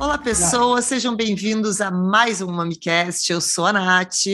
Olá, 0.00 0.18
pessoas, 0.18 0.86
sejam 0.86 1.14
bem-vindos 1.14 1.80
a 1.80 1.88
mais 1.88 2.42
um 2.42 2.50
MamiCast. 2.50 3.30
Eu 3.30 3.40
sou 3.40 3.64
a 3.64 3.72
Nath 3.72 4.26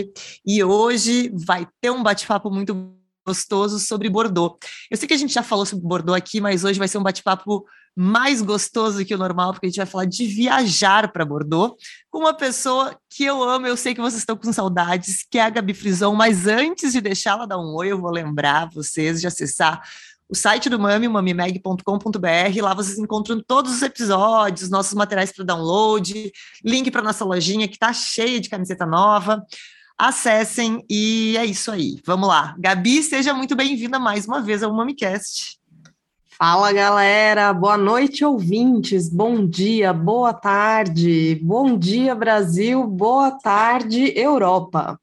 e 0.46 0.64
hoje 0.64 1.30
vai 1.34 1.68
ter 1.82 1.90
um 1.90 2.02
bate-papo 2.02 2.50
muito 2.50 2.94
gostoso 3.26 3.78
sobre 3.78 4.08
Bordeaux. 4.08 4.56
Eu 4.90 4.96
sei 4.96 5.06
que 5.06 5.12
a 5.12 5.18
gente 5.18 5.34
já 5.34 5.42
falou 5.42 5.66
sobre 5.66 5.86
Bordeaux 5.86 6.16
aqui, 6.16 6.40
mas 6.40 6.64
hoje 6.64 6.78
vai 6.78 6.88
ser 6.88 6.96
um 6.96 7.02
bate-papo 7.02 7.66
mais 7.94 8.40
gostoso 8.40 9.04
que 9.04 9.14
o 9.14 9.18
normal, 9.18 9.52
porque 9.52 9.66
a 9.66 9.68
gente 9.68 9.76
vai 9.76 9.86
falar 9.86 10.04
de 10.06 10.26
viajar 10.26 11.12
para 11.12 11.24
Bordeaux 11.24 11.76
com 12.10 12.20
uma 12.20 12.34
pessoa 12.34 12.96
que 13.10 13.24
eu 13.24 13.42
amo, 13.42 13.66
eu 13.66 13.76
sei 13.76 13.94
que 13.94 14.00
vocês 14.00 14.22
estão 14.22 14.36
com 14.36 14.52
saudades, 14.52 15.26
que 15.30 15.38
é 15.38 15.42
a 15.42 15.50
Gabi 15.50 15.74
Frison, 15.74 16.14
mas 16.14 16.46
antes 16.46 16.92
de 16.92 17.00
deixá-la 17.00 17.46
dar 17.46 17.58
um 17.58 17.74
oi, 17.74 17.88
eu 17.88 18.00
vou 18.00 18.10
lembrar 18.10 18.70
vocês 18.70 19.20
de 19.20 19.26
acessar 19.26 19.82
o 20.32 20.34
site 20.34 20.70
do 20.70 20.78
Mami, 20.78 21.08
mamimeg.com.br. 21.08 22.62
Lá 22.62 22.72
vocês 22.72 22.98
encontram 22.98 23.42
todos 23.46 23.70
os 23.70 23.82
episódios, 23.82 24.70
nossos 24.70 24.94
materiais 24.94 25.30
para 25.30 25.44
download, 25.44 26.32
link 26.64 26.90
para 26.90 27.02
nossa 27.02 27.22
lojinha 27.22 27.68
que 27.68 27.74
está 27.74 27.92
cheia 27.92 28.40
de 28.40 28.48
camiseta 28.48 28.86
nova. 28.86 29.44
Acessem 29.98 30.82
e 30.88 31.36
é 31.36 31.44
isso 31.44 31.70
aí. 31.70 32.00
Vamos 32.06 32.26
lá. 32.26 32.56
Gabi, 32.58 33.02
seja 33.02 33.34
muito 33.34 33.54
bem-vinda 33.54 33.98
mais 33.98 34.26
uma 34.26 34.40
vez 34.40 34.62
ao 34.62 34.72
MamiCast. 34.74 35.61
Fala 36.44 36.72
galera, 36.72 37.52
boa 37.52 37.78
noite 37.78 38.24
ouvintes, 38.24 39.08
bom 39.08 39.46
dia, 39.46 39.92
boa 39.92 40.34
tarde, 40.34 41.38
bom 41.40 41.78
dia 41.78 42.16
Brasil, 42.16 42.84
boa 42.84 43.30
tarde 43.30 44.12
Europa. 44.16 44.98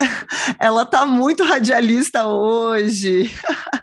Ela 0.58 0.84
tá 0.84 1.06
muito 1.06 1.44
radialista 1.44 2.26
hoje. 2.26 3.30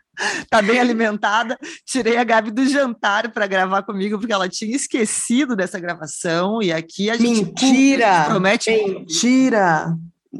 tá 0.52 0.62
bem 0.62 0.82
alimentada. 0.82 1.58
Tirei 1.86 2.18
a 2.18 2.26
Gabi 2.26 2.52
do 2.52 2.68
jantar 2.68 3.32
para 3.32 3.48
gravar 3.48 3.84
comigo, 3.84 4.20
porque 4.20 4.34
ela 4.34 4.50
tinha 4.50 4.76
esquecido 4.76 5.56
dessa 5.56 5.80
gravação. 5.80 6.62
E 6.62 6.74
aqui 6.74 7.10
a 7.10 7.16
gente 7.16 7.46
mentira, 7.46 8.26
promete. 8.26 8.70
Mentira! 8.70 9.96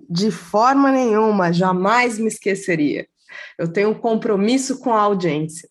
De 0.10 0.30
forma 0.30 0.92
nenhuma, 0.92 1.54
jamais 1.54 2.20
me 2.20 2.28
esqueceria. 2.28 3.08
Eu 3.58 3.72
tenho 3.72 3.92
um 3.92 3.94
compromisso 3.94 4.80
com 4.80 4.94
a 4.94 5.00
audiência. 5.00 5.71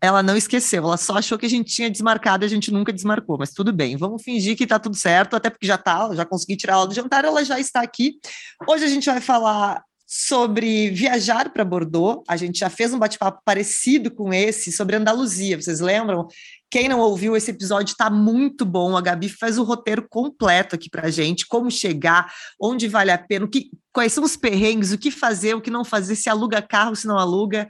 Ela 0.00 0.22
não 0.22 0.36
esqueceu, 0.36 0.84
ela 0.84 0.96
só 0.96 1.16
achou 1.16 1.38
que 1.38 1.46
a 1.46 1.48
gente 1.48 1.74
tinha 1.74 1.90
desmarcado 1.90 2.44
e 2.44 2.46
a 2.46 2.48
gente 2.48 2.70
nunca 2.70 2.92
desmarcou, 2.92 3.38
mas 3.38 3.52
tudo 3.52 3.72
bem, 3.72 3.96
vamos 3.96 4.22
fingir 4.22 4.56
que 4.56 4.66
tá 4.66 4.78
tudo 4.78 4.96
certo, 4.96 5.36
até 5.36 5.48
porque 5.48 5.66
já 5.66 5.78
tá, 5.78 6.14
já 6.14 6.24
consegui 6.24 6.56
tirar 6.56 6.74
ela 6.74 6.86
do 6.86 6.94
jantar, 6.94 7.24
ela 7.24 7.44
já 7.44 7.58
está 7.58 7.80
aqui. 7.80 8.18
Hoje 8.66 8.84
a 8.84 8.88
gente 8.88 9.06
vai 9.06 9.20
falar 9.20 9.82
sobre 10.12 10.90
viajar 10.90 11.50
para 11.50 11.64
Bordeaux. 11.64 12.24
A 12.26 12.36
gente 12.36 12.58
já 12.58 12.68
fez 12.68 12.92
um 12.92 12.98
bate-papo 12.98 13.40
parecido 13.44 14.10
com 14.10 14.34
esse 14.34 14.72
sobre 14.72 14.96
Andaluzia. 14.96 15.60
Vocês 15.60 15.78
lembram? 15.78 16.26
Quem 16.68 16.88
não 16.88 16.98
ouviu 16.98 17.36
esse 17.36 17.52
episódio 17.52 17.92
está 17.92 18.10
muito 18.10 18.64
bom. 18.64 18.96
A 18.96 19.00
Gabi 19.00 19.28
faz 19.28 19.56
o 19.56 19.62
roteiro 19.62 20.04
completo 20.08 20.74
aqui 20.74 20.90
para 20.90 21.10
gente, 21.10 21.46
como 21.46 21.70
chegar, 21.70 22.28
onde 22.60 22.88
vale 22.88 23.12
a 23.12 23.18
pena, 23.18 23.46
que, 23.46 23.70
quais 23.92 24.12
são 24.12 24.24
os 24.24 24.36
perrengues, 24.36 24.90
o 24.90 24.98
que 24.98 25.12
fazer, 25.12 25.54
o 25.54 25.60
que 25.60 25.70
não 25.70 25.84
fazer, 25.84 26.16
se 26.16 26.28
aluga 26.28 26.60
carro, 26.60 26.96
se 26.96 27.06
não 27.06 27.16
aluga. 27.16 27.68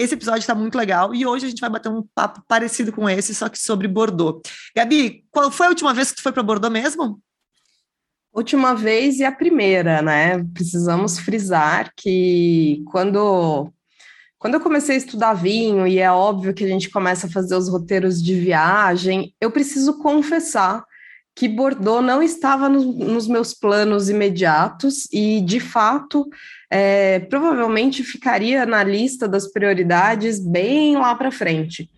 Esse 0.00 0.14
episódio 0.14 0.40
está 0.40 0.54
muito 0.54 0.78
legal 0.78 1.14
e 1.14 1.26
hoje 1.26 1.44
a 1.44 1.48
gente 1.50 1.60
vai 1.60 1.68
bater 1.68 1.90
um 1.90 2.02
papo 2.14 2.42
parecido 2.48 2.90
com 2.90 3.08
esse, 3.08 3.34
só 3.34 3.50
que 3.50 3.58
sobre 3.58 3.86
Bordeaux. 3.86 4.40
Gabi, 4.74 5.24
qual 5.30 5.50
foi 5.50 5.66
a 5.66 5.68
última 5.68 5.92
vez 5.92 6.10
que 6.10 6.16
tu 6.16 6.22
foi 6.22 6.32
para 6.32 6.42
Bordeaux 6.42 6.72
mesmo? 6.72 7.20
última 8.32 8.74
vez 8.74 9.18
e 9.18 9.24
a 9.24 9.32
primeira, 9.32 10.00
né? 10.00 10.42
Precisamos 10.54 11.18
frisar 11.18 11.92
que 11.96 12.82
quando 12.86 13.70
quando 14.38 14.54
eu 14.54 14.60
comecei 14.60 14.94
a 14.94 14.98
estudar 14.98 15.34
vinho, 15.34 15.86
e 15.86 15.98
é 15.98 16.10
óbvio 16.10 16.54
que 16.54 16.64
a 16.64 16.68
gente 16.68 16.88
começa 16.88 17.26
a 17.26 17.30
fazer 17.30 17.54
os 17.56 17.68
roteiros 17.68 18.22
de 18.22 18.34
viagem, 18.40 19.34
eu 19.38 19.50
preciso 19.50 19.98
confessar 19.98 20.82
que 21.34 21.48
Bordeaux 21.48 22.04
não 22.04 22.22
estava 22.22 22.68
no, 22.68 22.92
nos 22.92 23.26
meus 23.26 23.54
planos 23.54 24.08
imediatos 24.08 25.08
e, 25.12 25.40
de 25.40 25.60
fato, 25.60 26.28
é, 26.70 27.20
provavelmente 27.20 28.02
ficaria 28.02 28.66
na 28.66 28.82
lista 28.82 29.26
das 29.28 29.50
prioridades 29.50 30.38
bem 30.38 30.96
lá 30.96 31.14
para 31.14 31.30
frente. 31.30 31.88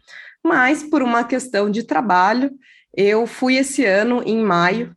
Mas, 0.44 0.82
por 0.82 1.02
uma 1.02 1.24
questão 1.24 1.70
de 1.70 1.82
trabalho, 1.82 2.50
eu 2.94 3.26
fui 3.26 3.56
esse 3.56 3.84
ano, 3.84 4.22
em 4.24 4.42
maio, 4.42 4.94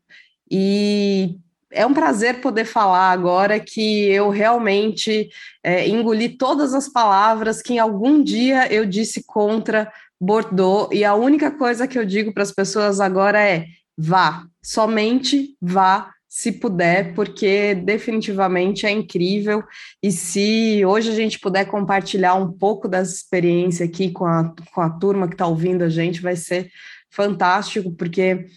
e 0.49 1.37
é 1.71 1.85
um 1.85 1.93
prazer 1.93 2.39
poder 2.41 2.65
falar 2.65 3.11
agora 3.11 3.59
que 3.59 4.09
eu 4.09 4.29
realmente 4.29 5.29
é, 5.63 5.87
engoli 5.87 6.29
todas 6.29 6.73
as 6.73 6.87
palavras 6.87 7.61
que 7.61 7.73
em 7.73 7.79
algum 7.79 8.23
dia 8.23 8.71
eu 8.71 8.85
disse 8.85 9.23
contra 9.25 9.91
Bordeaux, 10.19 10.89
e 10.93 11.03
a 11.03 11.13
única 11.13 11.51
coisa 11.51 11.87
que 11.87 11.99
eu 11.99 12.05
digo 12.05 12.33
para 12.33 12.43
as 12.43 12.51
pessoas 12.51 12.99
agora 12.99 13.41
é: 13.41 13.65
vá, 13.97 14.45
somente 14.61 15.55
vá 15.61 16.11
se 16.27 16.51
puder, 16.51 17.13
porque 17.13 17.73
definitivamente 17.75 18.85
é 18.85 18.91
incrível. 18.91 19.63
E 20.03 20.11
se 20.11 20.83
hoje 20.85 21.09
a 21.09 21.15
gente 21.15 21.39
puder 21.39 21.63
compartilhar 21.65 22.35
um 22.35 22.51
pouco 22.51 22.89
dessa 22.89 23.13
experiência 23.15 23.85
aqui 23.85 24.11
com 24.11 24.25
a, 24.25 24.53
com 24.73 24.81
a 24.81 24.89
turma 24.89 25.29
que 25.29 25.33
está 25.33 25.47
ouvindo 25.47 25.83
a 25.83 25.89
gente, 25.89 26.21
vai 26.21 26.35
ser 26.35 26.69
fantástico, 27.09 27.89
porque 27.93 28.47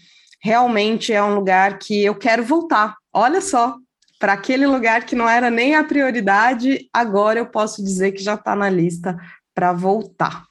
realmente 0.43 1.13
é 1.13 1.23
um 1.23 1.35
lugar 1.35 1.79
que 1.79 2.03
eu 2.03 2.15
quero 2.15 2.43
voltar. 2.43 2.97
Olha 3.13 3.39
só, 3.39 3.77
para 4.19 4.33
aquele 4.33 4.67
lugar 4.67 5.05
que 5.05 5.15
não 5.15 5.29
era 5.29 5.49
nem 5.49 5.75
a 5.75 5.83
prioridade, 5.83 6.89
agora 6.93 7.39
eu 7.39 7.45
posso 7.45 7.81
dizer 7.81 8.11
que 8.11 8.21
já 8.21 8.33
está 8.33 8.57
na 8.57 8.69
lista 8.69 9.17
para 9.55 9.71
voltar. 9.71 10.48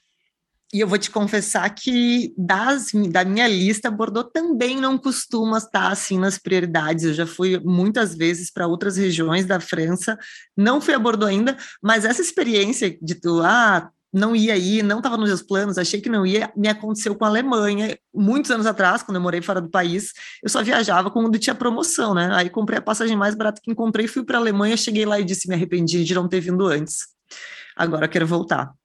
E 0.73 0.81
eu 0.81 0.87
vou 0.87 0.99
te 0.99 1.11
confessar 1.11 1.69
que 1.71 2.35
das, 2.37 2.89
da 3.11 3.25
minha 3.25 3.49
lista, 3.49 3.91
Bordeaux 3.91 4.31
também 4.33 4.77
não 4.77 4.99
costuma 4.99 5.57
estar 5.57 5.91
assim 5.91 6.19
nas 6.19 6.37
prioridades. 6.37 7.05
Eu 7.05 7.15
já 7.15 7.27
fui 7.27 7.59
muitas 7.59 8.15
vezes 8.15 8.51
para 8.51 8.67
outras 8.67 8.99
regiões 8.99 9.47
da 9.47 9.61
França, 9.61 10.19
não 10.55 10.79
fui 10.79 10.93
a 10.93 10.99
Bordeaux 10.99 11.31
ainda, 11.31 11.57
mas 11.83 12.05
essa 12.05 12.21
experiência 12.21 12.99
de 13.01 13.15
tu, 13.15 13.41
ah, 13.43 13.91
não 14.13 14.37
ia 14.37 14.57
ir, 14.57 14.83
não 14.83 14.99
estava 14.99 15.17
nos 15.17 15.29
meus 15.29 15.43
planos, 15.43 15.79
achei 15.79 16.01
que 16.01 16.09
não 16.09 16.27
ia, 16.27 16.53
me 16.57 16.69
aconteceu 16.69 17.15
com 17.15 17.25
a 17.25 17.29
Alemanha, 17.29 17.99
muitos 18.15 18.51
anos 18.51 18.67
atrás, 18.67 19.03
quando 19.03 19.17
eu 19.17 19.23
morei 19.23 19.41
fora 19.41 19.61
do 19.61 19.71
país, 19.71 20.13
eu 20.43 20.49
só 20.49 20.63
viajava 20.63 21.11
quando 21.11 21.39
tinha 21.39 21.55
promoção, 21.55 22.15
né? 22.15 22.31
Aí 22.33 22.51
comprei 22.51 22.79
a 22.79 22.83
passagem 22.83 23.17
mais 23.17 23.35
barata 23.35 23.61
que 23.63 23.71
encontrei, 23.71 24.07
fui 24.07 24.25
para 24.25 24.39
a 24.39 24.41
Alemanha, 24.41 24.77
cheguei 24.77 25.05
lá 25.05 25.19
e 25.21 25.25
disse, 25.25 25.49
me 25.49 25.55
arrependi 25.55 26.05
de 26.05 26.15
não 26.15 26.29
ter 26.29 26.41
vindo 26.41 26.67
antes. 26.67 27.07
Agora 27.77 28.09
quero 28.09 28.27
voltar. 28.27 28.78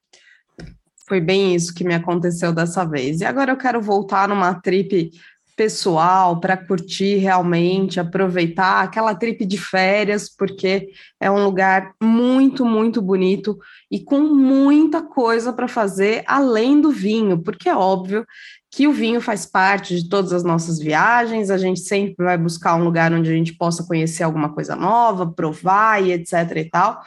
Foi 1.06 1.20
bem 1.20 1.54
isso 1.54 1.74
que 1.74 1.84
me 1.84 1.94
aconteceu 1.94 2.52
dessa 2.52 2.84
vez. 2.84 3.20
E 3.20 3.24
agora 3.24 3.52
eu 3.52 3.56
quero 3.56 3.80
voltar 3.80 4.28
numa 4.28 4.54
trip 4.54 5.10
pessoal 5.56 6.40
para 6.40 6.56
curtir 6.56 7.16
realmente, 7.16 8.00
aproveitar 8.00 8.82
aquela 8.82 9.14
trip 9.14 9.44
de 9.44 9.56
férias, 9.56 10.28
porque 10.28 10.88
é 11.20 11.30
um 11.30 11.44
lugar 11.44 11.92
muito, 12.02 12.64
muito 12.64 13.00
bonito 13.00 13.56
e 13.90 14.00
com 14.00 14.20
muita 14.20 15.00
coisa 15.00 15.52
para 15.52 15.68
fazer 15.68 16.24
além 16.26 16.80
do 16.80 16.90
vinho, 16.90 17.38
porque 17.38 17.68
é 17.68 17.76
óbvio 17.76 18.26
que 18.70 18.88
o 18.88 18.92
vinho 18.92 19.20
faz 19.20 19.46
parte 19.46 19.94
de 19.94 20.08
todas 20.08 20.32
as 20.32 20.42
nossas 20.42 20.80
viagens, 20.80 21.48
a 21.48 21.56
gente 21.56 21.78
sempre 21.78 22.24
vai 22.24 22.36
buscar 22.36 22.74
um 22.74 22.82
lugar 22.82 23.12
onde 23.12 23.30
a 23.30 23.32
gente 23.32 23.54
possa 23.56 23.84
conhecer 23.84 24.24
alguma 24.24 24.52
coisa 24.52 24.74
nova, 24.74 25.30
provar 25.30 26.02
e 26.02 26.12
etc 26.12 26.32
e 26.56 26.64
tal. 26.64 27.00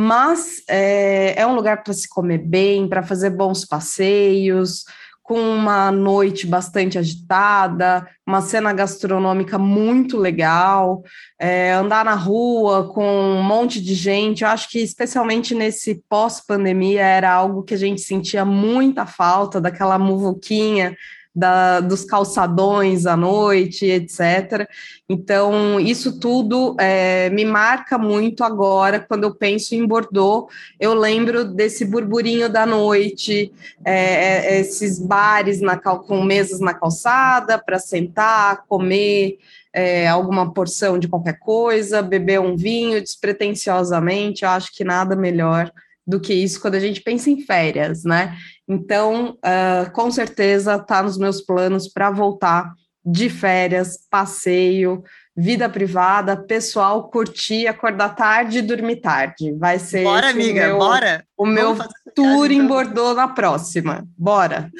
Mas 0.00 0.62
é, 0.68 1.34
é 1.36 1.44
um 1.44 1.56
lugar 1.56 1.82
para 1.82 1.92
se 1.92 2.08
comer 2.08 2.38
bem, 2.38 2.86
para 2.86 3.02
fazer 3.02 3.30
bons 3.30 3.64
passeios, 3.64 4.84
com 5.24 5.40
uma 5.40 5.90
noite 5.90 6.46
bastante 6.46 6.96
agitada, 6.96 8.06
uma 8.24 8.40
cena 8.40 8.72
gastronômica 8.72 9.58
muito 9.58 10.16
legal, 10.16 11.02
é, 11.36 11.72
andar 11.72 12.04
na 12.04 12.14
rua 12.14 12.92
com 12.94 13.04
um 13.04 13.42
monte 13.42 13.82
de 13.82 13.92
gente. 13.92 14.44
Eu 14.44 14.50
acho 14.50 14.70
que, 14.70 14.78
especialmente 14.78 15.52
nesse 15.52 16.00
pós-pandemia, 16.08 17.02
era 17.02 17.32
algo 17.32 17.64
que 17.64 17.74
a 17.74 17.76
gente 17.76 18.00
sentia 18.00 18.44
muita 18.44 19.04
falta 19.04 19.60
daquela 19.60 19.98
muvuquinha 19.98 20.96
da, 21.34 21.80
dos 21.80 22.04
calçadões 22.04 23.06
à 23.06 23.16
noite, 23.16 23.86
etc. 23.86 24.68
Então, 25.08 25.78
isso 25.78 26.18
tudo 26.18 26.76
é, 26.78 27.30
me 27.30 27.44
marca 27.44 27.96
muito 27.96 28.42
agora, 28.42 28.98
quando 28.98 29.24
eu 29.24 29.34
penso 29.34 29.74
em 29.74 29.86
Bordeaux, 29.86 30.52
eu 30.80 30.94
lembro 30.94 31.44
desse 31.44 31.84
burburinho 31.84 32.48
da 32.48 32.66
noite, 32.66 33.52
é, 33.84 34.56
é 34.56 34.60
esses 34.60 34.98
bares 34.98 35.60
na, 35.60 35.76
com 35.76 36.22
mesas 36.22 36.60
na 36.60 36.74
calçada 36.74 37.58
para 37.58 37.78
sentar, 37.78 38.64
comer, 38.66 39.38
é, 39.72 40.08
alguma 40.08 40.52
porção 40.52 40.98
de 40.98 41.08
qualquer 41.08 41.38
coisa, 41.38 42.02
beber 42.02 42.40
um 42.40 42.56
vinho 42.56 43.00
despretensiosamente, 43.00 44.44
eu 44.44 44.50
acho 44.50 44.74
que 44.74 44.82
nada 44.82 45.14
melhor 45.14 45.70
do 46.08 46.18
que 46.18 46.32
isso 46.32 46.58
quando 46.58 46.76
a 46.76 46.80
gente 46.80 47.02
pensa 47.02 47.28
em 47.28 47.42
férias, 47.42 48.02
né? 48.02 48.34
Então, 48.66 49.36
uh, 49.44 49.92
com 49.92 50.10
certeza 50.10 50.76
está 50.76 51.02
nos 51.02 51.18
meus 51.18 51.42
planos 51.42 51.86
para 51.86 52.10
voltar 52.10 52.72
de 53.04 53.28
férias, 53.28 53.98
passeio, 54.10 55.02
vida 55.36 55.68
privada, 55.68 56.34
pessoal, 56.34 57.10
curtir, 57.10 57.66
acordar 57.66 58.14
tarde 58.14 58.58
e 58.58 58.62
dormir 58.62 58.96
tarde. 58.96 59.52
Vai 59.52 59.78
ser 59.78 60.02
bora, 60.02 60.30
amiga, 60.30 60.68
meu, 60.68 60.78
bora. 60.78 61.24
O 61.36 61.44
meu 61.44 61.76
tour 62.14 62.50
em 62.50 62.66
Bordeaux 62.66 63.14
na 63.14 63.28
próxima. 63.28 64.06
Bora! 64.16 64.70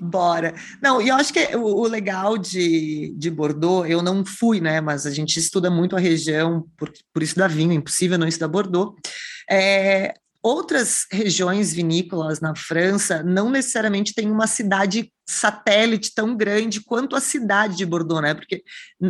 Bora. 0.00 0.52
Não, 0.82 1.00
e 1.00 1.08
eu 1.08 1.14
acho 1.14 1.32
que 1.32 1.56
o, 1.56 1.62
o, 1.62 1.86
legal 1.86 2.36
de, 2.36 3.14
de 3.16 3.30
Bordeaux, 3.30 3.88
eu 3.88 4.02
não 4.02 4.24
fui, 4.24 4.60
né? 4.60 4.80
Mas 4.80 5.06
a 5.06 5.10
gente 5.10 5.38
estuda 5.38 5.70
muito 5.70 5.94
a 5.94 6.00
região, 6.00 6.66
por, 6.76 6.92
por 7.14 7.22
isso 7.22 7.36
da 7.36 7.46
vinho, 7.46 7.72
impossível 7.72 8.18
não 8.18 8.26
estudar 8.26 8.48
Bordeaux. 8.48 8.96
É, 9.48 10.14
outras 10.42 11.06
regiões 11.12 11.72
vinícolas 11.72 12.40
na 12.40 12.54
França 12.54 13.22
não 13.22 13.50
necessariamente 13.50 14.14
têm 14.14 14.30
uma 14.30 14.46
cidade 14.46 15.12
satélite 15.28 16.12
tão 16.14 16.36
grande 16.36 16.80
quanto 16.80 17.14
a 17.14 17.20
cidade 17.20 17.76
de 17.76 17.86
Bordeaux, 17.86 18.22
né? 18.22 18.34
Porque 18.34 18.62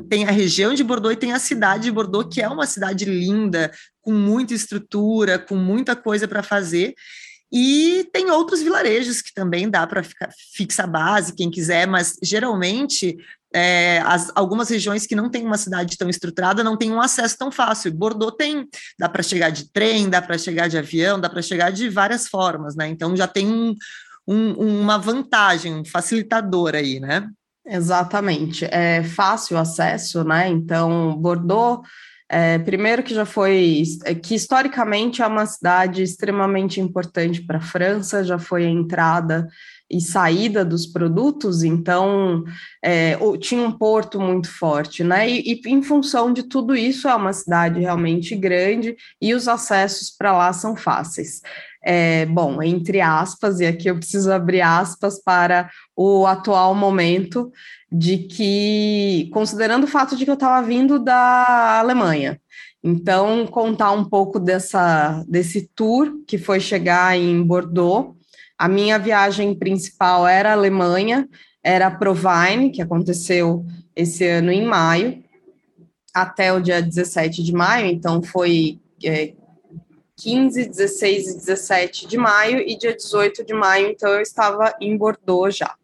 tem 0.08 0.26
a 0.26 0.30
região 0.30 0.74
de 0.74 0.84
Bordeaux 0.84 1.14
e 1.14 1.18
tem 1.18 1.32
a 1.32 1.38
cidade 1.38 1.84
de 1.84 1.92
Bordeaux, 1.92 2.28
que 2.32 2.42
é 2.42 2.48
uma 2.48 2.66
cidade 2.66 3.04
linda, 3.04 3.70
com 4.02 4.12
muita 4.12 4.54
estrutura, 4.54 5.38
com 5.38 5.56
muita 5.56 5.94
coisa 5.94 6.26
para 6.26 6.42
fazer. 6.42 6.94
E 7.52 8.08
tem 8.12 8.30
outros 8.30 8.62
vilarejos 8.62 9.22
que 9.22 9.34
também 9.34 9.68
dá 9.68 9.86
para 9.86 10.02
fixar 10.54 10.88
base, 10.88 11.34
quem 11.34 11.50
quiser, 11.50 11.86
mas 11.86 12.16
geralmente 12.22 13.16
é, 13.52 14.00
as, 14.04 14.30
algumas 14.34 14.68
regiões 14.68 15.06
que 15.06 15.14
não 15.14 15.28
têm 15.28 15.44
uma 15.44 15.58
cidade 15.58 15.96
tão 15.98 16.08
estruturada 16.08 16.62
não 16.62 16.76
têm 16.76 16.92
um 16.92 17.00
acesso 17.00 17.36
tão 17.36 17.50
fácil. 17.50 17.92
Bordeaux 17.92 18.36
tem, 18.36 18.68
dá 18.98 19.08
para 19.08 19.22
chegar 19.22 19.50
de 19.50 19.70
trem, 19.72 20.08
dá 20.08 20.22
para 20.22 20.38
chegar 20.38 20.68
de 20.68 20.78
avião, 20.78 21.20
dá 21.20 21.28
para 21.28 21.42
chegar 21.42 21.70
de 21.70 21.88
várias 21.88 22.28
formas, 22.28 22.76
né? 22.76 22.88
Então 22.88 23.16
já 23.16 23.26
tem 23.26 23.48
um, 23.48 23.74
um, 24.26 24.80
uma 24.80 24.98
vantagem, 24.98 25.74
um 25.74 25.84
facilitador 25.84 26.74
aí, 26.74 27.00
né? 27.00 27.28
Exatamente. 27.66 28.64
É 28.66 29.02
fácil 29.02 29.58
acesso, 29.58 30.24
né? 30.24 30.48
Então, 30.48 31.16
Bordeaux 31.16 31.86
é, 32.32 32.60
primeiro 32.60 33.02
que 33.02 33.12
já 33.12 33.24
foi, 33.24 33.82
é, 34.04 34.14
que 34.14 34.36
historicamente 34.36 35.20
é 35.20 35.26
uma 35.26 35.44
cidade 35.46 36.00
extremamente 36.00 36.80
importante 36.80 37.42
para 37.42 37.58
a 37.58 37.60
França, 37.60 38.22
já 38.22 38.38
foi 38.38 38.64
a 38.64 38.70
entrada 38.70 39.48
e 39.90 40.00
saída 40.00 40.64
dos 40.64 40.86
produtos, 40.86 41.62
então 41.62 42.44
é, 42.82 43.18
tinha 43.40 43.62
um 43.62 43.72
porto 43.72 44.20
muito 44.20 44.48
forte, 44.50 45.02
né? 45.02 45.28
E, 45.28 45.52
e, 45.52 45.68
em 45.68 45.82
função 45.82 46.32
de 46.32 46.44
tudo 46.44 46.76
isso, 46.76 47.08
é 47.08 47.14
uma 47.14 47.32
cidade 47.32 47.80
realmente 47.80 48.36
grande 48.36 48.96
e 49.20 49.34
os 49.34 49.48
acessos 49.48 50.10
para 50.10 50.32
lá 50.36 50.52
são 50.52 50.76
fáceis. 50.76 51.40
É, 51.82 52.26
bom, 52.26 52.62
entre 52.62 53.00
aspas, 53.00 53.58
e 53.58 53.66
aqui 53.66 53.88
eu 53.88 53.96
preciso 53.96 54.30
abrir 54.30 54.60
aspas 54.60 55.20
para 55.22 55.70
o 55.96 56.26
atual 56.26 56.74
momento, 56.74 57.50
de 57.90 58.18
que, 58.18 59.28
considerando 59.32 59.84
o 59.84 59.88
fato 59.88 60.14
de 60.14 60.24
que 60.24 60.30
eu 60.30 60.34
estava 60.34 60.64
vindo 60.64 60.98
da 60.98 61.80
Alemanha, 61.80 62.40
então 62.82 63.46
contar 63.46 63.92
um 63.92 64.04
pouco 64.04 64.38
dessa, 64.38 65.24
desse 65.28 65.68
tour 65.74 66.22
que 66.26 66.38
foi 66.38 66.60
chegar 66.60 67.16
em 67.16 67.42
Bordeaux. 67.42 68.16
A 68.60 68.68
minha 68.68 68.98
viagem 68.98 69.54
principal 69.54 70.28
era 70.28 70.50
a 70.50 70.52
Alemanha, 70.52 71.26
era 71.64 71.86
a 71.86 71.90
Provine, 71.90 72.70
que 72.70 72.82
aconteceu 72.82 73.64
esse 73.96 74.26
ano 74.26 74.52
em 74.52 74.66
maio, 74.66 75.24
até 76.12 76.52
o 76.52 76.60
dia 76.60 76.82
17 76.82 77.42
de 77.42 77.54
maio, 77.54 77.86
então 77.86 78.22
foi 78.22 78.78
é, 79.02 79.32
15, 80.18 80.68
16 80.68 81.26
e 81.26 81.36
17 81.38 82.06
de 82.06 82.18
maio, 82.18 82.58
e 82.60 82.76
dia 82.76 82.94
18 82.94 83.46
de 83.46 83.54
maio, 83.54 83.88
então 83.88 84.10
eu 84.10 84.20
estava 84.20 84.74
em 84.78 84.94
Bordeaux 84.94 85.56
já. 85.56 85.74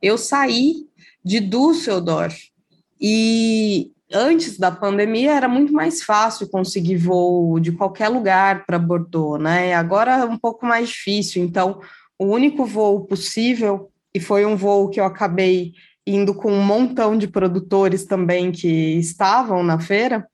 Eu 0.00 0.16
saí 0.16 0.86
de 1.22 1.40
Düsseldorf. 1.40 2.50
E 2.98 3.92
antes 4.10 4.58
da 4.58 4.70
pandemia 4.70 5.32
era 5.32 5.46
muito 5.46 5.74
mais 5.74 6.02
fácil 6.02 6.48
conseguir 6.48 6.96
voo 6.96 7.60
de 7.60 7.72
qualquer 7.72 8.08
lugar 8.08 8.64
para 8.64 8.78
Bordeaux, 8.78 9.38
né? 9.38 9.74
Agora 9.74 10.20
é 10.20 10.24
um 10.24 10.38
pouco 10.38 10.64
mais 10.64 10.88
difícil. 10.88 11.44
Então, 11.44 11.82
o 12.18 12.26
único 12.26 12.64
voo 12.64 13.04
possível, 13.04 13.90
e 14.14 14.20
foi 14.20 14.44
um 14.46 14.56
voo 14.56 14.88
que 14.88 15.00
eu 15.00 15.04
acabei 15.04 15.72
indo 16.06 16.34
com 16.34 16.52
um 16.52 16.62
montão 16.62 17.16
de 17.16 17.26
produtores 17.26 18.04
também 18.04 18.52
que 18.52 18.98
estavam 18.98 19.62
na 19.62 19.78
feira, 19.80 20.26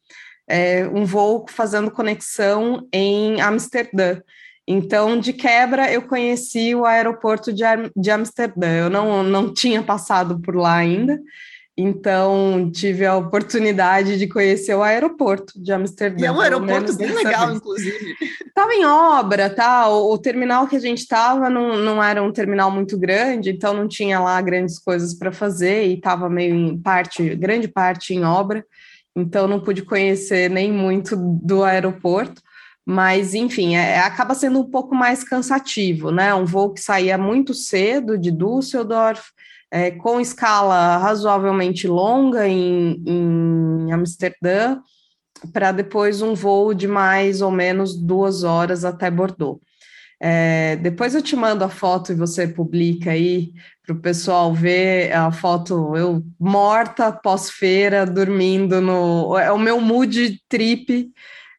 é 0.49 0.87
um 0.88 1.05
voo 1.05 1.47
fazendo 1.49 1.91
conexão 1.91 2.88
em 2.93 3.41
Amsterdã. 3.41 4.21
Então, 4.67 5.19
de 5.19 5.32
quebra, 5.32 5.91
eu 5.93 6.03
conheci 6.03 6.75
o 6.75 6.85
aeroporto 6.85 7.53
de, 7.53 7.62
de 7.97 8.11
Amsterdã. 8.11 8.69
Eu 8.69 8.91
não, 8.91 9.23
não 9.23 9.53
tinha 9.53 9.82
passado 9.82 10.41
por 10.41 10.56
lá 10.56 10.77
ainda, 10.77 11.21
então 11.77 12.71
tive 12.73 13.06
a 13.06 13.17
oportunidade 13.17 14.19
de 14.19 14.29
conhecer 14.29 14.75
o 14.75 14.82
aeroporto 14.82 15.53
de 15.56 15.73
Amsterdã. 15.73 16.23
E 16.23 16.27
é 16.27 16.32
um 16.32 16.41
aeroporto 16.41 16.97
bem 16.97 17.12
legal, 17.12 17.47
vez. 17.47 17.56
inclusive. 17.59 18.17
Estava 18.60 18.74
em 18.74 18.84
obra, 18.84 19.48
tá? 19.48 19.88
O, 19.88 20.12
o, 20.12 20.18
terminal 20.18 20.66
que 20.68 20.76
a 20.76 20.80
gente 20.80 20.98
estava 20.98 21.48
não, 21.48 21.78
não 21.78 22.02
era 22.04 22.22
um 22.22 22.30
terminal 22.30 22.70
muito 22.70 22.98
grande, 22.98 23.48
então 23.48 23.72
não 23.72 23.88
tinha 23.88 24.20
lá 24.20 24.38
grandes 24.42 24.78
coisas 24.78 25.14
para 25.14 25.32
fazer 25.32 25.86
e 25.86 25.94
estava 25.94 26.28
meio 26.28 26.54
em 26.54 26.78
parte, 26.78 27.34
grande 27.36 27.66
parte 27.66 28.12
em 28.12 28.22
obra. 28.22 28.62
Então 29.16 29.48
não 29.48 29.60
pude 29.60 29.80
conhecer 29.80 30.50
nem 30.50 30.70
muito 30.70 31.16
do 31.16 31.64
aeroporto 31.64 32.42
mas 32.84 33.34
enfim, 33.34 33.76
é, 33.76 34.00
acaba 34.00 34.34
sendo 34.34 34.60
um 34.60 34.68
pouco 34.68 34.94
mais 34.94 35.22
cansativo, 35.22 36.10
né? 36.10 36.34
Um 36.34 36.44
voo 36.44 36.74
que 36.74 36.80
saía 36.80 37.16
muito 37.16 37.54
cedo 37.54 38.18
de 38.18 38.32
Düsseldorf, 38.32 39.22
é, 39.70 39.92
com 39.92 40.20
escala 40.20 40.96
razoavelmente 40.98 41.86
longa 41.86 42.48
em, 42.48 43.00
em 43.06 43.92
Amsterdã, 43.92 44.80
para 45.52 45.72
depois 45.72 46.22
um 46.22 46.34
voo 46.34 46.75
de 46.75 46.87
mais 46.87 47.40
ou 47.40 47.50
menos 47.50 47.96
duas 47.96 48.44
horas 48.44 48.84
até 48.84 49.10
Bordeaux. 49.10 49.60
É, 50.22 50.76
depois 50.76 51.14
eu 51.14 51.22
te 51.22 51.34
mando 51.34 51.64
a 51.64 51.69
foto 51.69 52.12
e 52.12 52.14
você 52.14 52.46
publica 52.46 53.12
aí 53.12 53.52
para 53.82 53.94
o 53.94 54.00
pessoal 54.00 54.52
ver 54.52 55.12
a 55.12 55.32
foto 55.32 55.96
eu 55.96 56.22
morta 56.38 57.10
pós-feira, 57.10 58.04
dormindo 58.04 58.81
no. 58.81 59.38
É 59.38 59.50
o 59.50 59.58
meu 59.58 59.81
mood 59.81 60.38
trip 60.48 61.10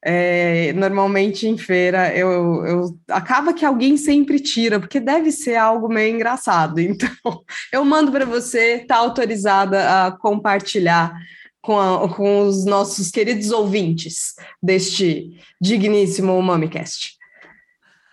é, 0.03 0.73
normalmente 0.73 1.47
em 1.47 1.55
feira 1.57 2.15
eu, 2.15 2.65
eu 2.65 2.99
acaba 3.07 3.53
que 3.53 3.63
alguém 3.63 3.97
sempre 3.97 4.39
tira, 4.39 4.79
porque 4.79 4.99
deve 4.99 5.31
ser 5.31 5.55
algo 5.55 5.87
meio 5.87 6.15
engraçado. 6.15 6.79
Então, 6.91 7.43
eu 7.71 7.85
mando 7.85 8.11
para 8.11 8.25
você, 8.25 8.79
tá 8.79 8.97
autorizada 8.97 10.07
a 10.07 10.11
compartilhar 10.11 11.13
com, 11.61 11.79
a, 11.79 12.07
com 12.09 12.47
os 12.47 12.65
nossos 12.65 13.11
queridos 13.11 13.51
ouvintes 13.51 14.35
deste 14.61 15.39
digníssimo 15.59 16.41
MamiCast. 16.41 17.17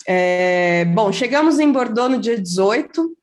É, 0.07 0.85
bom, 0.87 1.13
chegamos 1.13 1.59
em 1.59 1.71
Bordeaux 1.71 2.11
no 2.11 2.21
dia 2.21 2.41
18. 2.41 3.17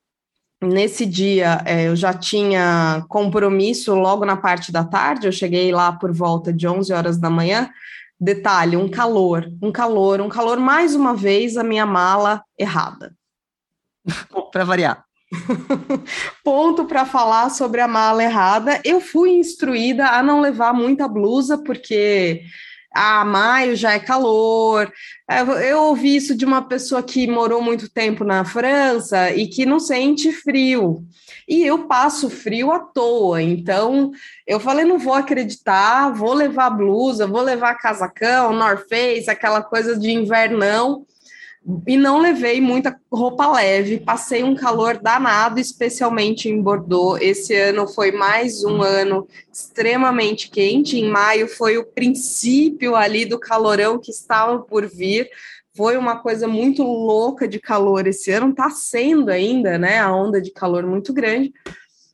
Nesse 0.63 1.05
dia 1.05 1.62
é, 1.65 1.88
eu 1.88 1.96
já 1.96 2.13
tinha 2.13 3.05
compromisso 3.10 3.94
logo 3.94 4.25
na 4.25 4.38
parte 4.38 4.72
da 4.72 4.84
tarde, 4.84 5.27
eu 5.27 5.32
cheguei 5.32 5.72
lá 5.72 5.91
por 5.91 6.12
volta 6.12 6.51
de 6.51 6.67
11 6.67 6.94
horas 6.94 7.17
da 7.17 7.29
manhã 7.29 7.70
Detalhe, 8.20 8.77
um 8.77 8.89
calor, 8.89 9.46
um 9.62 9.72
calor, 9.72 10.22
um 10.22 10.29
calor, 10.29 10.58
mais 10.58 10.96
uma 10.96 11.13
vez, 11.13 11.58
a 11.58 11.63
minha 11.63 11.86
mala 11.86 12.44
errada. 12.58 13.13
para 14.51 14.63
variar. 14.63 15.04
Ponto 16.44 16.86
para 16.86 17.06
falar 17.06 17.50
sobre 17.50 17.82
a 17.82 17.88
mala 17.88 18.24
errada. 18.24 18.82
Eu 18.84 19.01
fui 19.01 19.32
instruída 19.32 20.08
a 20.08 20.24
não 20.24 20.42
levar 20.42 20.74
muita 20.74 21.08
blusa, 21.08 21.58
porque 21.58 22.44
ah, 22.94 23.25
maio 23.25 23.75
já 23.75 23.94
é 23.94 24.00
calor. 24.00 24.92
Eu 25.68 25.84
ouvi 25.84 26.15
isso 26.15 26.36
de 26.36 26.46
uma 26.46 26.62
pessoa 26.62 27.01
que 27.04 27.27
morou 27.27 27.62
muito 27.62 27.89
tempo 27.89 28.24
na 28.24 28.46
França 28.46 29.32
e 29.32 29.48
que 29.48 29.65
não 29.65 29.80
sente 29.80 30.32
frio 30.32 31.06
e 31.48 31.63
eu 31.63 31.88
passo 31.88 32.30
frio 32.30 32.72
à 32.72 32.80
toa. 32.80 33.42
Então, 33.42 34.12
eu 34.48 34.60
falei, 34.60 34.86
não 34.86 34.98
vou 34.98 35.13
acreditar, 35.13 36.10
vou 36.10 36.34
levar 36.34 36.72
blusa, 36.72 37.27
vou 37.27 37.42
levar 37.42 37.75
casacão, 37.75 38.54
North 38.54 38.88
Face, 38.89 39.30
aquela 39.30 39.62
coisa 39.62 39.98
de 39.98 40.12
invernão. 40.12 41.06
E 41.88 41.98
não 41.98 42.19
levei 42.19 42.62
muita 42.62 42.95
roupa 43.12 43.51
leve, 43.51 44.00
passei 44.00 44.43
um 44.43 44.53
calor 44.53 45.00
danado, 45.00 45.60
especialmente 45.60 46.48
em 46.48 46.62
Bordeaux. 46.62 47.19
Esse 47.19 47.55
ano 47.55 47.88
foi 47.88 48.12
mais 48.12 48.63
um 48.63 48.84
ano 48.84 49.27
extremamente 49.51 50.50
quente. 50.51 51.00
Em 51.00 51.10
maio 51.10 51.48
foi 51.48 51.77
o 51.77 51.86
princípio 51.86 52.95
ali 52.95 53.25
do 53.25 53.39
calorão 53.39 54.00
que 54.00 54.12
estava 54.12 54.60
por 54.60 54.86
vir 54.86 55.27
foi 55.75 55.98
uma 55.98 56.19
coisa 56.19 56.48
muito 56.48 56.84
louca 56.84 57.48
de 57.48 57.60
calor 57.60 58.07
esse 58.07 58.31
ano, 58.31 58.51
está 58.51 58.69
sendo 58.69 59.29
ainda, 59.29 59.77
né? 59.77 60.00
A 60.00 60.13
onda 60.13 60.41
de 60.41 60.51
calor 60.51 60.86
muito 60.86 61.12
grande. 61.12 61.53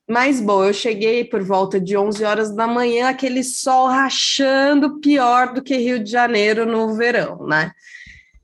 Mas, 0.10 0.42
bom, 0.42 0.66
eu 0.66 0.74
cheguei 0.74 1.24
por 1.24 1.44
volta 1.44 1.80
de 1.80 1.96
11 1.96 2.24
horas 2.24 2.56
da 2.56 2.68
manhã, 2.68 3.10
aquele 3.10 3.44
sol 3.44 3.88
rachando 3.88 5.00
pior 5.00 5.54
do 5.54 5.62
que 5.62 5.78
Rio 5.78 6.04
de 6.04 6.10
Janeiro 6.10 6.66
no 6.66 6.96
verão, 6.96 7.46
né? 7.46 7.72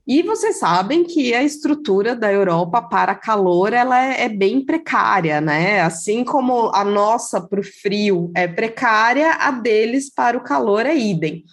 E 0.08 0.22
vocês 0.22 0.58
sabem 0.58 1.04
que 1.04 1.34
a 1.34 1.42
estrutura 1.42 2.16
da 2.16 2.32
Europa 2.32 2.80
para 2.80 3.14
calor 3.14 3.74
ela 3.74 4.02
é, 4.02 4.22
é 4.22 4.28
bem 4.30 4.64
precária, 4.64 5.38
né? 5.38 5.82
Assim 5.82 6.24
como 6.24 6.74
a 6.74 6.82
nossa 6.82 7.38
para 7.38 7.60
o 7.60 7.62
frio 7.62 8.32
é 8.34 8.48
precária, 8.48 9.32
a 9.34 9.50
deles 9.50 10.08
para 10.08 10.38
o 10.38 10.42
calor 10.42 10.86
é 10.86 10.96
idem. 10.96 11.44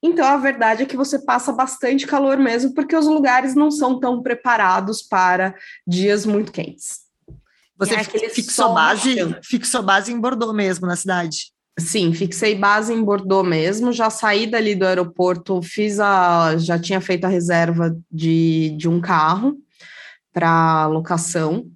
Então 0.00 0.24
a 0.24 0.36
verdade 0.36 0.84
é 0.84 0.86
que 0.86 0.96
você 0.96 1.18
passa 1.18 1.52
bastante 1.52 2.06
calor 2.06 2.38
mesmo, 2.38 2.72
porque 2.72 2.94
os 2.94 3.06
lugares 3.06 3.56
não 3.56 3.68
são 3.68 3.98
tão 3.98 4.22
preparados 4.22 5.02
para 5.02 5.52
dias 5.84 6.24
muito 6.24 6.52
quentes. 6.52 7.00
Você 7.76 7.94
é 7.96 8.04
fixou 8.04 8.74
base, 8.74 9.16
fixou 9.42 9.82
base 9.82 10.12
em 10.12 10.20
Bordeaux 10.20 10.54
mesmo, 10.54 10.86
na 10.86 10.94
cidade? 10.94 11.53
Sim, 11.78 12.14
fixei 12.14 12.54
base 12.54 12.92
em 12.92 13.02
Bordeaux 13.02 13.46
mesmo. 13.46 13.92
Já 13.92 14.08
saí 14.08 14.46
dali 14.46 14.74
do 14.74 14.86
aeroporto, 14.86 15.60
fiz 15.60 15.98
a, 15.98 16.56
já 16.56 16.78
tinha 16.78 17.00
feito 17.00 17.24
a 17.24 17.28
reserva 17.28 17.96
de, 18.10 18.70
de 18.76 18.88
um 18.88 19.00
carro 19.00 19.56
para 20.32 20.86
locação. 20.86 21.66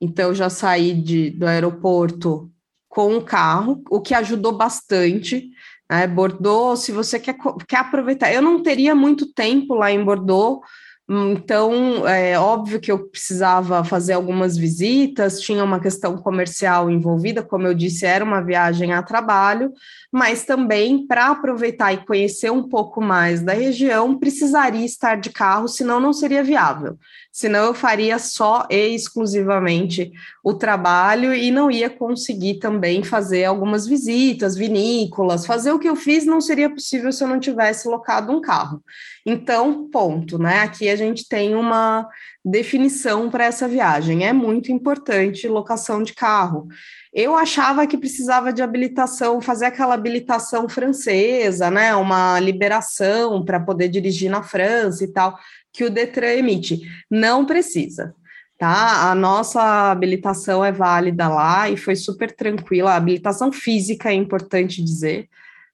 Então, 0.00 0.34
já 0.34 0.50
saí 0.50 0.92
de, 0.92 1.30
do 1.30 1.46
aeroporto 1.46 2.50
com 2.88 3.16
um 3.16 3.20
carro, 3.20 3.82
o 3.90 4.00
que 4.00 4.14
ajudou 4.14 4.52
bastante. 4.52 5.50
Né? 5.90 6.06
Bordeaux, 6.06 6.80
se 6.80 6.92
você 6.92 7.18
quer, 7.18 7.36
quer 7.66 7.78
aproveitar, 7.78 8.32
eu 8.32 8.42
não 8.42 8.62
teria 8.62 8.94
muito 8.94 9.32
tempo 9.32 9.74
lá 9.74 9.90
em 9.90 10.04
Bordeaux, 10.04 10.60
então, 11.08 12.06
é 12.08 12.36
óbvio 12.36 12.80
que 12.80 12.90
eu 12.90 13.08
precisava 13.08 13.84
fazer 13.84 14.14
algumas 14.14 14.56
visitas, 14.56 15.40
tinha 15.40 15.62
uma 15.62 15.78
questão 15.78 16.16
comercial 16.16 16.90
envolvida, 16.90 17.44
como 17.44 17.64
eu 17.64 17.74
disse, 17.74 18.04
era 18.04 18.24
uma 18.24 18.40
viagem 18.40 18.92
a 18.92 19.00
trabalho, 19.04 19.72
mas 20.10 20.44
também 20.44 21.06
para 21.06 21.28
aproveitar 21.28 21.92
e 21.92 22.04
conhecer 22.04 22.50
um 22.50 22.68
pouco 22.68 23.00
mais 23.00 23.40
da 23.40 23.52
região, 23.52 24.18
precisaria 24.18 24.84
estar 24.84 25.14
de 25.14 25.30
carro, 25.30 25.68
senão 25.68 26.00
não 26.00 26.12
seria 26.12 26.42
viável. 26.42 26.98
Senão 27.36 27.66
eu 27.66 27.74
faria 27.74 28.18
só 28.18 28.66
e 28.70 28.94
exclusivamente 28.94 30.10
o 30.42 30.54
trabalho 30.54 31.34
e 31.34 31.50
não 31.50 31.70
ia 31.70 31.90
conseguir 31.90 32.54
também 32.54 33.04
fazer 33.04 33.44
algumas 33.44 33.86
visitas, 33.86 34.56
vinícolas, 34.56 35.44
fazer 35.44 35.70
o 35.70 35.78
que 35.78 35.86
eu 35.86 35.94
fiz 35.94 36.24
não 36.24 36.40
seria 36.40 36.70
possível 36.70 37.12
se 37.12 37.22
eu 37.22 37.28
não 37.28 37.38
tivesse 37.38 37.86
locado 37.88 38.32
um 38.32 38.40
carro. 38.40 38.82
Então, 39.26 39.86
ponto, 39.90 40.38
né? 40.38 40.60
Aqui 40.60 40.88
a 40.88 40.96
gente 40.96 41.28
tem 41.28 41.54
uma 41.54 42.08
definição 42.42 43.28
para 43.28 43.44
essa 43.44 43.68
viagem. 43.68 44.24
É 44.24 44.32
muito 44.32 44.72
importante 44.72 45.46
locação 45.46 46.02
de 46.02 46.14
carro. 46.14 46.68
Eu 47.16 47.34
achava 47.34 47.86
que 47.86 47.96
precisava 47.96 48.52
de 48.52 48.60
habilitação, 48.60 49.40
fazer 49.40 49.64
aquela 49.64 49.94
habilitação 49.94 50.68
francesa, 50.68 51.70
né? 51.70 51.96
Uma 51.96 52.38
liberação 52.38 53.42
para 53.42 53.58
poder 53.58 53.88
dirigir 53.88 54.30
na 54.30 54.42
França 54.42 55.02
e 55.02 55.08
tal, 55.08 55.38
que 55.72 55.82
o 55.82 55.88
Detran 55.88 56.34
emite. 56.34 56.82
Não 57.10 57.46
precisa. 57.46 58.14
Tá, 58.58 59.10
a 59.10 59.14
nossa 59.14 59.90
habilitação 59.90 60.62
é 60.62 60.70
válida 60.70 61.26
lá 61.26 61.70
e 61.70 61.76
foi 61.78 61.96
super 61.96 62.30
tranquila. 62.36 62.92
A 62.92 62.96
habilitação 62.96 63.50
física 63.50 64.10
é 64.10 64.14
importante 64.14 64.84
dizer, 64.84 65.26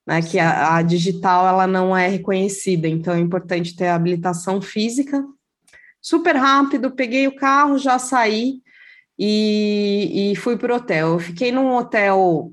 né, 0.07 0.21
que 0.21 0.39
a, 0.39 0.77
a, 0.77 0.81
digital 0.81 1.45
ela 1.45 1.67
não 1.67 1.95
é 1.95 2.07
reconhecida, 2.07 2.87
então 2.87 3.13
é 3.13 3.19
importante 3.19 3.75
ter 3.75 3.87
a 3.87 3.95
habilitação 3.95 4.61
física. 4.61 5.21
Super 6.01 6.37
rápido, 6.37 6.91
peguei 6.91 7.27
o 7.27 7.35
carro, 7.35 7.77
já 7.77 7.99
saí 7.99 8.62
e, 9.25 10.31
e 10.31 10.35
fui 10.35 10.57
para 10.57 10.73
o 10.73 10.75
hotel. 10.75 11.13
Eu 11.13 11.19
fiquei 11.19 11.49
num 11.49 11.73
hotel 11.73 12.51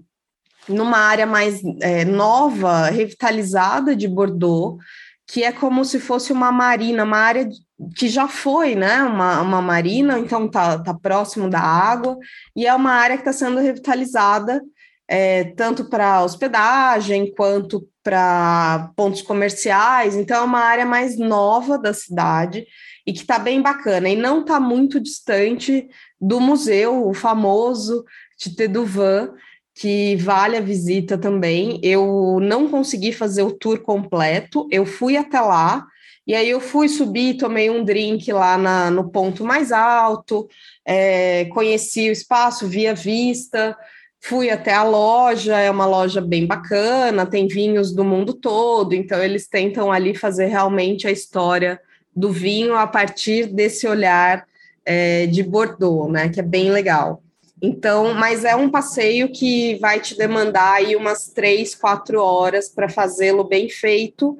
numa 0.69 0.99
área 0.99 1.27
mais 1.27 1.61
é, 1.81 2.05
nova, 2.05 2.85
revitalizada 2.91 3.97
de 3.97 4.07
Bordeaux, 4.07 4.79
que 5.27 5.43
é 5.43 5.51
como 5.51 5.85
se 5.85 5.99
fosse 5.99 6.33
uma 6.33 6.53
marina, 6.53 7.03
uma 7.03 7.17
área 7.17 7.49
que 7.97 8.09
já 8.09 8.29
foi, 8.29 8.77
né, 8.77 9.03
uma, 9.03 9.41
uma 9.41 9.61
marina, 9.61 10.17
então 10.19 10.49
tá, 10.49 10.79
tá 10.79 10.95
próximo 10.95 11.51
da 11.51 11.61
água, 11.61 12.17
e 12.55 12.67
é 12.67 12.75
uma 12.75 12.93
área 12.93 13.17
que 13.17 13.23
está 13.23 13.33
sendo 13.33 13.59
revitalizada 13.59 14.63
é, 15.11 15.43
tanto 15.57 15.87
para 15.87 16.23
hospedagem 16.23 17.35
quanto 17.35 17.85
para 18.01 18.93
pontos 18.95 19.23
comerciais. 19.23 20.15
Então, 20.15 20.43
é 20.43 20.45
uma 20.45 20.61
área 20.61 20.87
mais 20.87 21.19
nova 21.19 21.77
da 21.77 21.93
cidade 21.93 22.65
e 23.05 23.13
que 23.13 23.19
está 23.19 23.37
bem 23.37 23.61
bacana 23.61 24.09
e 24.09 24.15
não 24.15 24.43
está 24.43 24.61
muito 24.61 25.01
distante 25.01 25.89
do 26.21 26.41
museu, 26.41 27.07
o 27.07 27.15
famoso 27.15 28.05
Tite 28.37 28.69
Duvan, 28.69 29.33
que 29.75 30.17
vale 30.17 30.57
a 30.57 30.61
visita 30.61 31.17
também. 31.17 31.81
Eu 31.83 32.39
não 32.43 32.69
consegui 32.69 33.13
fazer 33.13 33.43
o 33.43 33.53
tour 33.53 33.81
completo, 33.81 34.69
eu 34.71 34.85
fui 34.85 35.17
até 35.17 35.41
lá. 35.41 35.87
E 36.27 36.35
aí 36.35 36.51
eu 36.51 36.61
fui 36.61 36.89
subir, 36.89 37.39
tomei 37.39 37.71
um 37.71 37.83
drink 37.83 38.31
lá 38.33 38.57
na, 38.57 38.91
no 38.91 39.11
ponto 39.11 39.43
mais 39.43 39.73
alto, 39.73 40.49
é, 40.87 41.47
conheci 41.47 42.09
o 42.09 42.13
espaço, 42.13 42.69
vi 42.69 42.87
a 42.87 42.93
vista, 42.93 43.77
Fui 44.23 44.51
até 44.51 44.75
a 44.75 44.83
loja, 44.83 45.59
é 45.59 45.71
uma 45.71 45.87
loja 45.87 46.21
bem 46.21 46.47
bacana, 46.47 47.25
tem 47.25 47.49
vinhos 47.49 47.91
do 47.91 48.05
mundo 48.05 48.35
todo, 48.35 48.95
então 48.95 49.23
eles 49.23 49.49
tentam 49.49 49.91
ali 49.91 50.15
fazer 50.15 50.47
realmente 50.47 51.09
a 51.09 51.11
história 51.11 51.81
do 52.15 52.31
vinho 52.31 52.77
a 52.77 52.87
partir 52.87 53.47
desse 53.47 53.89
olhar 53.89 54.45
é, 54.85 55.27
de 55.27 55.43
Bordeaux, 55.43 56.11
né? 56.11 56.29
Que 56.29 56.41
é 56.41 56.43
bem 56.43 56.71
legal. 56.71 57.23
Então, 57.63 58.15
mas 58.15 58.45
é 58.45 58.57
um 58.57 58.71
passeio 58.71 59.31
que 59.31 59.75
vai 59.77 60.01
te 60.01 60.17
demandar 60.17 60.75
aí 60.75 60.97
umas 60.97 61.29
três, 61.29 61.75
quatro 61.75 62.21
horas 62.21 62.71
para 62.71 62.89
fazê-lo 62.89 63.45
bem 63.45 63.69
feito. 63.69 64.37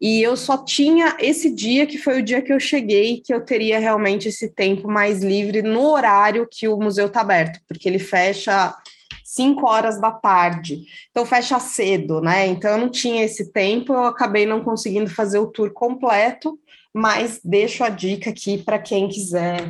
E 0.00 0.22
eu 0.22 0.36
só 0.36 0.56
tinha 0.64 1.16
esse 1.20 1.54
dia 1.54 1.86
que 1.86 1.98
foi 1.98 2.20
o 2.20 2.24
dia 2.24 2.42
que 2.42 2.52
eu 2.52 2.58
cheguei, 2.58 3.20
que 3.20 3.32
eu 3.32 3.44
teria 3.44 3.78
realmente 3.78 4.28
esse 4.28 4.48
tempo 4.48 4.88
mais 4.88 5.22
livre 5.22 5.62
no 5.62 5.82
horário 5.90 6.48
que 6.50 6.66
o 6.66 6.76
museu 6.76 7.06
está 7.06 7.20
aberto, 7.20 7.60
porque 7.68 7.88
ele 7.88 8.00
fecha 8.00 8.74
5 9.22 9.64
horas 9.64 10.00
da 10.00 10.10
tarde. 10.10 10.82
Então 11.10 11.24
fecha 11.24 11.60
cedo, 11.60 12.20
né? 12.20 12.46
Então 12.46 12.72
eu 12.72 12.78
não 12.78 12.88
tinha 12.88 13.24
esse 13.24 13.52
tempo, 13.52 13.92
eu 13.92 14.04
acabei 14.04 14.44
não 14.44 14.64
conseguindo 14.64 15.08
fazer 15.08 15.38
o 15.38 15.46
tour 15.46 15.72
completo, 15.72 16.58
mas 16.94 17.40
deixo 17.44 17.82
a 17.84 17.88
dica 17.88 18.30
aqui 18.30 18.58
para 18.58 18.78
quem 18.78 19.08
quiser, 19.08 19.68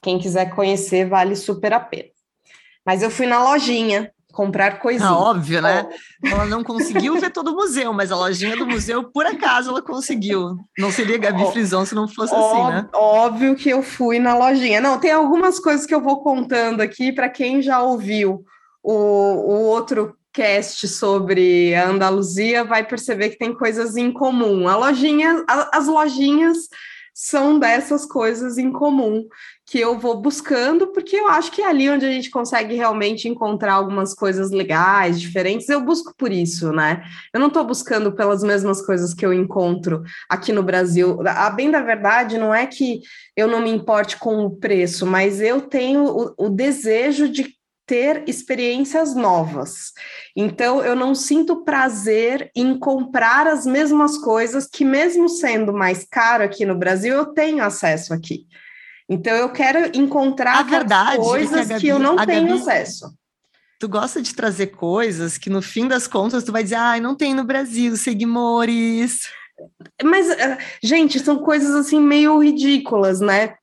quem 0.00 0.18
quiser 0.18 0.54
conhecer, 0.54 1.08
vale 1.08 1.34
super 1.36 1.72
a 1.72 1.80
pena. 1.80 2.08
Mas 2.84 3.02
eu 3.02 3.10
fui 3.10 3.26
na 3.26 3.42
lojinha 3.42 4.10
comprar 4.32 4.78
coisinhas. 4.78 5.10
Ah, 5.10 5.18
óbvio, 5.18 5.60
né? 5.60 5.88
Ela 6.24 6.46
não 6.46 6.62
conseguiu 6.62 7.18
ver 7.18 7.30
todo 7.30 7.48
o 7.52 7.56
museu, 7.56 7.92
mas 7.92 8.12
a 8.12 8.16
lojinha 8.16 8.56
do 8.56 8.66
museu, 8.66 9.04
por 9.04 9.26
acaso, 9.26 9.70
ela 9.70 9.82
conseguiu. 9.82 10.56
Não 10.78 10.90
seria 10.90 11.18
Gabi 11.18 11.44
Frisão 11.52 11.84
se 11.84 11.94
não 11.94 12.08
fosse 12.08 12.34
assim, 12.34 12.64
né? 12.68 12.88
Óbvio 12.94 13.56
que 13.56 13.68
eu 13.68 13.82
fui 13.82 14.18
na 14.18 14.36
lojinha. 14.36 14.80
Não, 14.80 14.98
tem 14.98 15.10
algumas 15.10 15.58
coisas 15.58 15.84
que 15.84 15.94
eu 15.94 16.00
vou 16.00 16.22
contando 16.22 16.80
aqui 16.80 17.12
para 17.12 17.28
quem 17.28 17.60
já 17.60 17.82
ouviu 17.82 18.44
o, 18.82 18.92
o 18.92 19.62
outro 19.64 20.16
cast 20.32 20.86
sobre 20.88 21.74
a 21.74 21.88
Andaluzia 21.88 22.64
vai 22.64 22.86
perceber 22.86 23.30
que 23.30 23.38
tem 23.38 23.54
coisas 23.54 23.96
em 23.96 24.12
comum. 24.12 24.68
A 24.68 24.76
lojinha, 24.76 25.44
a, 25.48 25.78
as 25.78 25.86
lojinhas 25.86 26.68
são 27.12 27.58
dessas 27.58 28.06
coisas 28.06 28.56
em 28.56 28.72
comum 28.72 29.26
que 29.66 29.78
eu 29.78 29.98
vou 29.98 30.20
buscando, 30.20 30.88
porque 30.88 31.14
eu 31.14 31.28
acho 31.28 31.52
que 31.52 31.60
é 31.60 31.66
ali 31.66 31.88
onde 31.88 32.06
a 32.06 32.10
gente 32.10 32.30
consegue 32.30 32.74
realmente 32.74 33.28
encontrar 33.28 33.74
algumas 33.74 34.14
coisas 34.14 34.50
legais, 34.50 35.20
diferentes. 35.20 35.68
Eu 35.68 35.80
busco 35.80 36.14
por 36.16 36.32
isso, 36.32 36.72
né? 36.72 37.04
Eu 37.32 37.38
não 37.38 37.48
estou 37.48 37.62
buscando 37.62 38.10
pelas 38.12 38.42
mesmas 38.42 38.84
coisas 38.84 39.12
que 39.12 39.24
eu 39.24 39.32
encontro 39.32 40.02
aqui 40.28 40.50
no 40.50 40.62
Brasil. 40.62 41.20
A 41.26 41.50
bem 41.50 41.70
da 41.70 41.82
verdade, 41.82 42.38
não 42.38 42.54
é 42.54 42.66
que 42.66 43.02
eu 43.36 43.46
não 43.46 43.60
me 43.60 43.70
importe 43.70 44.16
com 44.16 44.44
o 44.44 44.56
preço, 44.56 45.06
mas 45.06 45.40
eu 45.40 45.60
tenho 45.60 46.04
o, 46.04 46.46
o 46.46 46.48
desejo 46.48 47.28
de 47.28 47.59
ter 47.90 48.22
experiências 48.28 49.16
novas. 49.16 49.92
Então, 50.36 50.80
eu 50.80 50.94
não 50.94 51.12
sinto 51.12 51.64
prazer 51.64 52.48
em 52.54 52.78
comprar 52.78 53.48
as 53.48 53.66
mesmas 53.66 54.16
coisas 54.16 54.68
que, 54.72 54.84
mesmo 54.84 55.28
sendo 55.28 55.72
mais 55.72 56.06
caro 56.08 56.44
aqui 56.44 56.64
no 56.64 56.78
Brasil, 56.78 57.16
eu 57.16 57.26
tenho 57.26 57.64
acesso 57.64 58.14
aqui. 58.14 58.46
Então, 59.08 59.34
eu 59.34 59.50
quero 59.50 59.90
encontrar 59.98 60.62
verdade, 60.62 61.16
coisas 61.16 61.62
que, 61.62 61.68
Gabi, 61.68 61.80
que, 61.80 61.88
eu 61.88 61.98
não 61.98 62.14
tenho 62.24 62.46
Gabi, 62.46 62.60
acesso. 62.60 63.12
Tu 63.80 63.88
gosta 63.88 64.22
de 64.22 64.36
trazer 64.36 64.68
coisas 64.68 65.36
que, 65.36 65.50
no 65.50 65.60
fim 65.60 65.88
das 65.88 66.06
contas, 66.06 66.44
tu 66.44 66.52
vai 66.52 66.62
dizer, 66.62 66.76
ah, 66.76 67.00
não 67.00 67.16
tem 67.16 67.34
no 67.34 67.42
Brasil, 67.42 67.96
seguimores. 67.96 69.22
Mas, 70.00 70.30
eh, 70.30 70.58
gente, 70.80 71.18
são 71.18 71.38
coisas 71.38 71.74
assim 71.74 72.00
meio 72.00 72.38
ridículas, 72.38 73.20
né? 73.20 73.56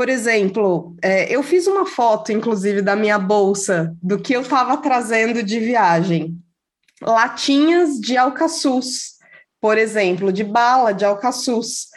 Por 0.00 0.08
exemplo, 0.08 0.96
é, 1.02 1.30
eu 1.30 1.42
fiz 1.42 1.66
uma 1.66 1.84
foto, 1.84 2.32
inclusive, 2.32 2.80
da 2.80 2.96
minha 2.96 3.18
bolsa, 3.18 3.94
do 4.02 4.18
que 4.18 4.32
eu 4.32 4.40
estava 4.40 4.78
trazendo 4.78 5.42
de 5.42 5.60
viagem. 5.60 6.38
Latinhas 7.02 8.00
de 8.00 8.16
alcaçuz, 8.16 9.18
por 9.60 9.76
exemplo, 9.76 10.32
de 10.32 10.42
bala 10.42 10.94
de 10.94 11.04
alcaçuz, 11.04 11.88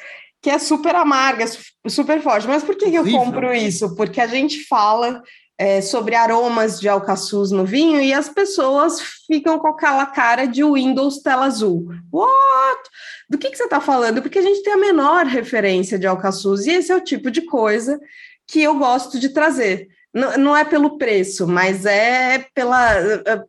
que 0.41 0.49
é 0.49 0.59
super 0.59 0.93
amarga, 0.95 1.45
super 1.87 2.21
forte. 2.21 2.45
Mas 2.45 2.61
por 2.61 2.75
que, 2.75 2.91
que 2.91 2.97
eu 2.97 3.09
compro 3.09 3.53
isso? 3.53 3.95
Porque 3.95 4.19
a 4.19 4.27
gente 4.27 4.67
fala 4.67 5.23
é, 5.63 5.79
sobre 5.79 6.13
aromas 6.13 6.77
de 6.77 6.89
alcaçuz 6.89 7.49
no 7.49 7.63
vinho 7.63 8.01
e 8.01 8.13
as 8.13 8.27
pessoas 8.27 8.99
ficam 9.25 9.57
com 9.57 9.69
aquela 9.69 10.05
cara 10.05 10.45
de 10.45 10.61
Windows 10.61 11.21
tela 11.21 11.45
azul. 11.45 11.87
What? 12.11 12.81
Do 13.29 13.37
que, 13.37 13.49
que 13.49 13.55
você 13.55 13.63
está 13.63 13.79
falando? 13.79 14.21
Porque 14.21 14.39
a 14.39 14.41
gente 14.41 14.61
tem 14.61 14.73
a 14.73 14.77
menor 14.77 15.25
referência 15.25 15.97
de 15.97 16.05
alcaçuz 16.05 16.65
e 16.65 16.71
esse 16.71 16.91
é 16.91 16.95
o 16.97 17.03
tipo 17.03 17.31
de 17.31 17.43
coisa 17.43 17.97
que 18.45 18.61
eu 18.61 18.77
gosto 18.77 19.17
de 19.17 19.29
trazer. 19.29 19.87
Não, 20.13 20.37
não 20.37 20.57
é 20.57 20.65
pelo 20.65 20.97
preço, 20.97 21.47
mas 21.47 21.85
é 21.85 22.45
pela 22.53 23.45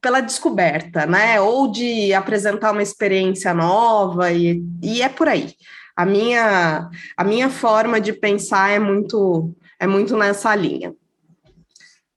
pela 0.00 0.20
descoberta, 0.20 1.06
né? 1.06 1.40
Ou 1.40 1.72
de 1.72 2.14
apresentar 2.14 2.70
uma 2.70 2.82
experiência 2.82 3.52
nova, 3.52 4.32
e, 4.32 4.62
e 4.80 5.02
é 5.02 5.08
por 5.08 5.28
aí. 5.28 5.54
A 5.94 6.06
minha, 6.06 6.88
a 7.16 7.24
minha 7.24 7.50
forma 7.50 8.00
de 8.00 8.12
pensar 8.12 8.70
é 8.70 8.78
muito, 8.78 9.54
é 9.78 9.86
muito 9.86 10.16
nessa 10.16 10.54
linha. 10.54 10.94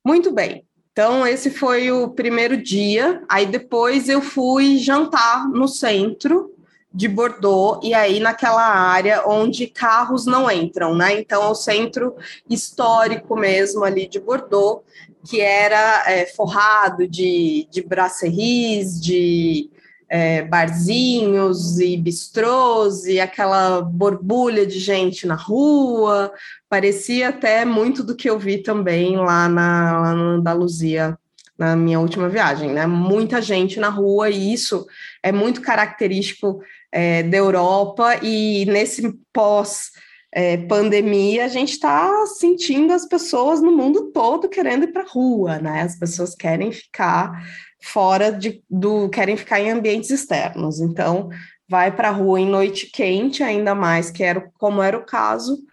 Muito 0.05 0.31
bem. 0.31 0.65
Então, 0.91 1.25
esse 1.25 1.49
foi 1.49 1.91
o 1.91 2.09
primeiro 2.09 2.55
dia. 2.55 3.23
Aí 3.27 3.45
depois 3.45 4.09
eu 4.09 4.21
fui 4.21 4.77
jantar 4.77 5.49
no 5.49 5.67
centro 5.67 6.51
de 6.93 7.07
Bordeaux, 7.07 7.79
e 7.83 7.91
aí 7.91 8.19
naquela 8.19 8.63
área 8.63 9.27
onde 9.27 9.65
carros 9.65 10.27
não 10.27 10.51
entram, 10.51 10.93
né? 10.93 11.19
Então, 11.19 11.41
é 11.41 11.47
o 11.47 11.55
centro 11.55 12.15
histórico 12.47 13.35
mesmo 13.35 13.83
ali 13.83 14.07
de 14.07 14.19
Bordeaux, 14.19 14.83
que 15.27 15.41
era 15.41 16.03
é, 16.05 16.27
forrado 16.27 17.07
de, 17.07 17.67
de 17.71 17.81
brasseries, 17.81 19.01
de 19.01 19.71
é, 20.07 20.43
barzinhos 20.43 21.79
e 21.79 21.97
bistrôs, 21.97 23.05
e 23.05 23.19
aquela 23.19 23.81
borbulha 23.81 24.63
de 24.63 24.77
gente 24.77 25.25
na 25.25 25.33
rua. 25.33 26.31
Parecia 26.73 27.29
até 27.29 27.63
muito 27.65 28.03
do 28.03 28.15
que 28.15 28.27
eu 28.27 28.39
vi 28.39 28.57
também 28.57 29.15
lá 29.15 29.47
na, 29.47 29.99
lá 29.99 30.15
na 30.15 30.23
Andaluzia 30.23 31.15
na 31.55 31.75
minha 31.75 31.99
última 31.99 32.27
viagem, 32.27 32.71
né? 32.71 32.87
Muita 32.87 33.39
gente 33.43 33.79
na 33.79 33.89
rua, 33.89 34.31
e 34.31 34.51
isso 34.51 34.83
é 35.21 35.31
muito 35.31 35.61
característico 35.61 36.63
é, 36.91 37.21
da 37.21 37.37
Europa, 37.37 38.15
e 38.23 38.65
nesse 38.65 39.13
pós. 39.31 39.91
É, 40.31 40.57
pandemia, 40.57 41.45
a 41.45 41.47
gente 41.47 41.73
está 41.73 42.25
sentindo 42.25 42.91
as 42.91 43.07
pessoas 43.07 43.61
no 43.61 43.71
mundo 43.71 44.11
todo 44.11 44.49
querendo 44.49 44.85
ir 44.85 44.91
para 44.91 45.03
a 45.03 45.07
rua, 45.07 45.59
né? 45.59 45.83
As 45.83 45.95
pessoas 45.95 46.33
querem 46.33 46.71
ficar 46.71 47.39
fora 47.79 48.31
de, 48.31 48.63
do. 48.67 49.09
querem 49.09 49.37
ficar 49.37 49.59
em 49.59 49.69
ambientes 49.69 50.09
externos. 50.09 50.79
Então, 50.79 51.29
vai 51.69 51.95
para 51.95 52.07
a 52.07 52.11
rua 52.11 52.39
em 52.39 52.49
noite 52.49 52.87
quente, 52.87 53.43
ainda 53.43 53.75
mais 53.75 54.09
que 54.09 54.23
era 54.23 54.49
como 54.57 54.81
era 54.81 54.97
o 54.97 55.05
caso, 55.05 55.63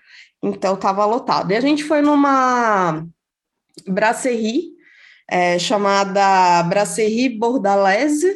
então 0.42 0.74
estava 0.74 1.04
lotado. 1.04 1.52
E 1.52 1.56
a 1.56 1.60
gente 1.60 1.84
foi 1.84 2.00
numa 2.00 3.04
brasserie 3.86 4.70
é, 5.30 5.58
chamada 5.58 6.62
Brasserie 6.64 7.28
Bordalaise, 7.28 8.34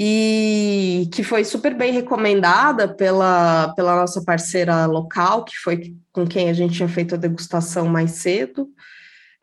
e 0.00 1.08
que 1.12 1.24
foi 1.24 1.44
super 1.44 1.74
bem 1.74 1.92
recomendada 1.92 2.86
pela, 2.86 3.72
pela 3.74 3.96
nossa 3.96 4.22
parceira 4.22 4.86
local, 4.86 5.44
que 5.44 5.56
foi 5.56 5.96
com 6.12 6.24
quem 6.24 6.48
a 6.48 6.52
gente 6.52 6.74
tinha 6.74 6.88
feito 6.88 7.16
a 7.16 7.18
degustação 7.18 7.88
mais 7.88 8.12
cedo. 8.12 8.68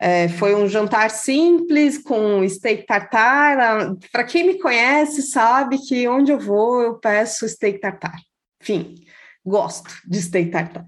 É, 0.00 0.28
foi 0.28 0.54
um 0.54 0.66
jantar 0.66 1.10
simples 1.10 1.98
com 1.98 2.46
steak 2.48 2.86
tartar. 2.86 3.94
Para 4.10 4.24
quem 4.24 4.46
me 4.46 4.58
conhece, 4.58 5.22
sabe 5.22 5.76
que 5.78 6.08
onde 6.08 6.32
eu 6.32 6.38
vou 6.38 6.80
eu 6.80 6.94
peço 6.94 7.46
steak 7.46 7.78
tartar. 7.78 8.16
Enfim, 8.62 8.94
gosto 9.44 9.90
de 10.08 10.22
steak 10.22 10.50
tartar. 10.50 10.86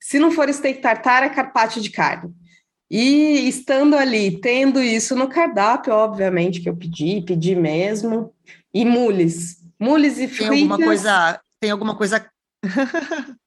Se 0.00 0.18
não 0.18 0.30
for 0.30 0.52
steak 0.52 0.80
tartar, 0.80 1.22
é 1.22 1.28
carpaccio 1.28 1.80
de 1.80 1.90
carne. 1.90 2.32
E 2.90 3.48
estando 3.48 3.96
ali, 3.96 4.40
tendo 4.40 4.82
isso 4.82 5.14
no 5.14 5.28
cardápio, 5.28 5.92
obviamente 5.92 6.60
que 6.60 6.68
eu 6.68 6.76
pedi, 6.76 7.22
pedi 7.24 7.54
mesmo. 7.54 8.34
E 8.74 8.84
mules, 8.84 9.58
mules 9.78 10.18
e 10.18 10.26
fritas. 10.26 10.48
Tem 10.48 10.62
alguma 10.62 10.78
coisa, 10.78 11.40
tem 11.60 11.70
alguma 11.70 11.96
coisa 11.96 12.26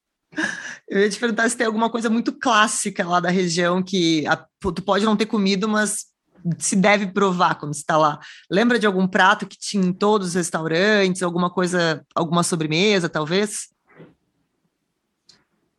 Eu 0.88 1.00
ia 1.00 1.10
te 1.10 1.20
perguntar 1.20 1.50
se 1.50 1.58
tem 1.58 1.66
alguma 1.68 1.90
coisa 1.90 2.10
muito 2.10 2.34
clássica 2.34 3.08
lá 3.08 3.20
da 3.20 3.30
região 3.30 3.82
que 3.82 4.26
a, 4.28 4.36
tu 4.60 4.82
pode 4.82 5.06
não 5.06 5.16
ter 5.16 5.26
comido, 5.26 5.68
mas 5.68 6.06
se 6.58 6.76
deve 6.76 7.08
provar 7.08 7.56
quando 7.56 7.74
está 7.74 7.98
lá. 7.98 8.20
Lembra 8.52 8.78
de 8.78 8.86
algum 8.86 9.08
prato 9.08 9.48
que 9.48 9.58
tinha 9.58 9.86
em 9.86 9.94
todos 9.94 10.30
os 10.30 10.34
restaurantes, 10.34 11.24
alguma 11.24 11.50
coisa, 11.50 12.04
alguma 12.14 12.44
sobremesa, 12.44 13.08
talvez? 13.08 13.73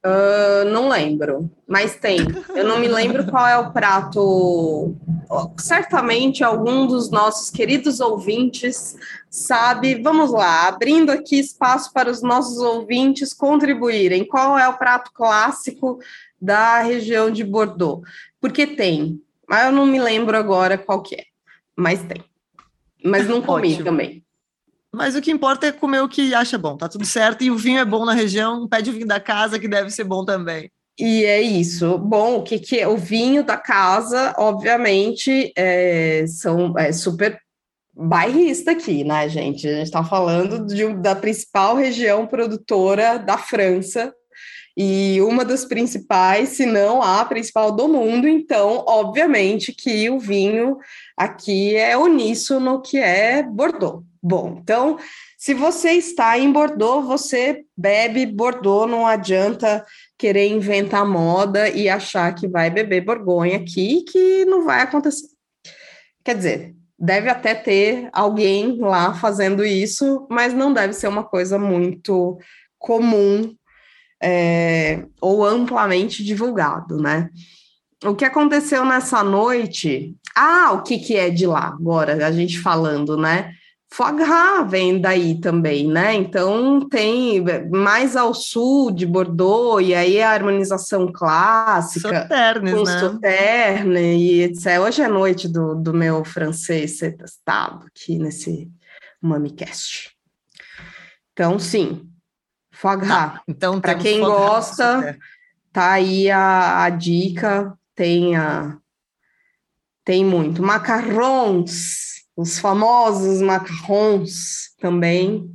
Uh, 0.04 0.68
não 0.68 0.90
lembro, 0.90 1.50
mas 1.66 1.96
tem. 1.96 2.18
Eu 2.54 2.64
não 2.64 2.78
me 2.78 2.88
lembro 2.88 3.24
qual 3.24 3.46
é 3.46 3.56
o 3.56 3.72
prato. 3.72 4.94
Certamente 5.58 6.44
algum 6.44 6.86
dos 6.86 7.10
nossos 7.10 7.48
queridos 7.48 8.00
ouvintes 8.00 8.96
sabe. 9.30 10.02
Vamos 10.02 10.30
lá, 10.30 10.68
abrindo 10.68 11.10
aqui 11.10 11.38
espaço 11.38 11.90
para 11.90 12.10
os 12.10 12.20
nossos 12.20 12.58
ouvintes 12.58 13.32
contribuírem. 13.32 14.26
Qual 14.26 14.58
é 14.58 14.68
o 14.68 14.76
prato 14.76 15.10
clássico 15.14 15.98
da 16.38 16.82
região 16.82 17.30
de 17.30 17.42
Bordeaux? 17.42 18.06
Porque 18.38 18.66
tem, 18.66 19.22
mas 19.48 19.64
eu 19.64 19.72
não 19.72 19.86
me 19.86 19.98
lembro 19.98 20.36
agora 20.36 20.76
qual 20.76 21.00
que 21.00 21.14
é. 21.14 21.24
Mas 21.74 22.02
tem. 22.02 22.22
Mas 23.02 23.26
não 23.26 23.40
comi 23.40 23.68
Ótimo. 23.68 23.84
também. 23.84 24.23
Mas 24.94 25.16
o 25.16 25.20
que 25.20 25.30
importa 25.30 25.66
é 25.66 25.72
comer 25.72 26.00
o 26.00 26.08
que 26.08 26.34
acha 26.34 26.56
bom, 26.56 26.76
tá 26.76 26.88
tudo 26.88 27.04
certo. 27.04 27.42
E 27.42 27.50
o 27.50 27.56
vinho 27.56 27.80
é 27.80 27.84
bom 27.84 28.04
na 28.04 28.12
região, 28.12 28.68
pede 28.68 28.90
o 28.90 28.92
vinho 28.92 29.06
da 29.06 29.20
casa, 29.20 29.58
que 29.58 29.68
deve 29.68 29.90
ser 29.90 30.04
bom 30.04 30.24
também. 30.24 30.70
E 30.98 31.24
é 31.24 31.42
isso. 31.42 31.98
Bom, 31.98 32.36
o 32.36 32.42
que, 32.42 32.58
que 32.58 32.78
é? 32.78 32.86
O 32.86 32.96
vinho 32.96 33.42
da 33.42 33.56
casa, 33.56 34.34
obviamente, 34.38 35.52
é, 35.56 36.24
são, 36.28 36.72
é 36.78 36.92
super 36.92 37.38
bairrista 37.96 38.72
aqui, 38.72 39.04
né, 39.04 39.28
gente? 39.28 39.66
A 39.66 39.72
gente 39.72 39.84
está 39.84 40.04
falando 40.04 40.64
de, 40.66 40.94
da 40.94 41.14
principal 41.14 41.76
região 41.76 42.26
produtora 42.26 43.18
da 43.18 43.36
França 43.36 44.12
e 44.76 45.20
uma 45.22 45.44
das 45.44 45.64
principais, 45.64 46.50
se 46.50 46.66
não 46.66 47.00
a 47.02 47.24
principal 47.24 47.70
do 47.70 47.88
mundo. 47.88 48.26
Então, 48.26 48.84
obviamente 48.86 49.72
que 49.72 50.10
o 50.10 50.18
vinho 50.18 50.78
aqui 51.16 51.76
é 51.76 51.96
uníssono 51.96 52.82
que 52.82 52.98
é 52.98 53.42
Bordeaux. 53.42 54.04
Bom, 54.26 54.58
então, 54.62 54.98
se 55.36 55.52
você 55.52 55.90
está 55.90 56.38
em 56.38 56.50
Bordeaux, 56.50 57.06
você 57.06 57.66
bebe 57.76 58.24
Bordeaux, 58.24 58.90
não 58.90 59.06
adianta 59.06 59.84
querer 60.16 60.46
inventar 60.48 61.04
moda 61.04 61.68
e 61.68 61.90
achar 61.90 62.34
que 62.34 62.48
vai 62.48 62.70
beber 62.70 63.04
Borgonha 63.04 63.58
aqui, 63.58 64.02
que 64.10 64.46
não 64.46 64.64
vai 64.64 64.80
acontecer. 64.80 65.28
Quer 66.24 66.36
dizer, 66.36 66.74
deve 66.98 67.28
até 67.28 67.54
ter 67.54 68.08
alguém 68.14 68.78
lá 68.78 69.12
fazendo 69.12 69.62
isso, 69.62 70.26
mas 70.30 70.54
não 70.54 70.72
deve 70.72 70.94
ser 70.94 71.08
uma 71.08 71.24
coisa 71.24 71.58
muito 71.58 72.38
comum 72.78 73.54
é, 74.22 75.04
ou 75.20 75.44
amplamente 75.44 76.24
divulgado, 76.24 76.96
né? 76.96 77.28
O 78.02 78.14
que 78.14 78.24
aconteceu 78.24 78.86
nessa 78.86 79.22
noite? 79.22 80.16
Ah, 80.34 80.72
o 80.72 80.82
que, 80.82 80.98
que 80.98 81.14
é 81.14 81.28
de 81.28 81.46
lá 81.46 81.66
agora? 81.66 82.26
A 82.26 82.32
gente 82.32 82.58
falando, 82.58 83.18
né? 83.18 83.52
Foie 83.94 84.12
gras 84.16 84.68
vem 84.68 85.00
daí 85.00 85.40
também, 85.40 85.86
né? 85.86 86.14
Então 86.14 86.80
tem 86.88 87.40
mais 87.70 88.16
ao 88.16 88.34
sul 88.34 88.90
de 88.90 89.06
Bordeaux, 89.06 89.80
e 89.86 89.94
aí 89.94 90.20
a 90.20 90.32
harmonização 90.32 91.12
clássica. 91.12 92.08
Sauternes, 92.08 92.74
com 92.74 92.82
né? 92.82 92.98
Sauterne 92.98 94.16
e 94.16 94.42
etc. 94.42 94.80
Hoje 94.80 95.00
é 95.00 95.06
noite 95.06 95.46
do, 95.46 95.76
do 95.76 95.94
meu 95.94 96.24
francês 96.24 96.98
ser 96.98 97.16
testado 97.16 97.86
aqui 97.86 98.18
nesse 98.18 98.68
MamiCast. 99.22 100.10
Então, 101.32 101.56
sim, 101.60 102.10
foie 102.72 102.96
gras. 102.96 103.08
Tá, 103.08 103.42
então, 103.46 103.80
para 103.80 103.94
quem 103.94 104.18
gosta, 104.18 105.16
tá 105.72 105.92
aí 105.92 106.28
a, 106.32 106.82
a 106.82 106.90
dica, 106.90 107.72
tem, 107.94 108.34
a, 108.34 108.76
tem 110.04 110.24
muito. 110.24 110.60
Macarrons 110.60 112.13
os 112.36 112.58
famosos 112.58 113.40
macarrons 113.40 114.74
também, 114.78 115.50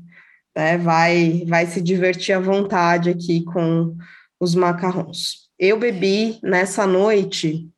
né? 0.55 0.77
Vai, 0.77 1.43
vai 1.47 1.65
se 1.65 1.81
divertir 1.81 2.33
à 2.33 2.39
vontade 2.39 3.09
aqui 3.09 3.43
com 3.43 3.95
os 4.39 4.55
macarrons. 4.55 5.49
Eu 5.57 5.77
bebi 5.77 6.39
nessa 6.41 6.87
noite, 6.87 7.69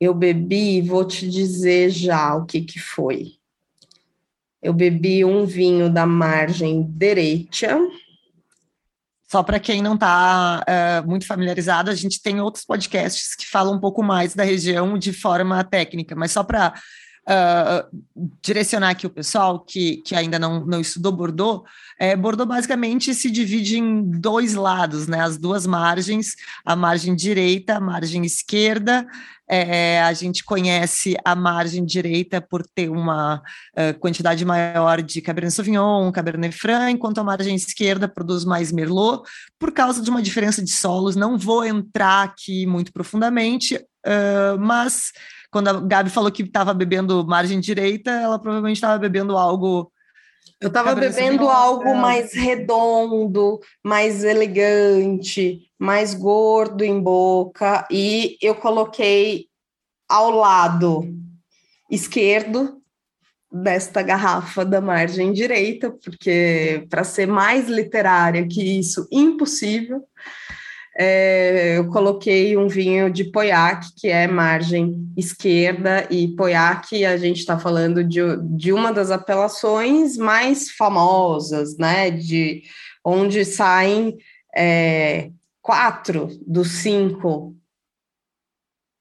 eu 0.00 0.12
bebi, 0.12 0.82
vou 0.82 1.04
te 1.06 1.28
dizer 1.28 1.90
já 1.90 2.34
o 2.34 2.44
que 2.44 2.60
que 2.60 2.78
foi. 2.78 3.32
Eu 4.62 4.72
bebi 4.72 5.24
um 5.24 5.44
vinho 5.44 5.90
da 5.90 6.06
margem 6.06 6.82
direita, 6.82 7.78
só 9.30 9.42
para 9.42 9.58
quem 9.58 9.82
não 9.82 9.94
está 9.94 10.60
uh, 10.60 10.70
eh, 10.70 11.02
muito 11.02 11.26
familiarizado, 11.26 11.90
a 11.90 11.94
gente 11.94 12.22
tem 12.22 12.40
outros 12.40 12.64
podcasts 12.64 13.34
que 13.34 13.46
falam 13.46 13.74
um 13.74 13.80
pouco 13.80 14.02
mais 14.02 14.34
da 14.34 14.44
região 14.44 14.96
de 14.96 15.12
forma 15.12 15.64
técnica, 15.64 16.14
mas 16.14 16.30
só 16.30 16.44
para 16.44 16.72
uh, 17.28 18.04
direcionar 18.42 18.90
aqui 18.90 19.06
o 19.06 19.10
pessoal 19.10 19.60
que, 19.60 19.98
que 19.98 20.14
ainda 20.14 20.38
não, 20.38 20.64
não 20.64 20.80
estudou 20.80 21.12
Bordeaux, 21.12 21.64
é, 21.98 22.16
Bordeaux 22.16 22.48
basicamente 22.48 23.14
se 23.14 23.30
divide 23.30 23.78
em 23.78 24.02
dois 24.10 24.54
lados, 24.54 25.06
né? 25.06 25.20
As 25.20 25.36
duas 25.36 25.66
margens, 25.66 26.34
a 26.64 26.74
margem 26.74 27.14
direita, 27.14 27.76
a 27.76 27.80
margem 27.80 28.24
esquerda. 28.24 29.06
É, 29.46 30.02
a 30.02 30.12
gente 30.14 30.42
conhece 30.42 31.16
a 31.22 31.36
margem 31.36 31.84
direita 31.84 32.40
por 32.40 32.66
ter 32.66 32.88
uma 32.88 33.42
uh, 33.76 33.98
quantidade 34.00 34.42
maior 34.42 35.02
de 35.02 35.20
Cabernet 35.20 35.54
Sauvignon, 35.54 36.10
Cabernet 36.12 36.56
Franc, 36.56 36.90
enquanto 36.90 37.18
a 37.18 37.24
margem 37.24 37.54
esquerda 37.54 38.08
produz 38.08 38.46
mais 38.46 38.72
Merlot, 38.72 39.22
por 39.58 39.70
causa 39.70 40.00
de 40.00 40.08
uma 40.08 40.22
diferença 40.22 40.64
de 40.64 40.70
solos. 40.70 41.14
Não 41.14 41.36
vou 41.36 41.62
entrar 41.62 42.24
aqui 42.24 42.64
muito 42.64 42.90
profundamente, 42.90 43.76
uh, 43.76 44.58
mas 44.58 45.12
quando 45.54 45.68
a 45.68 45.80
Gabi 45.80 46.10
falou 46.10 46.32
que 46.32 46.42
estava 46.42 46.74
bebendo 46.74 47.24
margem 47.24 47.60
direita, 47.60 48.10
ela 48.10 48.40
provavelmente 48.40 48.76
estava 48.76 48.98
bebendo 48.98 49.38
algo. 49.38 49.92
Eu 50.60 50.66
estava 50.66 50.96
bebendo 50.96 51.48
algo 51.48 51.94
mais 51.94 52.34
redondo, 52.34 53.60
mais 53.80 54.24
elegante, 54.24 55.70
mais 55.78 56.12
gordo 56.12 56.82
em 56.82 57.00
boca, 57.00 57.86
e 57.88 58.36
eu 58.42 58.56
coloquei 58.56 59.46
ao 60.08 60.32
lado 60.32 61.06
esquerdo 61.88 62.82
desta 63.52 64.02
garrafa 64.02 64.64
da 64.64 64.80
margem 64.80 65.32
direita, 65.32 65.88
porque 65.88 66.84
para 66.90 67.04
ser 67.04 67.26
mais 67.26 67.68
literária 67.68 68.44
que 68.48 68.80
isso, 68.80 69.06
impossível 69.12 70.02
é, 70.96 71.76
eu 71.76 71.88
coloquei 71.88 72.56
um 72.56 72.68
vinho 72.68 73.10
de 73.10 73.24
Poiac, 73.24 73.88
que 73.96 74.08
é 74.08 74.28
margem 74.28 75.12
esquerda, 75.16 76.06
e 76.10 76.28
Poiac 76.36 77.04
a 77.04 77.16
gente 77.16 77.38
está 77.38 77.58
falando 77.58 78.04
de, 78.04 78.20
de 78.56 78.72
uma 78.72 78.92
das 78.92 79.10
apelações 79.10 80.16
mais 80.16 80.70
famosas, 80.70 81.76
né? 81.76 82.10
De 82.10 82.62
onde 83.04 83.44
saem 83.44 84.16
é, 84.56 85.30
quatro 85.60 86.28
dos 86.46 86.70
cinco, 86.72 87.56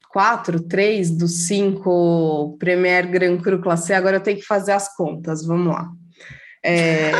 quatro, 0.09 0.61
três 0.61 1.11
dos 1.11 1.45
cinco 1.45 2.57
Premier 2.57 3.07
Grand 3.07 3.37
Cru 3.37 3.61
Classé. 3.61 3.95
Agora 3.95 4.17
eu 4.17 4.23
tenho 4.23 4.37
que 4.39 4.45
fazer 4.45 4.71
as 4.71 4.95
contas, 4.95 5.45
vamos 5.45 5.73
lá. 5.73 5.91
É... 6.63 7.11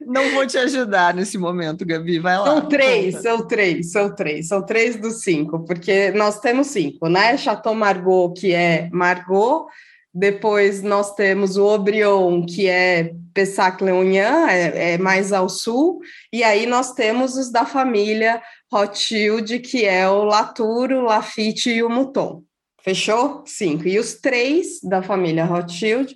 Não 0.00 0.32
vou 0.34 0.46
te 0.46 0.58
ajudar 0.58 1.14
nesse 1.14 1.38
momento, 1.38 1.86
Gabi, 1.86 2.18
vai 2.18 2.38
lá. 2.38 2.44
São 2.44 2.68
três, 2.68 3.22
são 3.22 3.46
três, 3.46 3.90
são 3.90 4.14
três, 4.14 4.48
são 4.48 4.66
três 4.66 4.96
dos 4.96 5.22
cinco, 5.22 5.64
porque 5.64 6.10
nós 6.10 6.38
temos 6.40 6.66
cinco, 6.66 7.08
né? 7.08 7.36
Chateau 7.36 7.74
Margaux, 7.74 8.38
que 8.38 8.52
é 8.52 8.90
Margaux, 8.92 9.70
depois 10.14 10.82
nós 10.82 11.14
temos 11.14 11.56
o 11.56 11.66
Aubryon, 11.66 12.44
que 12.44 12.68
é 12.68 13.14
Pessac 13.32 13.82
Leognan, 13.82 14.46
é, 14.48 14.92
é, 14.92 14.98
mais 14.98 15.32
ao 15.32 15.48
sul, 15.48 16.00
e 16.30 16.44
aí 16.44 16.66
nós 16.66 16.92
temos 16.92 17.36
os 17.36 17.50
da 17.50 17.64
família 17.64 18.42
Rothschild, 18.70 19.58
que 19.60 19.86
é 19.86 20.06
o 20.08 20.24
Latour, 20.24 20.92
o 20.92 21.02
Lafitte 21.02 21.70
e 21.70 21.82
o 21.82 21.88
Mouton. 21.88 22.42
Fechou? 22.82 23.42
Cinco. 23.46 23.86
E 23.86 23.98
os 23.98 24.14
três 24.14 24.80
da 24.82 25.02
família 25.02 25.44
Rothschild 25.44 26.14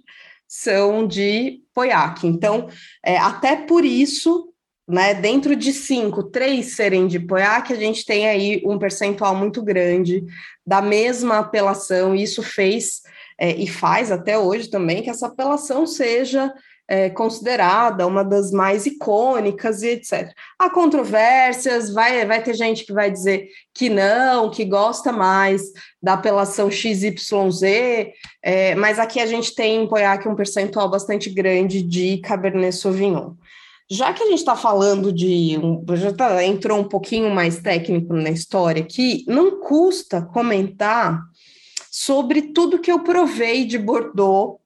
são 0.49 1.07
de 1.07 1.61
Poiac. 1.75 2.27
Então, 2.27 2.69
é, 3.05 3.19
até 3.19 3.57
por 3.57 3.85
isso, 3.85 4.53
né, 4.89 5.15
dentro 5.15 5.57
de 5.57 5.73
cinco, 5.73 6.23
três 6.23 6.77
serem 6.77 7.07
de 7.07 7.19
Poiac, 7.19 7.73
a 7.73 7.77
gente 7.77 8.05
tem 8.05 8.29
aí 8.29 8.63
um 8.65 8.79
percentual 8.79 9.35
muito 9.35 9.63
grande 9.63 10.25
da 10.67 10.81
mesma 10.81 11.39
apelação, 11.39 12.15
e 12.15 12.23
isso 12.23 12.43
fez 12.43 13.03
é, 13.39 13.51
e 13.51 13.67
faz 13.67 14.11
até 14.11 14.39
hoje 14.39 14.69
também 14.69 15.03
que 15.03 15.11
essa 15.11 15.27
apelação 15.27 15.87
seja 15.87 16.53
é, 16.88 17.11
considerada 17.11 18.07
uma 18.07 18.25
das 18.25 18.51
mais 18.51 18.87
icônicas 18.87 19.83
e 19.83 19.88
etc. 19.88 20.33
Há 20.59 20.70
controvérsias, 20.70 21.92
vai, 21.92 22.25
vai 22.25 22.42
ter 22.42 22.55
gente 22.55 22.85
que 22.85 22.92
vai 22.92 23.11
dizer 23.11 23.49
que 23.75 23.88
não, 23.88 24.51
que 24.51 24.64
gosta 24.64 25.12
mais 25.12 25.62
da 26.03 26.14
apelação 26.14 26.70
XYZ, 26.70 27.62
é, 28.42 28.75
mas 28.77 28.99
aqui 28.99 29.20
a 29.20 29.27
gente 29.27 29.55
tem 29.55 29.83
em 29.83 29.88
Poiac 29.88 30.29
um 30.29 30.37
percentual 30.37 30.88
bastante 30.88 31.29
grande 31.31 31.83
de 31.83 32.18
Cabernet 32.18 32.75
Sauvignon. 32.77 33.33
Já 33.88 34.12
que 34.12 34.22
a 34.22 34.27
gente 34.27 34.38
está 34.38 34.57
falando 34.57 35.12
de. 35.12 35.57
Um, 35.62 35.85
já 35.94 36.12
tá, 36.12 36.44
entrou 36.44 36.81
um 36.81 36.88
pouquinho 36.88 37.31
mais 37.31 37.61
técnico 37.61 38.12
na 38.14 38.31
história 38.31 38.83
aqui, 38.83 39.25
não 39.29 39.61
custa 39.61 40.22
comentar 40.22 41.22
sobre 41.88 42.53
tudo 42.53 42.81
que 42.81 42.90
eu 42.90 43.05
provei 43.05 43.64
de 43.64 43.79
Bordeaux 43.79 44.59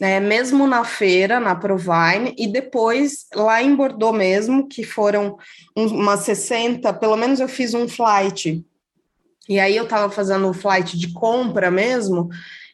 né, 0.00 0.20
mesmo 0.20 0.66
na 0.66 0.84
feira, 0.84 1.38
na 1.38 1.54
Provine, 1.54 2.34
e 2.36 2.46
depois 2.46 3.26
lá 3.34 3.62
em 3.62 3.74
Bordeaux 3.74 4.16
mesmo, 4.16 4.68
que 4.68 4.84
foram 4.84 5.38
umas 5.74 6.20
60, 6.20 6.92
pelo 6.94 7.16
menos 7.16 7.40
eu 7.40 7.48
fiz 7.48 7.74
um 7.74 7.88
flight, 7.88 8.64
e 9.48 9.60
aí 9.60 9.76
eu 9.76 9.84
estava 9.84 10.10
fazendo 10.10 10.48
um 10.48 10.54
flight 10.54 10.98
de 10.98 11.12
compra 11.12 11.70
mesmo, 11.70 12.28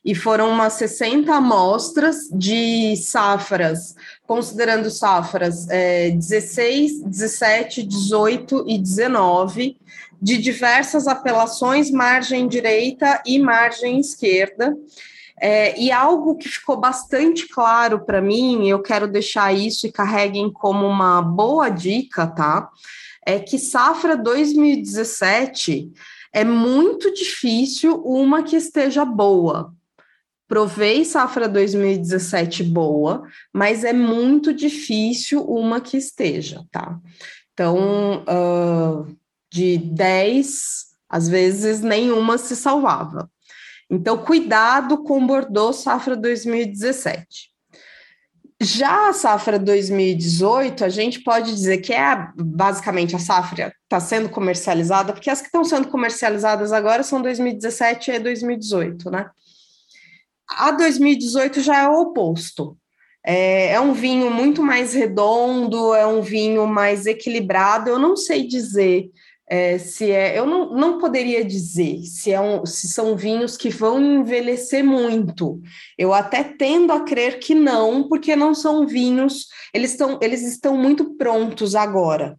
e 0.04 0.14
foram 0.14 0.50
umas 0.50 0.74
60 0.74 1.32
amostras 1.32 2.28
de 2.32 2.96
safras, 2.96 3.94
considerando 4.26 4.90
safras 4.90 5.68
é, 5.68 6.10
16, 6.10 7.02
17, 7.02 7.82
18 7.82 8.64
e 8.66 8.78
19, 8.78 9.76
de 10.22 10.38
diversas 10.38 11.06
apelações, 11.06 11.90
margem 11.90 12.48
direita 12.48 13.22
e 13.26 13.38
margem 13.38 13.98
esquerda, 13.98 14.74
é, 15.40 15.80
e 15.80 15.90
algo 15.90 16.36
que 16.36 16.48
ficou 16.48 16.76
bastante 16.76 17.48
claro 17.48 18.04
para 18.04 18.20
mim, 18.20 18.68
eu 18.68 18.82
quero 18.82 19.08
deixar 19.08 19.52
isso 19.54 19.86
e 19.86 19.92
carreguem 19.92 20.52
como 20.52 20.86
uma 20.86 21.22
boa 21.22 21.70
dica, 21.70 22.26
tá? 22.26 22.68
É 23.24 23.38
que 23.38 23.58
safra 23.58 24.16
2017 24.16 25.90
é 26.32 26.44
muito 26.44 27.12
difícil 27.12 28.02
uma 28.04 28.42
que 28.42 28.56
esteja 28.56 29.04
boa. 29.04 29.74
Provei 30.46 31.04
safra 31.04 31.48
2017 31.48 32.64
boa, 32.64 33.22
mas 33.52 33.84
é 33.84 33.92
muito 33.92 34.52
difícil 34.52 35.42
uma 35.44 35.80
que 35.80 35.96
esteja, 35.96 36.64
tá? 36.70 36.98
Então, 37.52 38.24
uh, 38.24 39.16
de 39.52 39.78
10, 39.78 40.86
às 41.08 41.28
vezes 41.28 41.80
nenhuma 41.80 42.36
se 42.36 42.56
salvava. 42.56 43.30
Então, 43.90 44.18
cuidado 44.18 45.02
com 45.02 45.26
Bordeaux 45.26 45.82
safra 45.82 46.16
2017. 46.16 47.50
Já 48.62 49.08
a 49.08 49.12
safra 49.14 49.58
2018, 49.58 50.84
a 50.84 50.88
gente 50.90 51.20
pode 51.20 51.50
dizer 51.50 51.78
que 51.78 51.94
é 51.94 52.28
basicamente 52.36 53.16
a 53.16 53.18
safra 53.18 53.74
está 53.84 53.98
sendo 53.98 54.28
comercializada, 54.28 55.14
porque 55.14 55.30
as 55.30 55.40
que 55.40 55.46
estão 55.46 55.64
sendo 55.64 55.88
comercializadas 55.88 56.70
agora 56.70 57.02
são 57.02 57.22
2017 57.22 58.10
e 58.10 58.18
2018, 58.18 59.10
né? 59.10 59.30
A 60.46 60.70
2018 60.72 61.62
já 61.62 61.78
é 61.84 61.88
o 61.88 62.00
oposto. 62.00 62.76
É, 63.24 63.72
é, 63.72 63.80
um 63.80 63.92
vinho 63.92 64.30
muito 64.30 64.62
mais 64.62 64.92
redondo, 64.92 65.94
é 65.94 66.06
um 66.06 66.20
vinho 66.20 66.66
mais 66.66 67.06
equilibrado. 67.06 67.88
Eu 67.88 67.98
não 67.98 68.16
sei 68.16 68.46
dizer 68.46 69.10
é, 69.50 69.78
se 69.78 70.12
é, 70.12 70.38
eu 70.38 70.46
não, 70.46 70.72
não 70.72 70.98
poderia 70.98 71.44
dizer 71.44 72.04
se, 72.04 72.32
é 72.32 72.40
um, 72.40 72.64
se 72.64 72.88
são 72.88 73.16
vinhos 73.16 73.56
que 73.56 73.68
vão 73.68 74.00
envelhecer 74.00 74.84
muito. 74.84 75.60
Eu 75.98 76.14
até 76.14 76.44
tendo 76.44 76.92
a 76.92 77.00
crer 77.00 77.40
que 77.40 77.52
não, 77.52 78.06
porque 78.08 78.36
não 78.36 78.54
são 78.54 78.86
vinhos, 78.86 79.48
eles 79.74 79.90
estão, 79.90 80.20
eles 80.22 80.42
estão 80.42 80.76
muito 80.76 81.16
prontos 81.16 81.74
agora. 81.74 82.38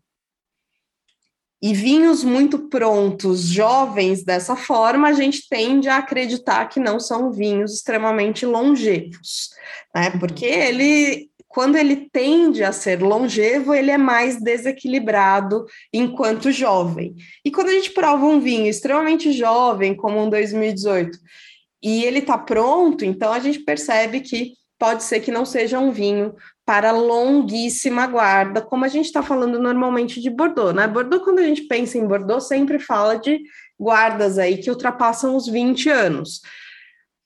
E 1.61 1.73
vinhos 1.73 2.23
muito 2.23 2.69
prontos, 2.69 3.41
jovens 3.41 4.23
dessa 4.23 4.55
forma, 4.55 5.09
a 5.09 5.13
gente 5.13 5.47
tende 5.47 5.89
a 5.89 5.97
acreditar 5.97 6.67
que 6.69 6.79
não 6.79 6.99
são 6.99 7.31
vinhos 7.31 7.73
extremamente 7.73 8.47
longevos, 8.47 9.49
né? 9.93 10.09
Porque 10.17 10.45
ele 10.45 11.29
quando 11.53 11.75
ele 11.75 12.09
tende 12.11 12.63
a 12.63 12.71
ser 12.71 13.01
longevo, 13.01 13.73
ele 13.73 13.91
é 13.91 13.97
mais 13.97 14.41
desequilibrado 14.41 15.65
enquanto 15.93 16.51
jovem. 16.51 17.13
E 17.43 17.51
quando 17.51 17.67
a 17.67 17.73
gente 17.73 17.91
prova 17.91 18.25
um 18.25 18.39
vinho 18.39 18.67
extremamente 18.67 19.31
jovem, 19.33 19.95
como 19.95 20.21
um 20.21 20.29
2018, 20.29 21.17
e 21.83 22.05
ele 22.05 22.19
está 22.19 22.37
pronto, 22.37 23.03
então 23.03 23.33
a 23.33 23.39
gente 23.39 23.59
percebe 23.59 24.21
que 24.21 24.53
pode 24.79 25.03
ser 25.03 25.19
que 25.19 25.31
não 25.31 25.45
seja 25.45 25.77
um 25.77 25.91
vinho 25.91 26.33
para 26.65 26.91
longuíssima 26.91 28.07
guarda, 28.07 28.61
como 28.61 28.85
a 28.85 28.87
gente 28.87 29.05
está 29.05 29.21
falando 29.21 29.59
normalmente 29.59 30.21
de 30.21 30.29
Bordeaux, 30.29 30.73
né? 30.73 30.87
Bordeaux, 30.87 31.23
quando 31.23 31.39
a 31.39 31.43
gente 31.43 31.63
pensa 31.63 31.97
em 31.97 32.07
Bordeaux, 32.07 32.47
sempre 32.47 32.79
fala 32.79 33.15
de 33.15 33.41
guardas 33.79 34.39
aí 34.39 34.57
que 34.57 34.69
ultrapassam 34.69 35.35
os 35.35 35.47
20 35.47 35.89
anos. 35.89 36.41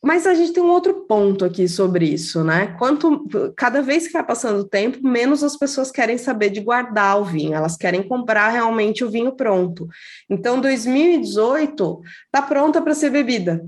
Mas 0.06 0.28
a 0.28 0.36
gente 0.36 0.54
tem 0.54 0.62
um 0.62 0.70
outro 0.70 0.94
ponto 1.08 1.44
aqui 1.44 1.68
sobre 1.68 2.06
isso, 2.06 2.44
né? 2.44 2.76
Quanto 2.78 3.26
cada 3.58 3.82
vez 3.82 4.06
que 4.06 4.14
vai 4.14 4.24
passando 4.24 4.60
o 4.60 4.68
tempo, 4.68 5.00
menos 5.02 5.44
as 5.44 5.58
pessoas 5.58 5.90
querem 5.90 6.16
saber 6.16 6.52
de 6.52 6.62
guardar 6.62 7.20
o 7.20 7.26
vinho, 7.26 7.56
elas 7.56 7.76
querem 7.76 8.04
comprar 8.04 8.50
realmente 8.50 9.04
o 9.04 9.10
vinho 9.10 9.32
pronto. 9.36 9.88
Então, 10.30 10.62
2018 10.62 12.02
está 12.26 12.40
pronta 12.40 12.84
para 12.84 12.94
ser 12.94 13.10
bebida. 13.10 13.68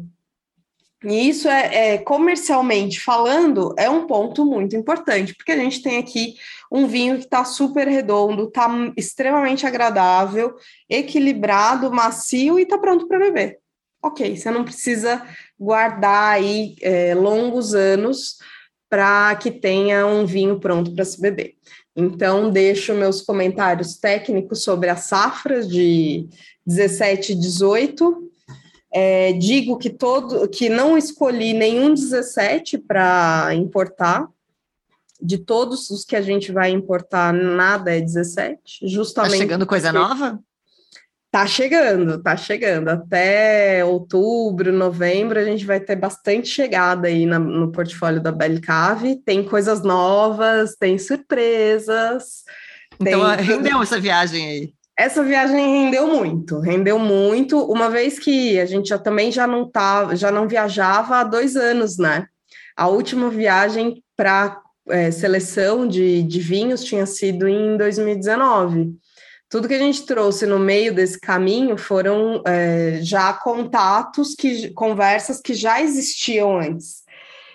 E 1.04 1.28
isso 1.28 1.48
é, 1.48 1.94
é, 1.94 1.98
comercialmente 1.98 3.00
falando, 3.00 3.74
é 3.76 3.90
um 3.90 4.06
ponto 4.06 4.46
muito 4.46 4.76
importante, 4.76 5.34
porque 5.34 5.54
a 5.54 5.58
gente 5.58 5.82
tem 5.82 5.98
aqui 5.98 6.36
um 6.72 6.86
vinho 6.86 7.18
que 7.18 7.24
está 7.24 7.44
super 7.46 7.88
redondo, 7.88 8.44
está 8.44 8.70
extremamente 8.96 9.66
agradável, 9.66 10.54
equilibrado, 10.88 11.92
macio 11.92 12.60
e 12.60 12.62
está 12.62 12.78
pronto 12.78 13.08
para 13.08 13.18
beber. 13.18 13.58
Ok, 14.04 14.38
você 14.38 14.52
não 14.52 14.64
precisa 14.64 15.26
guardar 15.60 16.36
aí 16.36 16.76
é, 16.82 17.14
longos 17.16 17.74
anos 17.74 18.38
para 18.90 19.36
que 19.36 19.52
tenha 19.52 20.06
um 20.06 20.26
vinho 20.26 20.60
pronto 20.60 20.94
para 20.94 21.04
se 21.04 21.20
beber. 21.20 21.56
Então, 21.96 22.50
deixo 22.52 22.94
meus 22.94 23.22
comentários 23.22 23.98
técnicos 23.98 24.64
sobre 24.64 24.90
as 24.90 25.02
safras 25.02 25.68
de 25.68 26.28
17 26.66 27.32
e 27.32 27.36
18 27.36 28.32
É, 28.94 29.34
digo 29.34 29.78
que 29.78 29.90
todo 29.90 30.48
que 30.48 30.70
não 30.70 30.98
escolhi 30.98 31.54
nenhum 31.54 31.94
17 31.94 32.78
para 32.78 33.54
importar. 33.54 34.28
De 35.20 35.38
todos 35.40 35.90
os 35.90 36.06
que 36.06 36.16
a 36.16 36.22
gente 36.22 36.52
vai 36.52 36.70
importar, 36.70 37.34
nada 37.34 37.96
é 37.96 38.00
17. 38.00 38.56
Tá 38.56 38.88
justamente. 38.88 39.32
Tá 39.32 39.38
chegando 39.38 39.66
coisa 39.66 39.92
nova? 39.92 40.40
Tá 41.30 41.46
chegando, 41.46 42.22
tá 42.22 42.38
chegando. 42.38 42.88
Até 42.90 43.84
outubro, 43.84 44.72
novembro, 44.72 45.40
a 45.40 45.44
gente 45.44 45.66
vai 45.66 45.80
ter 45.80 45.96
bastante 45.96 46.48
chegada 46.48 47.08
aí 47.08 47.26
na, 47.26 47.38
no 47.38 47.72
portfólio 47.72 48.22
da 48.22 48.32
Belcave. 48.32 49.22
Tem 49.26 49.44
coisas 49.44 49.84
novas, 49.84 50.76
tem 50.76 50.98
surpresas. 50.98 52.44
Então, 53.00 53.36
tem... 53.36 53.46
rendeu 53.46 53.82
essa 53.82 54.00
viagem 54.00 54.48
aí. 54.48 54.74
Essa 54.98 55.24
viagem 55.24 55.84
rendeu 55.84 56.08
muito, 56.08 56.60
rendeu 56.60 56.98
muito, 56.98 57.60
uma 57.72 57.88
vez 57.88 58.18
que 58.18 58.60
a 58.60 58.66
gente 58.66 58.90
já 58.90 58.98
também 58.98 59.32
já 59.32 59.46
não 59.46 59.70
tá, 59.70 60.16
já 60.16 60.32
não 60.32 60.48
viajava 60.48 61.18
há 61.18 61.24
dois 61.24 61.56
anos, 61.56 62.00
né? 62.00 62.26
A 62.76 62.88
última 62.88 63.30
viagem 63.30 64.04
para 64.16 64.60
é, 64.90 65.12
seleção 65.12 65.88
de, 65.88 66.24
de 66.24 66.40
vinhos 66.40 66.84
tinha 66.84 67.06
sido 67.06 67.48
em 67.48 67.78
2019. 67.78 68.98
Tudo 69.50 69.68
que 69.68 69.74
a 69.74 69.80
gente 69.80 70.06
trouxe 70.06 70.46
no 70.46 70.60
meio 70.60 70.94
desse 70.94 71.20
caminho 71.20 71.78
foram 71.78 72.42
é, 72.46 73.00
já 73.02 73.32
contatos, 73.34 74.36
que, 74.36 74.72
conversas 74.72 75.40
que 75.40 75.54
já 75.54 75.82
existiam 75.82 76.60
antes. 76.60 77.04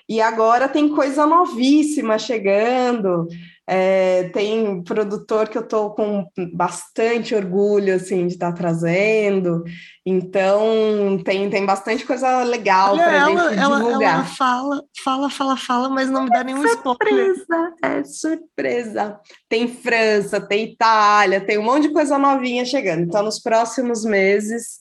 E 0.09 0.21
agora 0.21 0.69
tem 0.69 0.89
coisa 0.95 1.27
novíssima 1.27 2.19
chegando. 2.19 3.29
É, 3.75 4.25
tem 4.35 4.83
produtor 4.83 5.49
que 5.49 5.57
eu 5.57 5.63
estou 5.63 5.95
com 5.95 6.27
bastante 6.53 7.35
orgulho 7.35 7.95
assim 7.95 8.27
de 8.27 8.35
estar 8.35 8.51
tá 8.51 8.59
trazendo. 8.59 9.65
Então 10.05 11.19
tem, 11.25 11.49
tem 11.49 11.65
bastante 11.65 12.05
coisa 12.05 12.43
legal 12.43 12.95
para 12.95 13.25
gente 13.25 13.59
ela, 13.59 13.79
divulgar. 13.79 14.15
Ela 14.17 14.25
fala, 14.25 14.85
fala, 15.03 15.31
fala, 15.31 15.57
fala, 15.57 15.89
mas 15.89 16.11
não 16.11 16.25
me 16.25 16.31
dá 16.31 16.45
nenhum 16.45 16.61
surpresa, 16.69 17.33
spoiler. 17.41 17.75
É 17.83 18.05
surpresa. 18.05 19.21
Tem 19.49 19.67
França, 19.67 20.39
tem 20.39 20.65
Itália, 20.73 21.41
tem 21.41 21.57
um 21.57 21.65
monte 21.65 21.89
de 21.89 21.95
coisa 21.95 22.19
novinha 22.19 22.67
chegando. 22.67 23.05
Então, 23.05 23.23
nos 23.23 23.39
próximos 23.39 24.05
meses, 24.05 24.81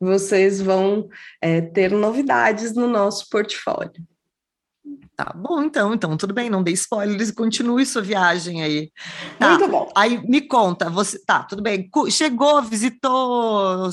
vocês 0.00 0.62
vão 0.62 1.06
é, 1.42 1.60
ter 1.60 1.90
novidades 1.90 2.74
no 2.74 2.88
nosso 2.88 3.28
portfólio. 3.28 4.02
Tá 5.16 5.34
bom, 5.36 5.62
então, 5.62 5.92
então, 5.92 6.16
tudo 6.16 6.32
bem, 6.32 6.48
não 6.48 6.62
dê 6.62 6.72
spoilers 6.72 7.28
e 7.28 7.34
continue 7.34 7.84
sua 7.84 8.00
viagem 8.00 8.62
aí. 8.62 8.90
Tá, 9.38 9.50
Muito 9.50 9.68
bom. 9.70 9.92
Aí 9.94 10.26
me 10.26 10.40
conta, 10.40 10.88
você, 10.88 11.18
tá, 11.24 11.42
tudo 11.42 11.62
bem, 11.62 11.90
chegou, 12.10 12.62
visitou, 12.62 13.90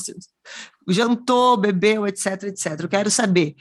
jantou, 0.88 1.58
bebeu, 1.58 2.08
etc, 2.08 2.44
etc. 2.44 2.80
Eu 2.80 2.90
quero 2.90 3.12
saber, 3.12 3.56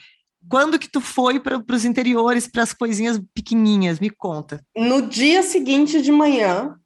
quando 0.49 0.79
que 0.79 0.89
tu 0.89 1.01
foi 1.01 1.41
para 1.41 1.61
os 1.69 1.85
interiores, 1.85 2.47
para 2.47 2.63
as 2.63 2.73
coisinhas 2.73 3.21
pequenininhas? 3.35 3.99
Me 3.99 4.11
conta. 4.11 4.65
No 4.77 5.03
dia 5.03 5.43
seguinte 5.43 6.01
de 6.01 6.13
manhã, 6.13 6.79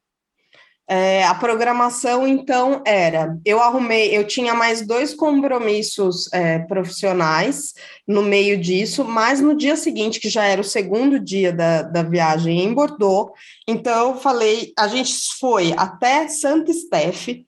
é, 0.92 1.24
a 1.24 1.37
programação, 1.37 2.26
então, 2.26 2.83
era: 2.85 3.38
eu 3.44 3.62
arrumei, 3.62 4.11
eu 4.11 4.26
tinha 4.26 4.55
mais 4.55 4.85
dois 4.85 5.14
compromissos 5.14 6.29
é, 6.33 6.59
profissionais 6.59 7.74
no 8.05 8.22
meio 8.22 8.59
disso, 8.59 9.05
mas 9.05 9.40
no 9.40 9.57
dia 9.57 9.76
seguinte, 9.76 10.18
que 10.18 10.29
já 10.29 10.44
era 10.44 10.61
o 10.61 10.64
segundo 10.64 11.20
dia 11.20 11.53
da, 11.53 11.83
da 11.83 12.03
viagem 12.03 12.64
em 12.64 12.74
Bordeaux, 12.74 13.31
então 13.68 14.09
eu 14.09 14.16
falei: 14.16 14.72
a 14.76 14.88
gente 14.88 15.12
foi 15.38 15.72
até 15.76 16.26
Santa 16.26 16.72
Steph. 16.72 17.44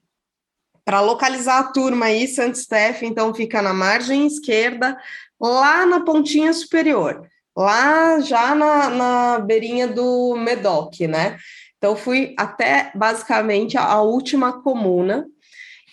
Para 0.85 1.01
localizar 1.01 1.59
a 1.59 1.63
turma 1.63 2.05
aí, 2.05 2.27
Santa 2.27 2.55
Steph, 2.55 3.03
então 3.03 3.33
fica 3.33 3.61
na 3.61 3.73
margem 3.73 4.25
esquerda, 4.25 4.97
lá 5.39 5.85
na 5.85 6.01
pontinha 6.01 6.53
superior, 6.53 7.27
lá 7.57 8.21
já 8.21 8.55
na, 8.55 8.89
na 8.89 9.39
beirinha 9.39 9.87
do 9.87 10.35
Medoc, 10.35 11.01
né? 11.01 11.37
Então, 11.83 11.97
fui 11.97 12.33
até 12.37 12.93
basicamente 12.95 13.77
a, 13.77 13.99
última 14.01 14.53
comuna. 14.53 15.25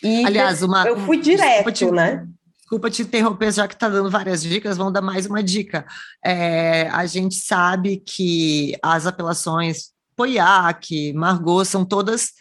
E 0.00 0.24
Aliás, 0.24 0.62
uma, 0.62 0.86
eu 0.86 0.96
fui 1.00 1.16
direto, 1.16 1.72
te, 1.72 1.90
né? 1.90 2.28
Desculpa 2.60 2.88
te 2.88 3.02
interromper, 3.02 3.50
já 3.52 3.66
que 3.66 3.74
está 3.74 3.88
dando 3.88 4.08
várias 4.08 4.40
dicas, 4.40 4.76
vamos 4.76 4.92
dar 4.92 5.00
mais 5.00 5.26
uma 5.26 5.42
dica. 5.42 5.84
É, 6.24 6.88
a 6.90 7.04
gente 7.06 7.34
sabe 7.34 7.96
que 8.06 8.76
as 8.80 9.04
apelações 9.04 9.90
Poiac, 10.14 11.12
Margot, 11.12 11.64
são 11.64 11.84
todas 11.84 12.34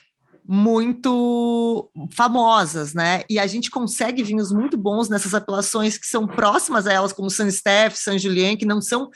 muito 0.47 1.89
famosas, 2.11 2.93
né? 2.93 3.23
E 3.27 3.39
a 3.39 3.47
gente 3.47 3.71
consegue 3.71 4.21
vinhos 4.21 4.51
muito 4.51 4.77
bons 4.77 5.09
nessas 5.09 5.33
apelações 5.33 5.97
que 5.97 6.05
são 6.05 6.27
próximas 6.27 6.85
a 6.85 6.93
elas, 6.93 7.13
como 7.13 7.31
San 7.31 7.49
Steph, 7.49 7.95
San 7.95 8.19
Julien, 8.19 8.55
que 8.55 8.65
não 8.65 8.79
são 8.79 9.09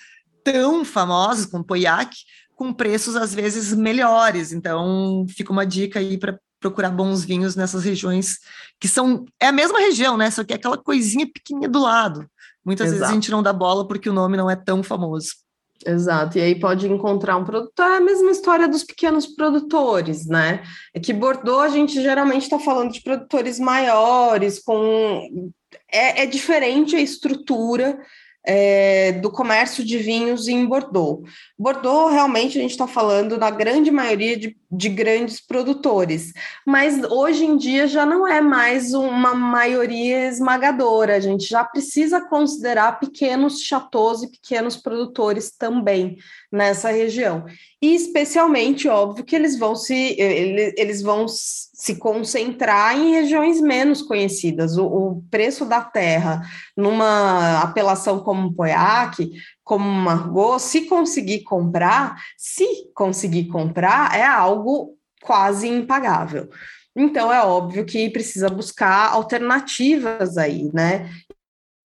tão 0.43 0.83
famosas 0.83 1.45
como 1.45 1.63
Poiac, 1.63 2.15
com 2.55 2.73
preços 2.73 3.15
às 3.15 3.33
vezes 3.33 3.73
melhores. 3.73 4.51
Então, 4.51 5.25
fica 5.29 5.51
uma 5.51 5.65
dica 5.65 5.99
aí 5.99 6.17
para 6.17 6.37
procurar 6.59 6.91
bons 6.91 7.25
vinhos 7.25 7.55
nessas 7.55 7.83
regiões 7.83 8.37
que 8.79 8.87
são 8.87 9.25
é 9.39 9.47
a 9.47 9.51
mesma 9.51 9.79
região, 9.79 10.15
né? 10.15 10.31
Só 10.31 10.43
que 10.43 10.53
é 10.53 10.55
aquela 10.55 10.77
coisinha 10.77 11.27
pequenininha 11.27 11.69
do 11.69 11.81
lado. 11.81 12.25
Muitas 12.65 12.87
Exato. 12.87 12.99
vezes 12.99 13.11
a 13.11 13.13
gente 13.13 13.31
não 13.31 13.43
dá 13.43 13.51
bola 13.51 13.87
porque 13.87 14.09
o 14.09 14.13
nome 14.13 14.37
não 14.37 14.49
é 14.49 14.55
tão 14.55 14.81
famoso. 14.81 15.43
Exato, 15.85 16.37
e 16.37 16.41
aí 16.41 16.55
pode 16.55 16.87
encontrar 16.87 17.35
um 17.35 17.43
produtor, 17.43 17.85
é 17.85 17.97
a 17.97 18.01
mesma 18.01 18.31
história 18.31 18.69
dos 18.69 18.83
pequenos 18.83 19.27
produtores, 19.27 20.25
né? 20.25 20.63
É 20.93 20.99
que 20.99 21.11
Bordeaux 21.11 21.61
a 21.61 21.67
gente 21.67 22.01
geralmente 22.01 22.43
está 22.43 22.57
falando 22.57 22.93
de 22.93 23.01
produtores 23.01 23.59
maiores, 23.59 24.59
com. 24.59 25.51
É, 25.91 26.23
é 26.23 26.25
diferente 26.25 26.95
a 26.95 27.01
estrutura 27.01 27.99
é, 28.45 29.13
do 29.13 29.31
comércio 29.31 29.83
de 29.83 29.97
vinhos 29.97 30.47
em 30.47 30.65
Bordeaux. 30.65 31.27
Bordeaux, 31.57 32.11
realmente, 32.11 32.57
a 32.57 32.61
gente 32.61 32.71
está 32.71 32.87
falando 32.87 33.37
na 33.37 33.49
grande 33.49 33.89
maioria 33.89 34.37
de, 34.37 34.57
de, 34.69 34.89
grandes 34.89 35.39
produtores, 35.39 36.33
mas 36.65 37.01
hoje 37.03 37.45
em 37.45 37.55
dia 37.55 37.87
já 37.87 38.05
não 38.05 38.27
é 38.27 38.41
mais 38.41 38.93
uma 38.93 39.33
maioria 39.33 40.27
esmagadora, 40.27 41.15
a 41.15 41.19
gente 41.19 41.47
já 41.47 41.63
precisa 41.63 42.21
considerar 42.21 42.99
pequenos 42.99 43.61
chateaus 43.61 44.23
e 44.23 44.31
pequenos 44.31 44.75
produtores 44.75 45.51
também 45.57 46.17
nessa 46.53 46.91
região. 46.91 47.45
E 47.81 47.95
especialmente, 47.95 48.87
óbvio, 48.87 49.25
que 49.25 49.35
eles 49.35 49.57
vão 49.57 49.75
se 49.75 50.15
eles, 50.19 51.01
vão 51.01 51.25
se 51.27 51.95
concentrar 51.95 52.95
em 52.95 53.11
regiões 53.11 53.59
menos 53.59 54.03
conhecidas. 54.03 54.77
O, 54.77 54.85
o 54.85 55.23
preço 55.31 55.65
da 55.65 55.81
terra 55.81 56.41
numa 56.77 57.59
apelação 57.59 58.19
como 58.19 58.53
Poiac, 58.53 59.31
como 59.63 59.83
Margot, 59.83 60.59
se 60.59 60.81
conseguir 60.81 61.41
comprar, 61.41 62.21
se 62.37 62.67
conseguir 62.93 63.47
comprar, 63.47 64.15
é 64.15 64.23
algo 64.23 64.95
quase 65.23 65.67
impagável. 65.67 66.49
Então 66.95 67.33
é 67.33 67.43
óbvio 67.43 67.83
que 67.83 68.11
precisa 68.11 68.47
buscar 68.49 69.11
alternativas 69.11 70.37
aí, 70.37 70.69
né? 70.71 71.09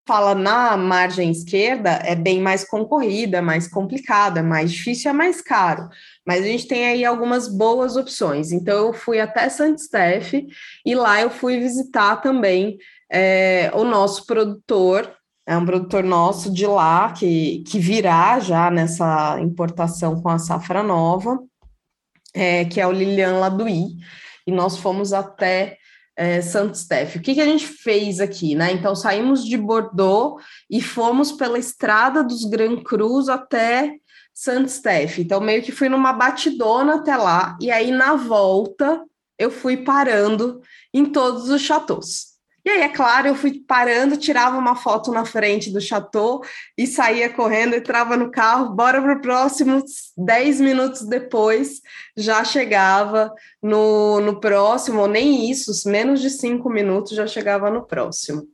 Fala 0.09 0.35
na 0.35 0.75
margem 0.75 1.31
esquerda 1.31 1.91
é 2.03 2.15
bem 2.15 2.41
mais 2.41 2.65
concorrida, 2.67 3.43
mais 3.43 3.69
complicada, 3.69 4.43
mais 4.43 4.73
difícil, 4.73 5.11
é 5.11 5.13
mais 5.13 5.43
caro. 5.43 5.91
Mas 6.27 6.43
a 6.43 6.47
gente 6.47 6.67
tem 6.67 6.87
aí 6.87 7.05
algumas 7.05 7.47
boas 7.47 7.95
opções. 7.95 8.51
Então 8.51 8.87
eu 8.87 8.93
fui 8.95 9.21
até 9.21 9.47
Steph 9.51 10.33
e 10.87 10.95
lá 10.95 11.21
eu 11.21 11.29
fui 11.29 11.61
visitar 11.61 12.17
também 12.23 12.79
é, 13.13 13.71
o 13.75 13.85
nosso 13.85 14.25
produtor, 14.25 15.15
é 15.47 15.55
um 15.55 15.67
produtor 15.67 16.03
nosso 16.03 16.51
de 16.51 16.67
lá 16.67 17.13
que, 17.13 17.63
que 17.67 17.79
virá 17.79 18.41
já 18.41 18.71
nessa 18.71 19.39
importação 19.41 20.23
com 20.23 20.31
a 20.31 20.39
safra 20.39 20.83
nova, 20.83 21.39
é, 22.33 22.65
que 22.65 22.81
é 22.81 22.87
o 22.87 22.93
Lilian 22.93 23.39
Ladui. 23.39 23.89
E 24.47 24.53
nós 24.53 24.79
fomos 24.79 25.13
até 25.13 25.77
é, 26.19 26.43
Santo 26.43 26.77
Steph. 26.77 27.15
O 27.15 27.21
que, 27.21 27.35
que 27.35 27.41
a 27.41 27.45
gente 27.45 27.65
fez 27.65 28.19
aqui, 28.19 28.57
né? 28.57 28.73
Então 28.73 28.93
saímos 28.97 29.45
de 29.45 29.57
Bordeaux 29.57 30.43
e 30.69 30.83
fomos 30.83 31.31
pela 31.31 31.61
estrada 31.61 32.25
dos 32.25 32.45
Grand 32.45 32.83
Crus 32.83 33.29
até 33.29 33.95
Santo 34.35 34.69
Steph. 34.69 35.21
Então 35.21 35.41
meio 35.41 35.63
que 35.63 35.71
fui 35.71 35.89
numa 35.89 36.13
batidona 36.13 36.97
até 36.97 37.17
lá 37.17 37.57
e 37.61 37.71
aí 37.71 37.93
na 37.93 38.17
volta 38.17 39.01
eu 39.39 39.49
fui 39.49 39.77
parando 39.77 40.61
em 40.93 41.07
todos 41.07 41.49
os 41.51 41.63
chateaus. 41.63 42.38
E 42.69 42.71
aí, 42.71 42.83
é 42.83 42.89
claro, 42.91 43.29
eu 43.29 43.35
fui 43.35 43.63
parando, 43.67 44.19
tirava 44.19 44.59
uma 44.59 44.77
foto 44.77 45.11
na 45.11 45.25
frente 45.25 45.73
do 45.73 45.81
chateau 45.81 46.43
e 46.77 46.87
saía 46.87 47.33
correndo, 47.33 47.75
entrava 47.75 48.15
no 48.15 48.31
carro, 48.31 48.75
bora 48.75 49.01
para 49.01 49.15
o 49.15 49.23
próximo. 49.23 49.83
Dez 50.15 50.61
minutos 50.61 51.01
depois, 51.09 51.81
já 52.15 52.45
chegava 52.45 53.33
no, 53.63 54.21
no 54.21 54.39
próximo, 54.39 55.01
ou 55.01 55.07
nem 55.09 55.51
isso, 55.51 55.73
menos 55.89 56.21
de 56.21 56.29
cinco 56.29 56.69
minutos 56.69 57.17
já 57.17 57.27
chegava 57.27 57.71
no 57.71 57.87
próximo. 57.87 58.47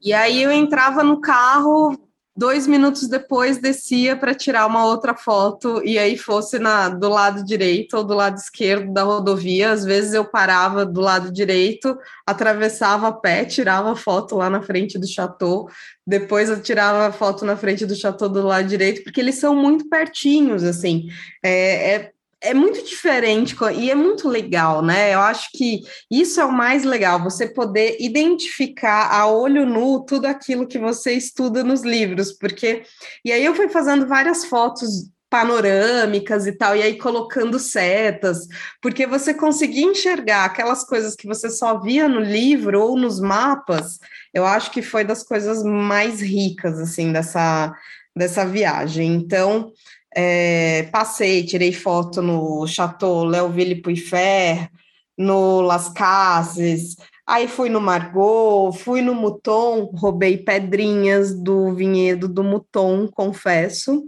E 0.00 0.14
aí 0.14 0.42
eu 0.42 0.50
entrava 0.50 1.04
no 1.04 1.20
carro, 1.20 1.94
dois 2.40 2.66
minutos 2.66 3.06
depois 3.06 3.58
descia 3.58 4.16
para 4.16 4.34
tirar 4.34 4.64
uma 4.64 4.86
outra 4.86 5.14
foto, 5.14 5.82
e 5.84 5.98
aí 5.98 6.16
fosse 6.16 6.58
na, 6.58 6.88
do 6.88 7.06
lado 7.06 7.44
direito 7.44 7.98
ou 7.98 8.02
do 8.02 8.14
lado 8.14 8.38
esquerdo 8.38 8.90
da 8.94 9.02
rodovia. 9.02 9.70
Às 9.70 9.84
vezes 9.84 10.14
eu 10.14 10.24
parava 10.24 10.86
do 10.86 11.02
lado 11.02 11.30
direito, 11.30 11.98
atravessava 12.26 13.08
a 13.08 13.12
pé, 13.12 13.44
tirava 13.44 13.94
foto 13.94 14.36
lá 14.36 14.48
na 14.48 14.62
frente 14.62 14.98
do 14.98 15.06
chateau, 15.06 15.68
depois 16.06 16.48
eu 16.48 16.62
tirava 16.62 17.12
foto 17.12 17.44
na 17.44 17.58
frente 17.58 17.84
do 17.84 17.94
chateau 17.94 18.30
do 18.30 18.46
lado 18.46 18.66
direito, 18.66 19.04
porque 19.04 19.20
eles 19.20 19.34
são 19.34 19.54
muito 19.54 19.86
pertinhos, 19.90 20.64
assim. 20.64 21.08
É, 21.44 21.94
é 21.94 22.12
é 22.42 22.54
muito 22.54 22.82
diferente 22.84 23.54
e 23.74 23.90
é 23.90 23.94
muito 23.94 24.28
legal, 24.28 24.82
né? 24.82 25.14
Eu 25.14 25.20
acho 25.20 25.50
que 25.52 25.80
isso 26.10 26.40
é 26.40 26.44
o 26.44 26.52
mais 26.52 26.84
legal, 26.84 27.22
você 27.22 27.46
poder 27.46 27.96
identificar 28.00 29.10
a 29.12 29.26
olho 29.26 29.66
nu 29.66 30.04
tudo 30.04 30.26
aquilo 30.26 30.66
que 30.66 30.78
você 30.78 31.12
estuda 31.12 31.62
nos 31.62 31.82
livros, 31.82 32.32
porque 32.32 32.82
e 33.24 33.30
aí 33.32 33.44
eu 33.44 33.54
fui 33.54 33.68
fazendo 33.68 34.06
várias 34.06 34.44
fotos 34.44 35.10
panorâmicas 35.30 36.46
e 36.46 36.52
tal, 36.52 36.74
e 36.74 36.82
aí 36.82 36.98
colocando 36.98 37.58
setas, 37.58 38.48
porque 38.82 39.06
você 39.06 39.32
conseguia 39.32 39.84
enxergar 39.84 40.44
aquelas 40.44 40.84
coisas 40.84 41.14
que 41.14 41.26
você 41.26 41.48
só 41.48 41.78
via 41.78 42.08
no 42.08 42.18
livro 42.18 42.80
ou 42.82 42.98
nos 42.98 43.20
mapas, 43.20 44.00
eu 44.34 44.44
acho 44.44 44.72
que 44.72 44.82
foi 44.82 45.04
das 45.04 45.22
coisas 45.22 45.62
mais 45.62 46.20
ricas, 46.20 46.80
assim, 46.80 47.12
dessa, 47.12 47.72
dessa 48.16 48.44
viagem. 48.44 49.14
Então, 49.14 49.72
é, 50.14 50.84
passei, 50.92 51.44
tirei 51.44 51.72
foto 51.72 52.20
no 52.20 52.66
Chateau 52.66 53.24
Léoville 53.24 53.80
Puyfer, 53.80 54.70
no 55.16 55.60
Las 55.60 55.88
Cases, 55.90 56.96
aí 57.26 57.46
fui 57.46 57.68
no 57.68 57.80
Margot, 57.80 58.72
fui 58.72 59.02
no 59.02 59.14
Mouton, 59.14 59.90
roubei 59.94 60.38
pedrinhas 60.38 61.34
do 61.34 61.74
vinhedo 61.74 62.26
do 62.26 62.42
Mouton, 62.42 63.08
confesso 63.08 64.02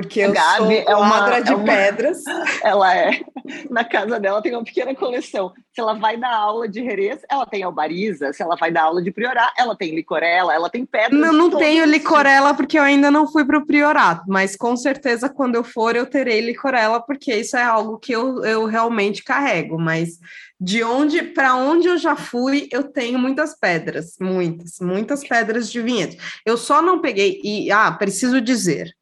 porque 0.00 0.20
eu 0.20 0.32
Gabi 0.32 0.82
sou 0.82 0.92
é 0.92 0.96
uma 0.96 1.18
ladra 1.18 1.42
de 1.42 1.50
é 1.50 1.56
uma, 1.56 1.64
pedras. 1.64 2.22
Ela 2.62 2.96
é. 2.96 3.20
Na 3.68 3.82
casa 3.82 4.20
dela 4.20 4.40
tem 4.40 4.54
uma 4.54 4.62
pequena 4.62 4.94
coleção. 4.94 5.52
Se 5.72 5.80
ela 5.80 5.94
vai 5.94 6.18
dar 6.18 6.34
aula 6.34 6.68
de 6.68 6.84
Jerez, 6.84 7.20
ela 7.30 7.46
tem 7.46 7.62
albariza. 7.62 8.32
Se 8.32 8.42
ela 8.42 8.56
vai 8.56 8.70
dar 8.70 8.82
aula 8.82 9.00
de 9.00 9.10
Priorat, 9.10 9.50
ela 9.56 9.74
tem 9.74 9.94
licorela, 9.94 10.52
ela 10.52 10.68
tem 10.68 10.84
pedras. 10.84 11.18
Não, 11.18 11.32
não 11.32 11.50
tenho 11.50 11.86
licorela 11.86 12.52
porque 12.52 12.78
eu 12.78 12.82
ainda 12.82 13.10
não 13.10 13.26
fui 13.26 13.46
para 13.46 13.56
o 13.56 13.64
Priorato, 13.64 14.24
mas 14.28 14.54
com 14.54 14.76
certeza 14.76 15.30
quando 15.30 15.54
eu 15.54 15.64
for 15.64 15.96
eu 15.96 16.04
terei 16.04 16.42
licorela, 16.42 17.00
porque 17.00 17.34
isso 17.34 17.56
é 17.56 17.62
algo 17.62 17.98
que 17.98 18.12
eu, 18.12 18.44
eu 18.44 18.66
realmente 18.66 19.24
carrego. 19.24 19.78
Mas 19.78 20.18
de 20.60 20.82
onde 20.82 21.22
para 21.22 21.54
onde 21.54 21.88
eu 21.88 21.96
já 21.96 22.16
fui, 22.16 22.68
eu 22.70 22.82
tenho 22.84 23.18
muitas 23.18 23.58
pedras, 23.58 24.16
muitas, 24.20 24.78
muitas 24.80 25.26
pedras 25.26 25.70
de 25.70 25.80
vinhedo. 25.80 26.16
Eu 26.44 26.58
só 26.58 26.82
não 26.82 27.00
peguei, 27.00 27.40
e 27.42 27.70
ah, 27.70 27.90
preciso 27.92 28.40
dizer, 28.40 28.92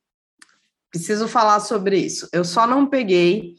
Preciso 0.90 1.28
falar 1.28 1.60
sobre 1.60 1.98
isso. 1.98 2.28
Eu 2.32 2.44
só 2.44 2.66
não 2.66 2.86
peguei 2.86 3.54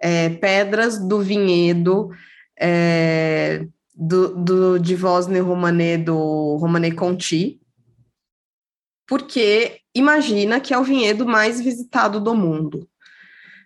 é, 0.00 0.28
pedras 0.28 0.98
do 0.98 1.20
vinhedo 1.20 2.10
é, 2.58 3.66
do, 3.94 4.34
do, 4.34 4.78
de 4.78 4.94
Vosne 4.94 5.38
Romané, 5.38 5.96
do 5.98 6.56
Romané 6.56 6.90
Conti, 6.90 7.60
porque 9.06 9.80
imagina 9.94 10.60
que 10.60 10.72
é 10.72 10.78
o 10.78 10.84
vinhedo 10.84 11.26
mais 11.26 11.60
visitado 11.60 12.20
do 12.20 12.34
mundo. 12.34 12.88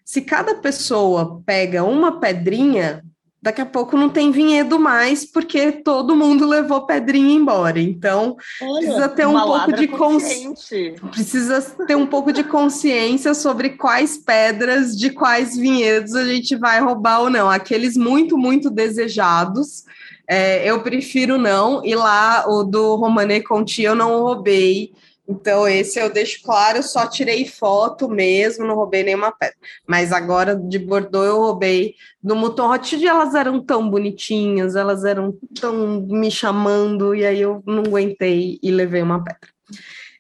Se 0.05 0.23
cada 0.23 0.57
pessoa 0.57 1.43
pega 1.45 1.85
uma 1.85 2.21
pedrinha, 2.21 3.05
daqui 3.47 3.61
a 3.61 3.67
pouco 3.67 3.97
não 3.97 4.09
tem 4.09 4.33
vinhedo 4.33 4.77
mais, 4.77 5.25
porque 5.25 5.71
todo 5.71 6.17
mundo 6.17 6.45
levou 6.45 6.85
pedrinha 6.85 7.33
embora. 7.33 7.81
Então, 7.81 8.37
Olha, 8.61 8.81
precisa 8.81 9.09
ter 9.09 9.25
um 9.25 9.41
pouco 9.41 9.73
de 9.73 9.87
consciência. 9.87 10.95
Precisa 11.13 11.61
ter 11.87 11.95
um 11.95 12.07
pouco 12.07 12.33
de 12.33 12.43
consciência 12.43 13.35
sobre 13.35 13.71
quais 13.71 14.19
pedras 14.19 14.99
de 14.99 15.11
quais 15.11 15.57
vinhedos 15.57 16.17
a 16.17 16.25
gente 16.25 16.57
vai 16.57 16.81
roubar 16.81 17.21
ou 17.21 17.31
não. 17.31 17.49
Aqueles 17.49 17.97
muito, 17.97 18.37
muito 18.37 18.69
desejados. 18.69 19.85
É, 20.29 20.69
eu 20.69 20.83
prefiro 20.83 21.39
não, 21.39 21.85
e 21.85 21.95
lá 21.95 22.47
o 22.49 22.65
do 22.65 22.97
Romané 22.97 23.39
Conti 23.39 23.83
eu 23.83 23.95
não 23.95 24.23
roubei, 24.23 24.91
então, 25.29 25.67
esse 25.67 25.99
eu 25.99 26.13
deixo 26.13 26.43
claro, 26.43 26.83
só 26.83 27.07
tirei 27.07 27.47
foto 27.47 28.09
mesmo, 28.09 28.67
não 28.67 28.75
roubei 28.75 29.03
nenhuma 29.03 29.33
pedra. 29.33 29.57
Mas 29.87 30.13
agora 30.13 30.55
de 30.55 30.79
Bordeaux 30.79 31.27
eu 31.27 31.41
roubei 31.41 31.95
do 32.23 32.37
Mouton 32.37 32.69
Rothschild 32.69 33.07
elas 33.07 33.35
eram 33.35 33.63
tão 33.63 33.89
bonitinhas, 33.89 34.77
elas 34.77 35.05
eram 35.05 35.37
tão 35.61 36.01
me 36.03 36.31
chamando, 36.31 37.15
e 37.15 37.25
aí 37.25 37.41
eu 37.41 37.63
não 37.67 37.85
aguentei 37.85 38.59
e 38.63 38.71
levei 38.71 39.03
uma 39.03 39.23
pedra. 39.23 39.51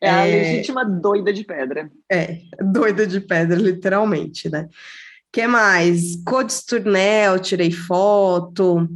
É, 0.00 0.08
é 0.08 0.10
a 0.10 0.24
legítima 0.24 0.84
doida 0.84 1.32
de 1.32 1.44
pedra. 1.44 1.90
É, 2.10 2.40
doida 2.60 3.06
de 3.06 3.20
pedra, 3.20 3.56
literalmente, 3.56 4.50
né? 4.50 4.68
que 5.36 5.46
mais? 5.46 6.16
Codes 6.24 6.64
Tournel, 6.64 7.38
tirei 7.38 7.70
foto. 7.70 8.88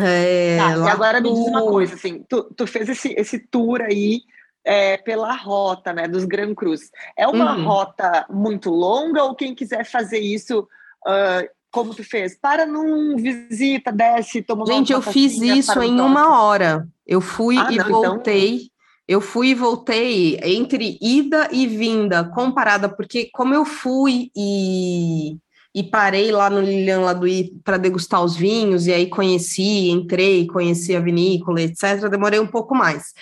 É, 0.00 0.56
tá, 0.56 0.70
e 0.70 0.88
agora 0.88 1.20
me 1.20 1.30
diz 1.30 1.46
uma 1.46 1.62
coisa, 1.62 1.94
assim, 1.94 2.24
tu, 2.26 2.44
tu 2.56 2.66
fez 2.66 2.88
esse, 2.88 3.12
esse 3.18 3.38
tour 3.38 3.82
aí 3.82 4.22
é, 4.68 4.98
pela 4.98 5.34
rota 5.34 5.94
né, 5.94 6.06
dos 6.06 6.26
Gran 6.26 6.54
Cruz. 6.54 6.90
É 7.16 7.26
uma 7.26 7.56
uhum. 7.56 7.64
rota 7.64 8.26
muito 8.28 8.68
longa 8.68 9.24
ou 9.24 9.34
quem 9.34 9.54
quiser 9.54 9.82
fazer 9.82 10.18
isso 10.18 10.60
uh, 11.06 11.48
como 11.70 11.94
tu 11.94 12.04
fez? 12.04 12.36
Para 12.38 12.66
num 12.66 13.16
visita, 13.16 13.90
desce, 13.90 14.42
toma 14.42 14.64
uma 14.64 14.74
Gente, 14.74 14.92
eu 14.92 15.00
fiz 15.00 15.40
isso 15.40 15.82
em 15.82 15.98
uma 15.98 16.42
hora. 16.42 16.86
Eu 17.06 17.22
fui 17.22 17.56
ah, 17.56 17.68
e 17.72 17.76
não, 17.76 17.86
então 17.86 18.02
voltei. 18.02 18.54
Então... 18.56 18.68
Eu 19.08 19.22
fui 19.22 19.48
e 19.48 19.54
voltei 19.54 20.38
entre 20.42 20.98
ida 21.00 21.48
e 21.50 21.66
vinda, 21.66 22.24
comparada, 22.24 22.90
porque 22.90 23.30
como 23.32 23.54
eu 23.54 23.64
fui 23.64 24.30
e, 24.36 25.38
e 25.74 25.82
parei 25.82 26.30
lá 26.30 26.50
no 26.50 26.60
Lilian 26.60 27.00
Laduí 27.00 27.54
para 27.64 27.78
degustar 27.78 28.22
os 28.22 28.36
vinhos, 28.36 28.86
e 28.86 28.92
aí 28.92 29.06
conheci, 29.06 29.88
entrei, 29.88 30.46
conheci 30.46 30.94
a 30.94 31.00
vinícola, 31.00 31.62
etc., 31.62 32.06
demorei 32.10 32.38
um 32.38 32.46
pouco 32.46 32.74
mais. 32.74 33.14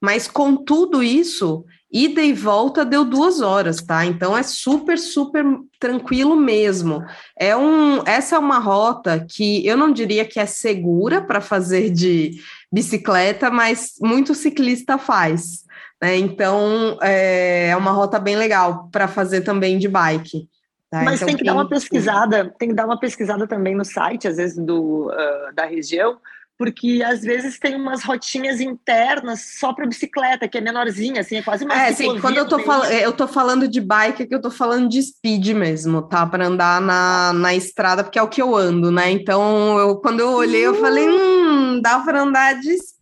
Mas 0.00 0.28
com 0.28 0.56
tudo 0.56 1.02
isso, 1.02 1.64
ida 1.92 2.22
e 2.22 2.32
volta 2.32 2.84
deu 2.84 3.04
duas 3.04 3.40
horas, 3.40 3.82
tá? 3.82 4.04
Então 4.04 4.36
é 4.36 4.42
super, 4.42 4.98
super 4.98 5.44
tranquilo 5.80 6.36
mesmo. 6.36 7.04
É 7.36 7.56
um, 7.56 8.02
essa 8.06 8.36
é 8.36 8.38
uma 8.38 8.58
rota 8.58 9.24
que 9.28 9.66
eu 9.66 9.76
não 9.76 9.92
diria 9.92 10.24
que 10.24 10.38
é 10.38 10.46
segura 10.46 11.20
para 11.20 11.40
fazer 11.40 11.90
de 11.90 12.40
bicicleta, 12.70 13.50
mas 13.50 13.94
muito 14.00 14.34
ciclista 14.34 14.98
faz. 14.98 15.64
Né? 16.00 16.16
Então 16.16 16.98
é, 17.02 17.68
é 17.68 17.76
uma 17.76 17.90
rota 17.90 18.18
bem 18.18 18.36
legal 18.36 18.88
para 18.92 19.08
fazer 19.08 19.40
também 19.40 19.78
de 19.78 19.88
bike. 19.88 20.48
Tá? 20.90 21.02
Mas 21.02 21.16
então, 21.16 21.26
tem 21.26 21.36
que 21.36 21.44
dar 21.44 21.54
uma 21.54 21.68
pesquisada, 21.68 22.54
tem 22.58 22.68
que 22.68 22.74
dar 22.74 22.86
uma 22.86 22.98
pesquisada 22.98 23.46
também 23.46 23.74
no 23.74 23.84
site, 23.84 24.26
às 24.26 24.36
vezes, 24.36 24.56
do, 24.56 25.08
uh, 25.08 25.54
da 25.54 25.66
região, 25.66 26.18
porque 26.58 27.02
às 27.06 27.22
vezes 27.22 27.56
tem 27.56 27.76
umas 27.76 28.02
rotinhas 28.02 28.60
internas 28.60 29.54
só 29.60 29.72
para 29.72 29.86
bicicleta, 29.86 30.48
que 30.48 30.58
é 30.58 30.60
menorzinha, 30.60 31.20
assim, 31.20 31.36
é 31.36 31.42
quase 31.42 31.64
uma 31.64 31.72
É, 31.72 31.92
sim, 31.92 32.20
quando 32.20 32.36
eu 32.36 32.48
tô, 32.48 32.58
fal 32.58 32.84
eu 32.86 33.12
tô 33.12 33.28
falando 33.28 33.68
de 33.68 33.80
bike, 33.80 34.24
é 34.24 34.26
que 34.26 34.34
eu 34.34 34.40
tô 34.40 34.50
falando 34.50 34.88
de 34.88 35.00
speed 35.00 35.50
mesmo, 35.50 36.02
tá? 36.02 36.26
Para 36.26 36.46
andar 36.48 36.80
na, 36.80 37.32
na 37.32 37.54
estrada, 37.54 38.02
porque 38.02 38.18
é 38.18 38.22
o 38.22 38.28
que 38.28 38.42
eu 38.42 38.56
ando, 38.56 38.90
né? 38.90 39.08
Então, 39.10 39.78
eu, 39.78 39.96
quando 39.96 40.18
eu 40.18 40.32
olhei, 40.32 40.66
eu 40.66 40.74
falei, 40.74 41.08
hum, 41.08 41.80
dá 41.80 42.00
para 42.00 42.22
andar 42.22 42.54
de 42.60 42.76
speed 42.76 42.97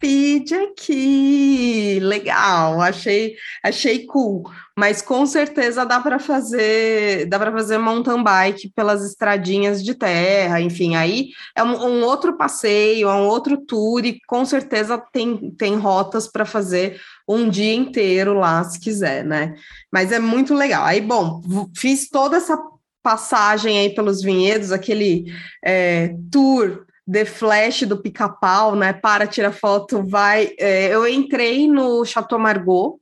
aqui. 0.54 1.98
Legal, 2.00 2.80
achei, 2.80 3.36
achei 3.62 4.06
cool 4.06 4.44
mas 4.78 5.00
com 5.00 5.24
certeza 5.24 5.86
dá 5.86 5.98
para 6.00 6.18
fazer, 6.18 7.24
dá 7.26 7.38
para 7.38 7.50
fazer 7.50 7.78
mountain 7.78 8.22
bike 8.22 8.70
pelas 8.76 9.02
estradinhas 9.02 9.82
de 9.82 9.94
terra, 9.94 10.60
enfim, 10.60 10.94
aí 10.94 11.30
é 11.56 11.64
um, 11.64 11.82
um 11.82 12.04
outro 12.04 12.36
passeio, 12.36 13.08
é 13.08 13.14
um 13.14 13.26
outro 13.26 13.56
tour 13.56 14.04
e 14.04 14.20
com 14.26 14.44
certeza 14.44 15.02
tem, 15.10 15.50
tem 15.52 15.76
rotas 15.76 16.28
para 16.28 16.44
fazer 16.44 17.00
um 17.26 17.48
dia 17.48 17.74
inteiro 17.74 18.34
lá, 18.34 18.62
se 18.64 18.78
quiser, 18.78 19.24
né? 19.24 19.54
Mas 19.90 20.12
é 20.12 20.18
muito 20.18 20.54
legal. 20.54 20.84
Aí, 20.84 21.00
bom, 21.00 21.40
fiz 21.74 22.08
toda 22.10 22.36
essa 22.36 22.56
passagem 23.02 23.78
aí 23.78 23.94
pelos 23.94 24.20
vinhedos, 24.22 24.72
aquele 24.72 25.32
é, 25.64 26.14
tour 26.30 26.85
The 27.10 27.24
Flash 27.24 27.82
do 27.82 27.96
pica-pau, 27.96 28.74
né? 28.74 28.92
Para, 28.92 29.26
tira 29.26 29.52
foto, 29.52 30.02
vai. 30.02 30.54
É, 30.58 30.94
eu 30.94 31.06
entrei 31.06 31.68
no 31.68 32.04
Chateau 32.04 32.38
Margaux, 32.38 33.00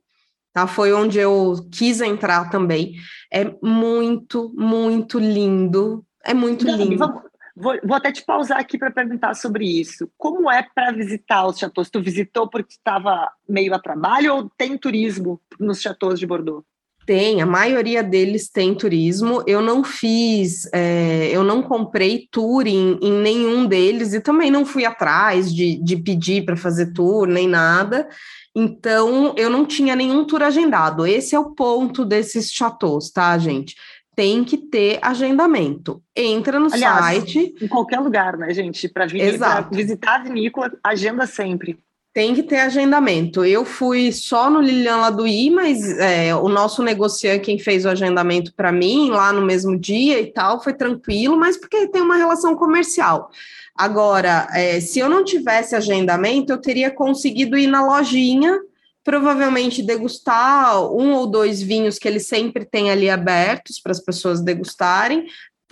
tá? 0.53 0.67
Foi 0.67 0.93
onde 0.93 1.19
eu 1.19 1.55
quis 1.71 2.01
entrar 2.01 2.49
também. 2.49 2.95
É 3.31 3.51
muito, 3.63 4.53
muito 4.55 5.17
lindo. 5.17 6.05
É 6.23 6.33
muito 6.33 6.65
Gabi, 6.65 6.83
lindo. 6.83 6.97
Vamos, 6.97 7.23
vou, 7.55 7.79
vou, 7.83 7.97
até 7.97 8.11
te 8.11 8.23
pausar 8.23 8.59
aqui 8.59 8.77
para 8.77 8.91
perguntar 8.91 9.33
sobre 9.33 9.65
isso. 9.65 10.09
Como 10.17 10.51
é 10.51 10.61
para 10.61 10.91
visitar 10.91 11.47
os 11.47 11.57
chateaus? 11.57 11.89
Tu 11.89 12.01
visitou 12.01 12.47
porque 12.47 12.73
estava 12.73 13.31
meio 13.49 13.73
a 13.73 13.79
trabalho 13.79 14.35
ou 14.35 14.51
tem 14.55 14.77
turismo 14.77 15.41
nos 15.59 15.81
chateaus 15.81 16.19
de 16.19 16.27
Bordeaux? 16.27 16.63
Tem, 17.05 17.39
a 17.39 17.45
maioria 17.45 18.01
deles 18.01 18.49
tem 18.49 18.73
turismo. 18.73 19.43
Eu 19.45 19.61
não 19.61 19.83
fiz, 19.83 20.67
é, 20.73 21.29
eu 21.31 21.43
não 21.43 21.61
comprei 21.61 22.27
tour 22.31 22.65
em, 22.65 22.97
em, 22.99 23.11
nenhum 23.11 23.67
deles 23.67 24.13
e 24.13 24.19
também 24.19 24.49
não 24.49 24.65
fui 24.65 24.85
atrás 24.85 25.53
de, 25.53 25.75
de 25.75 25.97
pedir 25.97 26.45
para 26.45 26.57
fazer 26.57 26.93
tour 26.93 27.27
nem 27.27 27.47
nada. 27.47 28.07
Então, 28.55 29.35
eu 29.37 29.49
não 29.49 29.65
tinha 29.65 29.95
nenhum 29.95 30.25
tour 30.25 30.41
agendado. 30.41 31.05
Esse 31.05 31.35
é 31.35 31.39
o 31.39 31.51
ponto 31.51 32.03
desses 32.03 32.51
chateaus, 32.51 33.11
tá, 33.11 33.37
gente? 33.37 33.75
Tem 34.15 34.43
que 34.43 34.57
ter 34.57 34.97
agendamento. 35.01 36.01
Entra 36.15 36.59
no 36.59 36.73
Aliás, 36.73 37.05
site. 37.05 37.53
Em 37.61 37.67
qualquer 37.67 37.99
lugar, 37.99 38.35
né, 38.37 38.51
gente? 38.53 38.89
Para 38.89 39.05
visitar 39.05 40.15
a 40.15 40.23
vinícola, 40.23 40.71
agenda 40.83 41.27
sempre. 41.27 41.77
Tem 42.15 42.33
que 42.33 42.43
ter 42.43 42.59
agendamento. 42.59 43.43
Eu 43.43 43.65
fui 43.65 44.09
só 44.13 44.49
no 44.49 44.61
Lilian 44.61 44.95
Laduí, 44.95 45.51
mas 45.51 45.83
é, 45.99 46.33
o 46.33 46.47
nosso 46.47 46.81
negociante, 46.81 47.43
quem 47.43 47.59
fez 47.59 47.83
o 47.83 47.89
agendamento 47.89 48.53
para 48.55 48.71
mim, 48.71 49.09
lá 49.09 49.33
no 49.33 49.41
mesmo 49.41 49.77
dia 49.77 50.21
e 50.21 50.31
tal, 50.31 50.63
foi 50.63 50.73
tranquilo, 50.73 51.35
mas 51.37 51.57
porque 51.57 51.89
tem 51.89 52.01
uma 52.01 52.15
relação 52.15 52.55
comercial. 52.55 53.29
Agora, 53.75 54.47
é, 54.53 54.79
se 54.79 54.97
eu 54.97 55.09
não 55.09 55.25
tivesse 55.25 55.75
agendamento, 55.75 56.53
eu 56.53 56.57
teria 56.57 56.89
conseguido 56.89 57.57
ir 57.57 57.67
na 57.67 57.85
lojinha, 57.85 58.61
provavelmente 59.03 59.83
degustar 59.83 60.81
um 60.89 61.11
ou 61.15 61.27
dois 61.27 61.61
vinhos 61.61 61.99
que 61.99 62.07
eles 62.07 62.27
sempre 62.27 62.63
têm 62.63 62.91
ali 62.91 63.09
abertos 63.09 63.77
para 63.77 63.91
as 63.91 63.99
pessoas 63.99 64.39
degustarem, 64.39 65.25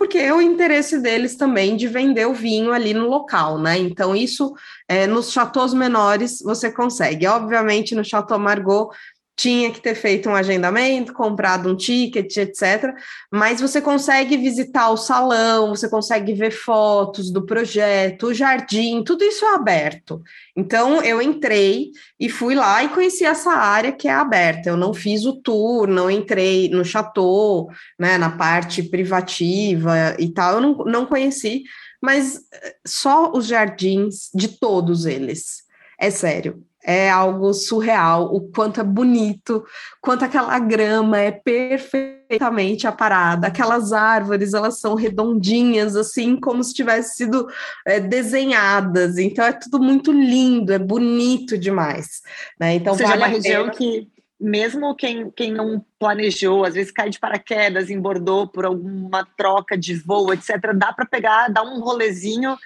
porque 0.04 0.18
é 0.18 0.34
o 0.34 0.42
interesse 0.42 1.00
deles 1.00 1.34
também 1.34 1.78
de 1.78 1.88
vender 1.88 2.26
o 2.26 2.34
vinho 2.34 2.74
ali 2.74 2.92
no 2.92 3.08
local, 3.08 3.58
né? 3.58 3.78
Então, 3.78 4.14
isso 4.14 4.54
é, 4.86 5.06
nos 5.06 5.32
chateaus 5.32 5.72
menores 5.72 6.42
você 6.44 6.70
consegue. 6.70 7.26
Obviamente, 7.26 7.94
no 7.94 8.04
Chateau 8.04 8.38
Margaux 8.38 8.94
tinha 9.36 9.70
que 9.70 9.80
ter 9.80 9.94
feito 9.94 10.28
um 10.28 10.34
agendamento, 10.34 11.12
comprado 11.12 11.68
um 11.68 11.76
ticket, 11.76 12.36
etc. 12.36 12.94
Mas 13.30 13.60
você 13.60 13.80
consegue 13.80 14.36
visitar 14.36 14.90
o 14.90 14.96
salão, 14.96 15.70
você 15.70 15.88
consegue 15.88 16.32
ver 16.34 16.52
fotos 16.52 17.32
do 17.32 17.44
projeto, 17.44 18.28
o 18.28 18.34
jardim, 18.34 19.02
tudo 19.02 19.24
isso 19.24 19.44
é 19.44 19.54
aberto. 19.54 20.22
Então 20.56 21.02
eu 21.02 21.20
entrei 21.20 21.90
e 22.18 22.28
fui 22.28 22.54
lá 22.54 22.84
e 22.84 22.90
conheci 22.90 23.24
essa 23.24 23.50
área 23.52 23.92
que 23.92 24.06
é 24.06 24.12
aberta. 24.12 24.68
Eu 24.68 24.76
não 24.76 24.94
fiz 24.94 25.24
o 25.24 25.34
tour, 25.34 25.88
não 25.88 26.10
entrei 26.10 26.68
no 26.68 26.84
chateau, 26.84 27.68
né, 27.98 28.16
na 28.16 28.30
parte 28.30 28.82
privativa 28.82 30.14
e 30.18 30.32
tal, 30.32 30.54
eu 30.54 30.60
não, 30.60 30.74
não 30.84 31.06
conheci, 31.06 31.64
mas 32.00 32.36
eh, 32.52 32.76
só 32.86 33.32
os 33.32 33.46
jardins 33.46 34.30
de 34.34 34.48
todos 34.48 35.06
eles. 35.06 35.64
É 35.98 36.10
sério, 36.10 36.62
é 36.84 37.08
algo 37.08 37.54
surreal, 37.54 38.34
o 38.34 38.42
quanto 38.52 38.80
é 38.80 38.84
bonito, 38.84 39.64
quanto 40.02 40.24
aquela 40.24 40.58
grama 40.58 41.18
é 41.18 41.32
perfeitamente 41.32 42.86
aparada, 42.86 43.46
aquelas 43.46 43.90
árvores, 43.92 44.52
elas 44.52 44.78
são 44.78 44.94
redondinhas, 44.94 45.96
assim, 45.96 46.36
como 46.38 46.62
se 46.62 46.74
tivessem 46.74 47.26
sido 47.26 47.48
é, 47.86 47.98
desenhadas, 47.98 49.16
então 49.16 49.44
é 49.46 49.52
tudo 49.52 49.82
muito 49.82 50.12
lindo, 50.12 50.72
é 50.72 50.78
bonito 50.78 51.56
demais, 51.56 52.20
né? 52.60 52.74
Então, 52.74 52.94
seja, 52.94 53.08
vale 53.08 53.22
uma 53.22 53.28
região 53.28 53.70
que 53.70 54.06
mesmo 54.38 54.94
quem, 54.94 55.30
quem 55.30 55.50
não 55.50 55.82
planejou, 55.98 56.64
às 56.64 56.74
vezes 56.74 56.92
cai 56.92 57.08
de 57.08 57.18
paraquedas 57.18 57.88
em 57.88 57.98
Bordeaux 57.98 58.50
por 58.52 58.66
alguma 58.66 59.26
troca 59.38 59.78
de 59.78 59.94
voo, 59.94 60.34
etc., 60.34 60.74
dá 60.74 60.92
para 60.92 61.06
pegar, 61.06 61.48
dar 61.48 61.62
um 61.62 61.80
rolezinho 61.80 62.56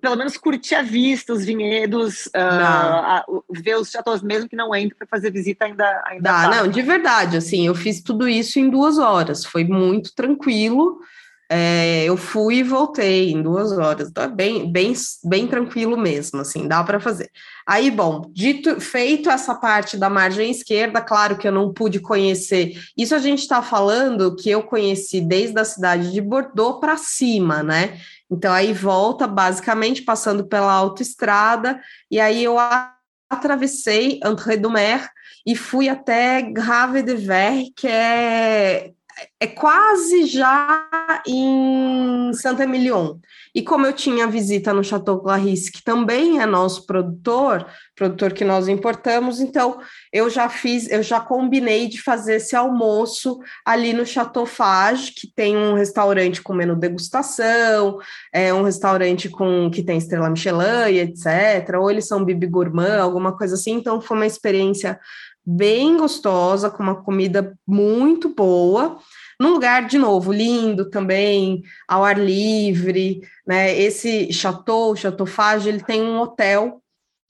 pelo 0.00 0.16
menos 0.16 0.36
curtir 0.36 0.74
a 0.74 0.82
vista, 0.82 1.32
os 1.32 1.44
vinhedos, 1.44 2.26
uh, 2.26 2.30
a, 2.38 3.24
ver 3.50 3.76
os 3.76 3.90
chateaus, 3.90 4.22
mesmo 4.22 4.48
que 4.48 4.56
não 4.56 4.74
entre 4.74 4.96
para 4.96 5.06
fazer 5.06 5.30
visita 5.30 5.66
ainda. 5.66 6.02
ainda 6.06 6.22
Dá, 6.22 6.48
não, 6.48 6.68
de 6.68 6.82
verdade, 6.82 7.36
assim, 7.36 7.66
eu 7.66 7.74
fiz 7.74 8.02
tudo 8.02 8.28
isso 8.28 8.58
em 8.58 8.70
duas 8.70 8.98
horas, 8.98 9.44
foi 9.44 9.64
muito 9.64 10.14
tranquilo. 10.14 11.00
É, 11.52 12.04
eu 12.04 12.16
fui 12.16 12.58
e 12.58 12.62
voltei 12.62 13.32
em 13.32 13.42
duas 13.42 13.72
horas, 13.72 14.12
tá 14.12 14.28
bem, 14.28 14.70
bem, 14.70 14.92
bem 15.24 15.48
tranquilo 15.48 15.96
mesmo, 15.96 16.40
assim, 16.40 16.68
dá 16.68 16.84
para 16.84 17.00
fazer. 17.00 17.28
Aí, 17.66 17.90
bom, 17.90 18.30
dito, 18.32 18.80
feito 18.80 19.28
essa 19.28 19.52
parte 19.56 19.96
da 19.96 20.08
margem 20.08 20.48
esquerda, 20.48 21.00
claro 21.00 21.36
que 21.36 21.48
eu 21.48 21.50
não 21.50 21.72
pude 21.72 21.98
conhecer. 21.98 22.80
Isso 22.96 23.16
a 23.16 23.18
gente 23.18 23.40
está 23.40 23.60
falando 23.62 24.36
que 24.36 24.48
eu 24.48 24.62
conheci 24.62 25.20
desde 25.20 25.58
a 25.58 25.64
cidade 25.64 26.12
de 26.12 26.20
Bordeaux 26.20 26.78
para 26.78 26.96
cima, 26.96 27.64
né? 27.64 27.98
Então, 28.30 28.52
aí 28.52 28.72
volta 28.72 29.26
basicamente 29.26 30.02
passando 30.02 30.46
pela 30.46 30.72
autoestrada, 30.72 31.80
e 32.08 32.20
aí 32.20 32.44
eu 32.44 32.58
atravessei 33.28 34.20
André 34.22 34.56
do 34.56 34.70
Mer 34.70 35.10
e 35.44 35.56
fui 35.56 35.88
até 35.88 36.42
Grave 36.42 37.02
de 37.02 37.16
Ver, 37.16 37.64
que 37.74 37.88
é 37.88 38.92
é 39.38 39.46
quase 39.46 40.26
já 40.26 40.88
em 41.26 42.32
Saint-Emilion. 42.34 43.16
E 43.54 43.62
como 43.62 43.86
eu 43.86 43.92
tinha 43.92 44.26
visita 44.26 44.72
no 44.72 44.84
Chateau 44.84 45.20
Clarisse, 45.20 45.72
que 45.72 45.82
também 45.82 46.40
é 46.40 46.46
nosso 46.46 46.86
produtor, 46.86 47.66
produtor 47.96 48.32
que 48.32 48.44
nós 48.44 48.68
importamos, 48.68 49.40
então 49.40 49.80
eu 50.12 50.30
já 50.30 50.48
fiz, 50.48 50.88
eu 50.88 51.02
já 51.02 51.20
combinei 51.20 51.88
de 51.88 52.00
fazer 52.00 52.36
esse 52.36 52.54
almoço 52.54 53.40
ali 53.64 53.92
no 53.92 54.06
Chateau 54.06 54.46
Fage, 54.46 55.12
que 55.12 55.32
tem 55.34 55.56
um 55.56 55.74
restaurante 55.74 56.40
com 56.40 56.54
menu 56.54 56.76
degustação, 56.76 57.98
é 58.32 58.54
um 58.54 58.62
restaurante 58.62 59.28
com 59.28 59.70
que 59.70 59.82
tem 59.82 59.98
estrela 59.98 60.30
Michelin, 60.30 60.98
etc. 60.98 61.76
Ou 61.78 61.90
eles 61.90 62.06
são 62.06 62.24
bibi 62.24 62.46
gourmand, 62.46 63.00
alguma 63.00 63.36
coisa 63.36 63.54
assim. 63.54 63.72
Então 63.72 64.00
foi 64.00 64.16
uma 64.16 64.26
experiência 64.26 64.98
bem 65.44 65.96
gostosa, 65.96 66.70
com 66.70 66.82
uma 66.82 67.02
comida 67.02 67.56
muito 67.66 68.28
boa, 68.34 68.98
num 69.40 69.52
lugar, 69.52 69.86
de 69.86 69.96
novo, 69.96 70.32
lindo 70.32 70.90
também, 70.90 71.62
ao 71.88 72.04
ar 72.04 72.18
livre, 72.18 73.22
né? 73.46 73.74
Esse 73.74 74.30
chateau, 74.32 74.94
Chateau 74.94 75.26
Fage, 75.26 75.68
ele 75.68 75.82
tem 75.82 76.02
um 76.02 76.20
hotel, 76.20 76.82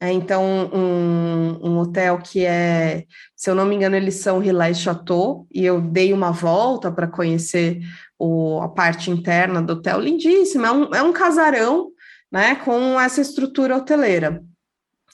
né? 0.03 0.13
então 0.13 0.43
um, 0.45 1.69
um, 1.69 1.79
hotel 1.79 2.19
que 2.19 2.45
é, 2.45 3.05
se 3.37 3.49
eu 3.49 3.55
não 3.55 3.65
me 3.65 3.77
engano, 3.77 3.95
eles 3.95 4.17
são 4.17 4.41
Relais 4.41 4.81
Chateau, 4.81 5.47
e 5.53 5.65
eu 5.65 5.81
dei 5.81 6.13
uma 6.13 6.33
volta 6.33 6.91
para 6.91 7.07
conhecer 7.07 7.81
o, 8.19 8.61
a 8.61 8.69
parte 8.69 9.11
interna 9.11 9.63
do 9.63 9.75
hotel, 9.75 10.01
lindíssimo, 10.01 10.67
é 10.67 10.73
um, 10.73 10.95
é 10.97 11.03
um 11.03 11.13
casarão, 11.13 11.91
né, 12.31 12.57
com 12.57 13.01
essa 13.01 13.21
estrutura 13.21 13.77
hoteleira. 13.77 14.43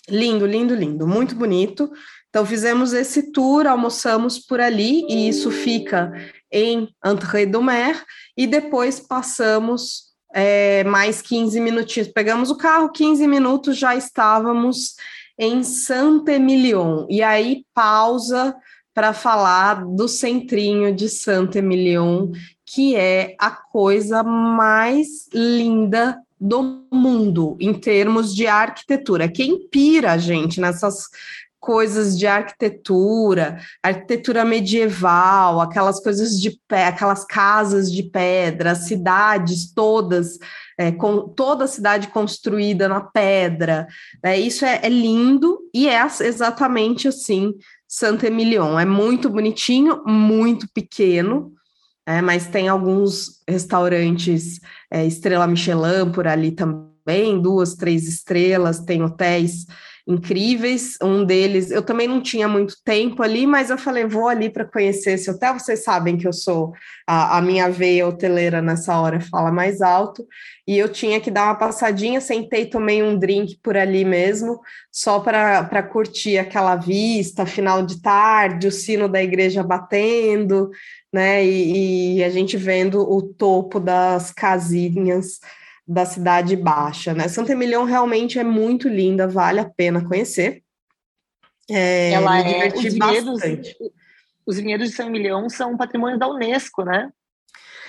Lindo, 0.09 0.47
lindo, 0.47 0.75
lindo, 0.75 1.07
muito 1.07 1.35
bonito. 1.35 1.91
Então, 2.37 2.45
fizemos 2.45 2.93
esse 2.93 3.33
tour, 3.33 3.67
almoçamos 3.67 4.39
por 4.39 4.61
ali, 4.61 5.07
e 5.09 5.27
isso 5.27 5.51
fica 5.51 6.13
em 6.53 6.87
Entrée 7.03 7.47
do 7.47 7.63
Mer, 7.63 8.05
e 8.37 8.47
depois 8.47 9.01
passamos 9.01 10.09
é, 10.35 10.85
mais 10.85 11.23
15 11.23 11.59
minutinhos. 11.59 12.09
Pegamos 12.09 12.51
o 12.51 12.59
carro, 12.59 12.93
15 12.93 13.27
minutos, 13.27 13.79
já 13.79 13.97
estávamos 13.97 14.97
em 15.39 15.63
Saint-Emilion. 15.63 17.07
E 17.09 17.23
aí, 17.23 17.65
pausa 17.73 18.55
para 18.93 19.15
falar 19.15 19.87
do 19.87 20.07
centrinho 20.07 20.95
de 20.95 21.09
Saint-Emilion, 21.09 22.33
que 22.67 22.97
é 22.97 23.35
a 23.41 23.51
coisa 23.51 24.23
mais 24.23 25.27
linda 25.33 26.19
do 26.39 26.85
mundo 26.93 27.57
em 27.59 27.73
termos 27.73 28.35
de 28.35 28.47
arquitetura. 28.47 29.27
Quem 29.27 29.67
pira 29.71 30.19
gente 30.19 30.61
nessas 30.61 31.07
coisas 31.67 32.17
de 32.17 32.29
arquitetura, 32.29 33.59
arquitetura 33.83 34.45
medieval, 34.45 35.61
aquelas 35.61 36.01
coisas 36.01 36.41
de 36.41 36.57
pé, 36.69 36.87
aquelas 36.87 37.25
casas 37.25 37.91
de 37.91 38.05
pedra, 38.05 38.77
cidades 38.77 39.73
todas, 39.75 40.39
é, 40.79 40.93
com 40.93 41.29
toda 41.29 41.65
a 41.65 41.69
cidade 41.69 42.07
construída 42.07 42.89
na 42.89 43.01
pedra. 43.01 43.89
É, 44.23 44.39
isso 44.39 44.65
é, 44.65 44.79
é 44.81 44.89
lindo 44.89 45.59
e 45.75 45.89
é 45.89 46.01
exatamente 46.21 47.09
assim 47.09 47.53
Santa 47.89 48.29
Emilion. 48.29 48.79
É 48.79 48.85
muito 48.85 49.29
bonitinho, 49.29 50.05
muito 50.07 50.69
pequeno, 50.73 51.53
é, 52.07 52.23
mas 52.23 52.47
tem 52.47 52.69
alguns 52.69 53.43
restaurantes 53.49 54.61
é, 54.89 55.05
estrela 55.05 55.49
Michelin 55.49 56.13
por 56.15 56.29
ali 56.29 56.53
também, 56.53 57.43
duas, 57.43 57.75
três 57.75 58.07
estrelas, 58.07 58.79
tem 58.79 59.03
hotéis 59.03 59.67
incríveis. 60.07 60.97
Um 61.03 61.25
deles, 61.25 61.71
eu 61.71 61.83
também 61.83 62.07
não 62.07 62.23
tinha 62.23 62.47
muito 62.47 62.77
tempo 62.85 63.23
ali, 63.23 63.47
mas 63.47 63.71
eu 63.71 63.77
falei, 63.77 64.05
vou 64.05 64.29
ali 64.29 64.49
para 64.49 64.65
conhecer 64.65 65.13
esse 65.13 65.31
hotel. 65.31 65.59
Vocês 65.59 65.83
sabem 65.83 66.17
que 66.17 66.29
eu 66.29 66.33
sou 66.33 66.73
a, 67.07 67.39
a, 67.39 67.43
minha 67.43 67.69
veia 67.69 68.07
hoteleira 68.07 68.63
nessa 68.63 68.99
hora 69.01 69.21
fala 69.21 69.51
mais 69.51 69.83
alto. 69.83 70.25
E 70.67 70.79
eu 70.79 70.89
tinha 70.89 71.21
que 71.21 71.31
dar 71.31 71.45
uma 71.45 71.55
passadinha, 71.55 72.21
sentei, 72.21 72.67
tomei 72.67 73.03
um 73.03 73.19
drink 73.19 73.59
por 73.63 73.77
ali 73.77 74.05
mesmo, 74.05 74.61
só 74.93 75.21
para 75.21 75.83
curtir 75.83 76.39
aquela 76.39 76.77
vista, 76.77 77.47
final 77.47 77.83
de 77.85 78.01
tarde, 78.01 78.69
o 78.69 78.73
sino 78.73 79.09
da 79.09 79.23
igreja 79.23 79.63
batendo, 79.63 80.71
né? 81.13 81.45
E, 81.45 82.17
e 82.19 82.25
a 82.25 82.31
gente 82.31 82.57
vendo 82.57 83.01
o 83.01 83.23
topo 83.23 83.81
das 83.81 84.33
casinhas 84.33 85.41
da 85.87 86.05
Cidade 86.05 86.57
Baixa, 86.57 87.15
né? 87.15 87.29
Santa 87.29 87.53
Emilion 87.53 87.85
realmente 87.85 88.39
é 88.39 88.45
muito 88.45 88.89
linda, 88.89 89.29
vale 89.29 89.61
a 89.61 89.69
pena 89.69 90.05
conhecer. 90.05 90.63
É, 91.71 92.13
Ela 92.13 92.43
me 92.43 92.53
é, 92.53 92.69
diverti 92.69 92.99
bastante. 92.99 93.77
os 94.47 94.57
vinhedos 94.57 94.91
de 94.91 94.97
São 94.97 95.07
Emilião 95.07 95.49
são 95.49 95.77
patrimônio 95.77 96.19
da 96.19 96.29
Unesco, 96.29 96.85
né? 96.85 97.11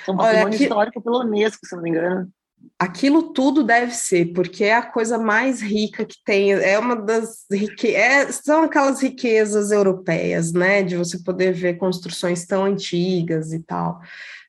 São 0.05 0.15
patrimônio 0.15 0.55
Olha, 0.55 0.63
histórico 0.63 1.01
pela 1.01 1.19
Unesco, 1.19 1.65
se 1.65 1.75
não 1.75 1.83
me 1.83 1.89
engano 1.89 2.31
aquilo 2.77 3.33
tudo 3.33 3.63
deve 3.63 3.93
ser, 3.93 4.33
porque 4.33 4.63
é 4.63 4.75
a 4.75 4.81
coisa 4.81 5.17
mais 5.17 5.61
rica 5.61 6.05
que 6.05 6.17
tem, 6.23 6.51
é 6.51 6.77
uma 6.77 6.95
das 6.95 7.45
rique... 7.51 7.93
É, 7.95 8.31
são 8.31 8.63
aquelas 8.63 9.01
riquezas 9.01 9.71
europeias, 9.71 10.51
né? 10.53 10.83
De 10.83 10.95
você 10.95 11.21
poder 11.23 11.53
ver 11.53 11.77
construções 11.77 12.45
tão 12.45 12.65
antigas 12.65 13.53
e 13.53 13.59
tal. 13.59 13.99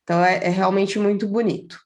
Então 0.02 0.24
é, 0.24 0.44
é 0.44 0.48
realmente 0.48 0.98
muito 0.98 1.26
bonito. 1.26 1.78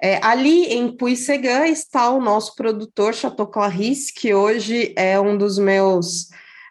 É, 0.00 0.24
ali 0.24 0.66
em 0.66 0.96
Puissegan 0.96 1.66
está 1.66 2.10
o 2.10 2.20
nosso 2.20 2.54
produtor 2.54 3.14
Chateau 3.14 3.46
Clarisse, 3.46 4.12
que 4.12 4.32
hoje 4.32 4.92
é 4.96 5.18
um 5.18 5.36
dos 5.36 5.58
meus 5.58 6.28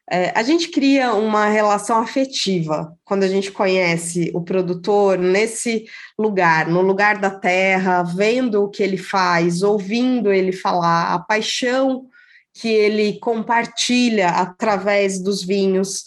é, 0.10 0.32
a 0.34 0.42
gente 0.42 0.70
cria 0.70 1.14
uma 1.14 1.48
relação 1.48 1.98
afetiva 1.98 2.98
quando 3.04 3.24
a 3.24 3.28
gente 3.28 3.52
conhece 3.52 4.32
o 4.34 4.42
produtor 4.42 5.18
nesse 5.18 5.86
lugar, 6.18 6.68
no 6.70 6.82
lugar 6.82 7.18
da 7.18 7.30
terra, 7.30 8.04
vendo 8.04 8.64
o 8.64 8.70
que 8.70 8.82
ele 8.82 8.96
faz, 8.96 9.62
ouvindo 9.62 10.32
ele 10.32 10.54
falar, 10.54 11.14
a 11.14 11.20
paixão 11.20 12.06
que 12.54 12.70
ele 12.70 13.20
compartilha 13.20 14.30
através 14.30 15.22
dos 15.22 15.44
vinhos, 15.44 16.06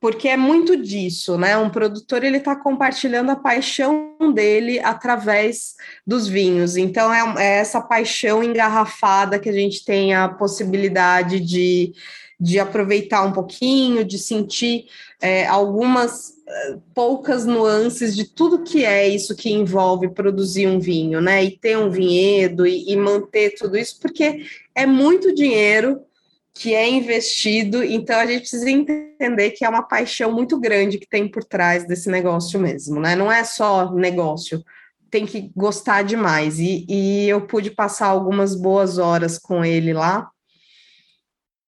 porque 0.00 0.28
é 0.28 0.36
muito 0.36 0.76
disso, 0.76 1.36
né? 1.36 1.56
Um 1.56 1.70
produtor 1.70 2.22
ele 2.22 2.38
está 2.38 2.54
compartilhando 2.54 3.30
a 3.30 3.36
paixão 3.36 4.16
dele 4.34 4.78
através 4.80 5.74
dos 6.06 6.28
vinhos. 6.28 6.76
Então 6.76 7.12
é, 7.12 7.42
é 7.42 7.58
essa 7.58 7.80
paixão 7.80 8.42
engarrafada 8.42 9.38
que 9.38 9.48
a 9.48 9.52
gente 9.52 9.84
tem 9.84 10.14
a 10.14 10.28
possibilidade 10.28 11.40
de 11.40 11.92
de 12.40 12.60
aproveitar 12.60 13.24
um 13.24 13.32
pouquinho, 13.32 14.04
de 14.04 14.16
sentir 14.16 14.86
é, 15.20 15.44
algumas 15.46 16.34
é, 16.46 16.76
poucas 16.94 17.44
nuances 17.44 18.14
de 18.14 18.24
tudo 18.24 18.62
que 18.62 18.84
é 18.84 19.08
isso 19.08 19.34
que 19.34 19.50
envolve 19.50 20.08
produzir 20.08 20.68
um 20.68 20.78
vinho, 20.78 21.20
né? 21.20 21.42
E 21.42 21.50
ter 21.50 21.76
um 21.76 21.90
vinhedo 21.90 22.64
e, 22.64 22.90
e 22.92 22.96
manter 22.96 23.54
tudo 23.58 23.76
isso, 23.76 23.98
porque 24.00 24.46
é 24.74 24.86
muito 24.86 25.34
dinheiro 25.34 26.00
que 26.58 26.74
é 26.74 26.88
investido, 26.88 27.84
então 27.84 28.18
a 28.18 28.26
gente 28.26 28.40
precisa 28.40 28.68
entender 28.68 29.52
que 29.52 29.64
é 29.64 29.68
uma 29.68 29.82
paixão 29.82 30.32
muito 30.32 30.58
grande 30.58 30.98
que 30.98 31.08
tem 31.08 31.28
por 31.30 31.44
trás 31.44 31.86
desse 31.86 32.10
negócio 32.10 32.58
mesmo, 32.58 33.00
né? 33.00 33.14
Não 33.14 33.30
é 33.30 33.44
só 33.44 33.94
negócio, 33.94 34.62
tem 35.10 35.24
que 35.24 35.52
gostar 35.54 36.02
demais. 36.02 36.58
E, 36.58 36.84
e 36.88 37.28
eu 37.28 37.46
pude 37.46 37.70
passar 37.70 38.08
algumas 38.08 38.54
boas 38.56 38.98
horas 38.98 39.38
com 39.38 39.64
ele 39.64 39.92
lá, 39.92 40.28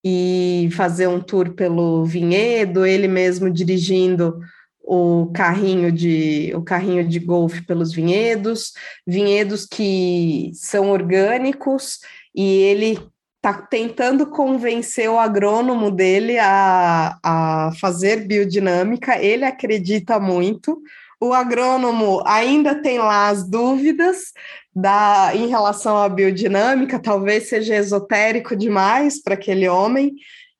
e 0.04 0.68
fazer 0.72 1.06
um 1.06 1.20
tour 1.20 1.52
pelo 1.54 2.04
vinhedo, 2.04 2.86
ele 2.86 3.06
mesmo 3.06 3.50
dirigindo 3.50 4.40
o 4.82 5.30
carrinho 5.34 5.92
de 5.92 6.52
o 6.54 6.62
carrinho 6.62 7.06
de 7.06 7.18
golfe 7.18 7.62
pelos 7.62 7.92
vinhedos, 7.92 8.72
vinhedos 9.06 9.66
que 9.66 10.50
são 10.54 10.90
orgânicos 10.90 11.98
e 12.34 12.44
ele 12.44 12.98
está 13.40 13.54
tentando 13.54 14.26
convencer 14.26 15.08
o 15.08 15.18
agrônomo 15.18 15.90
dele 15.90 16.38
a, 16.38 17.18
a 17.22 17.72
fazer 17.80 18.26
biodinâmica, 18.26 19.18
ele 19.18 19.46
acredita 19.46 20.20
muito, 20.20 20.82
o 21.18 21.32
agrônomo 21.32 22.22
ainda 22.26 22.74
tem 22.74 22.98
lá 22.98 23.28
as 23.28 23.42
dúvidas 23.48 24.32
da, 24.76 25.32
em 25.34 25.48
relação 25.48 25.96
à 25.96 26.06
biodinâmica, 26.06 26.98
talvez 26.98 27.48
seja 27.48 27.74
esotérico 27.76 28.54
demais 28.54 29.22
para 29.22 29.34
aquele 29.34 29.66
homem, 29.66 30.14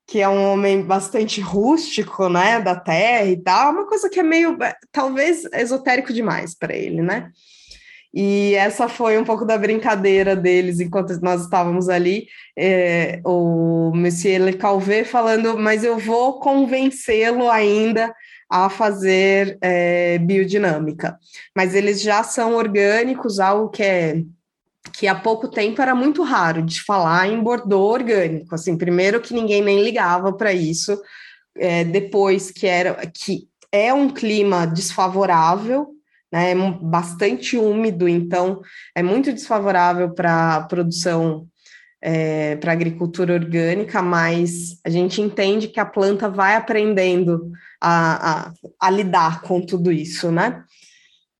que 0.07 0.21
é 0.21 0.29
um 0.29 0.51
homem 0.51 0.83
bastante 0.83 1.41
rústico, 1.41 2.31
né, 2.31 2.61
da 2.61 2.75
terra 2.75 3.27
e 3.27 3.37
tal, 3.37 3.73
uma 3.73 3.87
coisa 3.87 4.09
que 4.09 4.21
é 4.21 4.23
meio, 4.23 4.57
talvez, 4.91 5.45
esotérico 5.53 6.15
demais 6.15 6.57
para 6.57 6.75
ele, 6.75 7.03
né? 7.03 7.31
E 8.13 8.55
essa 8.55 8.89
foi 8.89 9.17
um 9.17 9.25
pouco 9.25 9.45
da 9.45 9.57
brincadeira 9.57 10.35
deles 10.35 10.81
enquanto 10.81 11.17
nós 11.21 11.43
estávamos 11.43 11.89
ali, 11.89 12.27
é, 12.57 13.21
o 13.25 13.93
Monsieur 13.95 14.43
Le 14.43 14.53
Calvé 14.55 15.05
falando, 15.05 15.57
mas 15.57 15.85
eu 15.85 15.97
vou 15.97 16.41
convencê-lo 16.41 17.49
ainda 17.49 18.13
a 18.51 18.69
fazer 18.69 19.57
é, 19.61 20.19
biodinâmica. 20.19 21.17
Mas 21.55 21.73
eles 21.75 22.03
já 22.03 22.25
são 22.25 22.57
orgânicos, 22.57 23.39
algo 23.39 23.69
que 23.69 23.83
é 23.83 24.23
que 24.93 25.07
há 25.07 25.15
pouco 25.15 25.47
tempo 25.47 25.81
era 25.81 25.95
muito 25.95 26.23
raro 26.23 26.63
de 26.63 26.83
falar 26.83 27.29
em 27.29 27.41
Bordeaux 27.41 27.93
orgânico. 27.93 28.55
Assim, 28.55 28.77
primeiro 28.77 29.21
que 29.21 29.33
ninguém 29.33 29.63
nem 29.63 29.83
ligava 29.83 30.33
para 30.33 30.53
isso, 30.53 31.01
é, 31.57 31.85
depois 31.85 32.51
que 32.51 32.67
era 32.67 32.95
que 33.07 33.49
é 33.71 33.95
um 33.95 34.09
clima 34.09 34.67
desfavorável, 34.67 35.95
né, 36.33 36.53
é 36.53 36.55
bastante 36.55 37.57
úmido, 37.57 38.09
então 38.09 38.61
é 38.95 39.03
muito 39.03 39.33
desfavorável 39.33 40.15
para 40.15 40.57
a 40.57 40.63
produção 40.63 41.47
é, 42.03 42.57
para 42.57 42.73
agricultura 42.73 43.35
orgânica, 43.35 44.01
mas 44.01 44.81
a 44.85 44.91
gente 44.91 45.21
entende 45.21 45.69
que 45.69 45.79
a 45.79 45.85
planta 45.85 46.29
vai 46.29 46.57
aprendendo 46.57 47.51
a, 47.81 48.31
a, 48.31 48.53
a 48.81 48.91
lidar 48.91 49.43
com 49.43 49.61
tudo 49.61 49.93
isso, 49.93 50.31
né? 50.31 50.65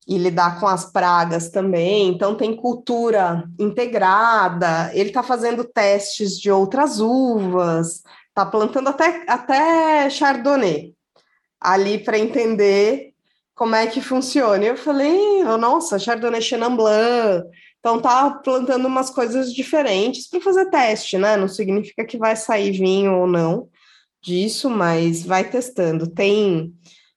E 0.07 0.19
lidar 0.19 0.59
com 0.59 0.67
as 0.67 0.91
pragas 0.91 1.51
também. 1.51 2.09
Então, 2.09 2.35
tem 2.35 2.55
cultura 2.57 3.45
integrada, 3.59 4.91
ele 4.93 5.11
está 5.11 5.23
fazendo 5.23 5.65
testes 5.65 6.39
de 6.39 6.51
outras 6.51 7.01
uvas, 7.01 8.03
está 8.29 8.45
plantando 8.45 8.89
até, 8.89 9.25
até 9.29 10.11
chardonnay 10.11 10.93
ali 11.61 11.99
para 11.99 12.19
entender 12.19 13.10
como 13.61 13.75
é 13.75 13.87
que 13.87 14.01
funciona. 14.01 14.65
Eu 14.65 14.75
falei, 14.75 15.45
oh, 15.45 15.59
nossa, 15.59 15.99
chardonnay 15.99 16.41
chenin 16.41 16.75
blanc. 16.75 17.45
Então, 17.79 18.01
tá 18.01 18.31
plantando 18.31 18.87
umas 18.87 19.11
coisas 19.11 19.53
diferentes 19.53 20.27
para 20.27 20.41
fazer 20.41 20.71
teste, 20.71 21.19
né? 21.19 21.37
Não 21.37 21.47
significa 21.47 22.03
que 22.07 22.17
vai 22.17 22.35
sair 22.37 22.73
vinho 22.73 23.19
ou 23.19 23.27
não, 23.27 23.69
disso, 24.23 24.71
mas 24.71 25.27
vai 25.27 25.45
testando. 25.45 26.07
Tem 26.07 26.73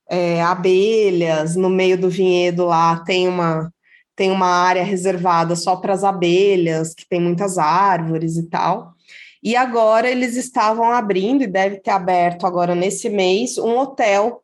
é, 0.10 0.42
abelhas 0.42 1.56
no 1.56 1.70
meio 1.70 1.98
do 1.98 2.10
vinhedo 2.10 2.66
lá, 2.66 3.00
tem 3.06 3.26
uma 3.30 3.72
tem 4.16 4.30
uma 4.30 4.48
área 4.48 4.84
reservada 4.84 5.56
só 5.56 5.78
para 5.78 5.94
as 5.94 6.04
abelhas, 6.04 6.94
que 6.94 7.08
tem 7.08 7.22
muitas 7.22 7.58
árvores 7.58 8.36
e 8.36 8.50
tal. 8.50 8.94
E 9.42 9.56
agora 9.56 10.10
eles 10.10 10.36
estavam 10.36 10.92
abrindo, 10.92 11.44
e 11.44 11.48
deve 11.48 11.78
ter 11.80 11.92
aberto 11.92 12.46
agora 12.46 12.76
nesse 12.76 13.10
mês, 13.10 13.58
um 13.58 13.78
hotel. 13.78 14.43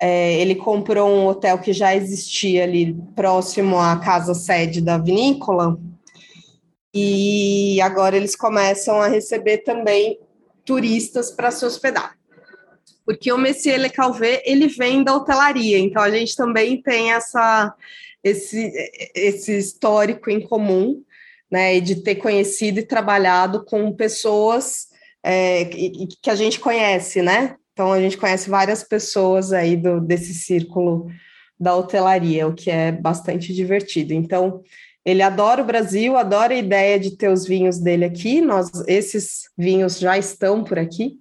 É, 0.00 0.34
ele 0.40 0.54
comprou 0.54 1.10
um 1.10 1.26
hotel 1.26 1.58
que 1.58 1.72
já 1.72 1.94
existia 1.94 2.62
ali 2.62 2.94
próximo 3.16 3.78
à 3.78 3.96
casa 3.98 4.32
sede 4.32 4.80
da 4.80 4.96
vinícola, 4.96 5.78
e 6.94 7.80
agora 7.80 8.16
eles 8.16 8.34
começam 8.34 9.00
a 9.00 9.08
receber 9.08 9.58
também 9.58 10.18
turistas 10.64 11.30
para 11.30 11.50
se 11.50 11.64
hospedar. 11.64 12.16
Porque 13.04 13.32
o 13.32 13.38
Messier 13.38 13.80
Le 13.80 13.88
Calvé, 13.88 14.42
ele 14.44 14.68
vem 14.68 15.02
da 15.02 15.14
hotelaria, 15.14 15.78
então 15.78 16.02
a 16.02 16.10
gente 16.10 16.36
também 16.36 16.80
tem 16.82 17.12
essa, 17.12 17.74
esse, 18.22 18.70
esse 19.14 19.56
histórico 19.56 20.30
em 20.30 20.40
comum, 20.40 21.02
né, 21.50 21.80
de 21.80 22.02
ter 22.02 22.16
conhecido 22.16 22.80
e 22.80 22.86
trabalhado 22.86 23.64
com 23.64 23.94
pessoas 23.94 24.88
é, 25.22 25.64
que, 25.64 26.28
a 26.28 26.34
gente 26.34 26.60
conhece, 26.60 27.22
né? 27.22 27.56
Então 27.78 27.92
a 27.92 28.00
gente 28.00 28.18
conhece 28.18 28.50
várias 28.50 28.82
pessoas 28.82 29.52
aí 29.52 29.76
do, 29.76 30.00
desse 30.00 30.34
círculo 30.34 31.06
da 31.60 31.76
hotelaria, 31.76 32.48
o 32.48 32.52
que 32.52 32.72
é 32.72 32.90
bastante 32.90 33.54
divertido. 33.54 34.12
Então, 34.12 34.62
ele 35.04 35.22
adora 35.22 35.62
o 35.62 35.64
Brasil, 35.64 36.16
adora 36.16 36.54
a 36.54 36.58
ideia 36.58 36.98
de 36.98 37.16
ter 37.16 37.28
os 37.28 37.46
vinhos 37.46 37.78
dele 37.78 38.04
aqui. 38.04 38.40
Nós, 38.40 38.68
esses 38.88 39.42
vinhos 39.56 40.00
já 40.00 40.18
estão 40.18 40.64
por 40.64 40.76
aqui. 40.76 41.20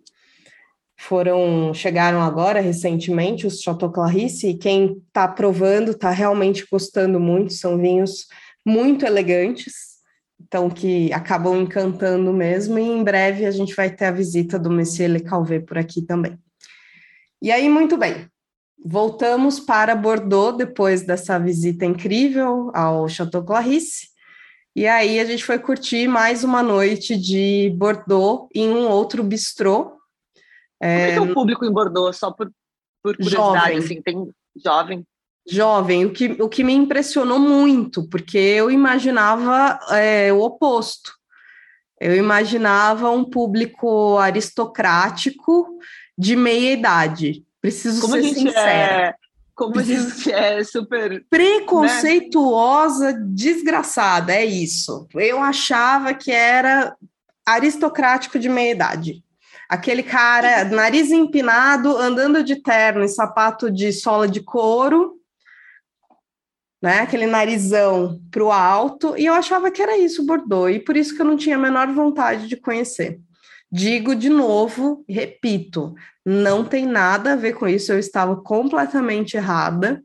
Foram, 0.97 1.71
chegaram 1.75 2.23
agora 2.23 2.59
recentemente 2.59 3.45
os 3.45 3.61
Chateau 3.61 3.91
Clarisse, 3.91 4.47
e 4.47 4.57
quem 4.57 4.99
está 5.07 5.27
provando 5.27 5.91
está 5.91 6.09
realmente 6.09 6.65
gostando 6.71 7.19
muito. 7.19 7.53
São 7.53 7.77
vinhos 7.77 8.25
muito 8.65 9.05
elegantes, 9.05 9.97
então 10.41 10.71
que 10.71 11.13
acabam 11.13 11.61
encantando 11.61 12.33
mesmo. 12.33 12.79
E 12.79 12.81
em 12.81 13.03
breve 13.03 13.45
a 13.45 13.51
gente 13.51 13.75
vai 13.75 13.91
ter 13.91 14.05
a 14.05 14.11
visita 14.11 14.57
do 14.57 14.71
Monsieur 14.71 15.07
Le 15.07 15.19
Calvé 15.19 15.59
por 15.59 15.77
aqui 15.77 16.01
também. 16.01 16.35
E 17.41 17.51
aí, 17.51 17.69
muito 17.69 17.97
bem. 17.97 18.29
Voltamos 18.83 19.59
para 19.59 19.95
Bordeaux 19.95 20.55
depois 20.55 21.01
dessa 21.01 21.37
visita 21.39 21.85
incrível 21.85 22.71
ao 22.73 23.07
Chateau 23.09 23.43
Clarisse. 23.43 24.07
E 24.75 24.85
aí 24.85 25.19
a 25.19 25.25
gente 25.25 25.43
foi 25.43 25.57
curtir 25.57 26.07
mais 26.07 26.43
uma 26.43 26.61
noite 26.61 27.17
de 27.17 27.73
Bordeaux 27.75 28.47
em 28.53 28.69
um 28.69 28.87
outro 28.87 29.23
bistrô. 29.23 29.85
Como 29.85 29.99
é, 30.79 31.15
é 31.15 31.19
o 31.19 31.33
público 31.33 31.65
em 31.65 31.71
Bordeaux? 31.71 32.15
Só 32.15 32.31
por, 32.31 32.51
por 33.01 33.17
curiosidade, 33.17 33.55
jovem. 33.55 33.77
Assim, 33.79 34.01
tem 34.01 34.29
jovem? 34.63 35.03
Jovem, 35.49 36.05
o 36.05 36.11
que, 36.11 36.41
o 36.41 36.47
que 36.47 36.63
me 36.63 36.73
impressionou 36.73 37.39
muito, 37.39 38.07
porque 38.07 38.37
eu 38.37 38.69
imaginava 38.69 39.79
é, 39.95 40.31
o 40.31 40.41
oposto. 40.41 41.11
Eu 41.99 42.15
imaginava 42.15 43.09
um 43.09 43.25
público 43.25 44.19
aristocrático 44.19 45.76
de 46.17 46.35
meia 46.35 46.73
idade, 46.73 47.45
Preciso 47.61 48.01
como 48.01 48.13
ser 48.13 48.23
sincera. 48.33 49.09
É, 49.09 49.15
como 49.55 49.79
a 49.79 49.83
gente 49.83 50.31
é 50.31 50.63
super 50.63 51.25
preconceituosa, 51.29 53.11
né? 53.11 53.25
desgraçada, 53.29 54.33
é 54.33 54.45
isso. 54.45 55.07
Eu 55.15 55.41
achava 55.41 56.13
que 56.13 56.31
era 56.31 56.95
aristocrático 57.45 58.37
de 58.37 58.47
meia 58.47 58.71
idade. 58.71 59.23
Aquele 59.67 60.01
cara, 60.01 60.63
nariz 60.63 61.11
empinado, 61.11 61.97
andando 61.97 62.43
de 62.43 62.55
terno 62.57 63.03
e 63.03 63.09
sapato 63.09 63.69
de 63.69 63.91
sola 63.91 64.27
de 64.27 64.41
couro, 64.41 65.15
né? 66.81 66.99
Aquele 66.99 67.25
narizão 67.25 68.21
para 68.31 68.43
o 68.43 68.51
alto, 68.51 69.17
e 69.17 69.25
eu 69.25 69.33
achava 69.33 69.71
que 69.71 69.81
era 69.81 69.97
isso, 69.97 70.25
Bordeaux, 70.25 70.73
e 70.73 70.79
por 70.79 70.95
isso 70.95 71.15
que 71.15 71.21
eu 71.21 71.25
não 71.25 71.35
tinha 71.35 71.57
a 71.57 71.59
menor 71.59 71.91
vontade 71.91 72.47
de 72.47 72.55
conhecer. 72.55 73.19
Digo 73.71 74.15
de 74.15 74.29
novo, 74.29 75.03
repito, 75.09 75.93
não 76.25 76.63
tem 76.63 76.85
nada 76.85 77.33
a 77.33 77.35
ver 77.35 77.53
com 77.53 77.67
isso, 77.67 77.91
eu 77.91 77.99
estava 77.99 78.35
completamente 78.37 79.35
errada. 79.35 80.01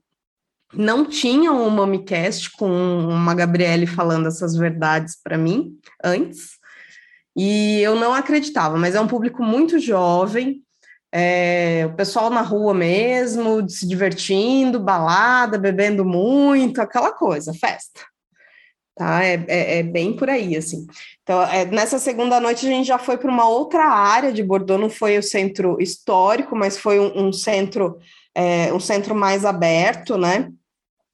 Não 0.75 1.05
tinha 1.05 1.53
um 1.53 1.69
Mamicast 1.71 2.51
com 2.53 2.69
uma 2.69 3.35
Gabriele 3.35 3.87
falando 3.87 4.27
essas 4.27 4.57
verdades 4.57 5.17
para 5.23 5.39
mim 5.39 5.79
antes, 6.03 6.63
e 7.37 7.81
eu 7.81 7.95
não 7.95 8.13
acreditava, 8.13 8.77
mas 8.77 8.95
é 8.95 9.01
um 9.01 9.07
público 9.07 9.43
muito 9.43 9.79
jovem, 9.79 10.63
é, 11.11 11.87
o 11.87 11.95
pessoal 11.95 12.31
na 12.31 12.41
rua 12.41 12.73
mesmo, 12.73 13.69
se 13.69 13.87
divertindo, 13.87 14.81
balada, 14.81 15.59
bebendo 15.59 16.05
muito, 16.05 16.81
aquela 16.81 17.13
coisa, 17.13 17.53
festa. 17.53 18.01
Tá? 19.03 19.25
É, 19.25 19.45
é, 19.49 19.79
é 19.79 19.83
bem 19.83 20.15
por 20.15 20.31
aí, 20.31 20.57
assim. 20.57 20.87
Então, 21.25 21.43
é, 21.43 21.65
nessa 21.65 21.99
segunda 21.99 22.39
noite, 22.39 22.65
a 22.65 22.69
gente 22.69 22.87
já 22.87 22.99
foi 23.01 23.19
para 23.19 23.29
uma 23.29 23.49
outra 23.49 23.85
área 23.85 24.33
de 24.33 24.45
Bordeaux, 24.45 24.81
não 24.81 24.89
foi 24.89 25.19
o 25.19 25.23
centro 25.23 25.77
histórico, 25.81 26.55
mas 26.55 26.79
foi 26.79 27.01
um, 27.01 27.27
um 27.27 27.33
centro, 27.33 27.99
é, 28.33 28.73
um 28.73 28.79
centro 28.79 29.13
mais 29.13 29.45
aberto, 29.45 30.17
né? 30.17 30.53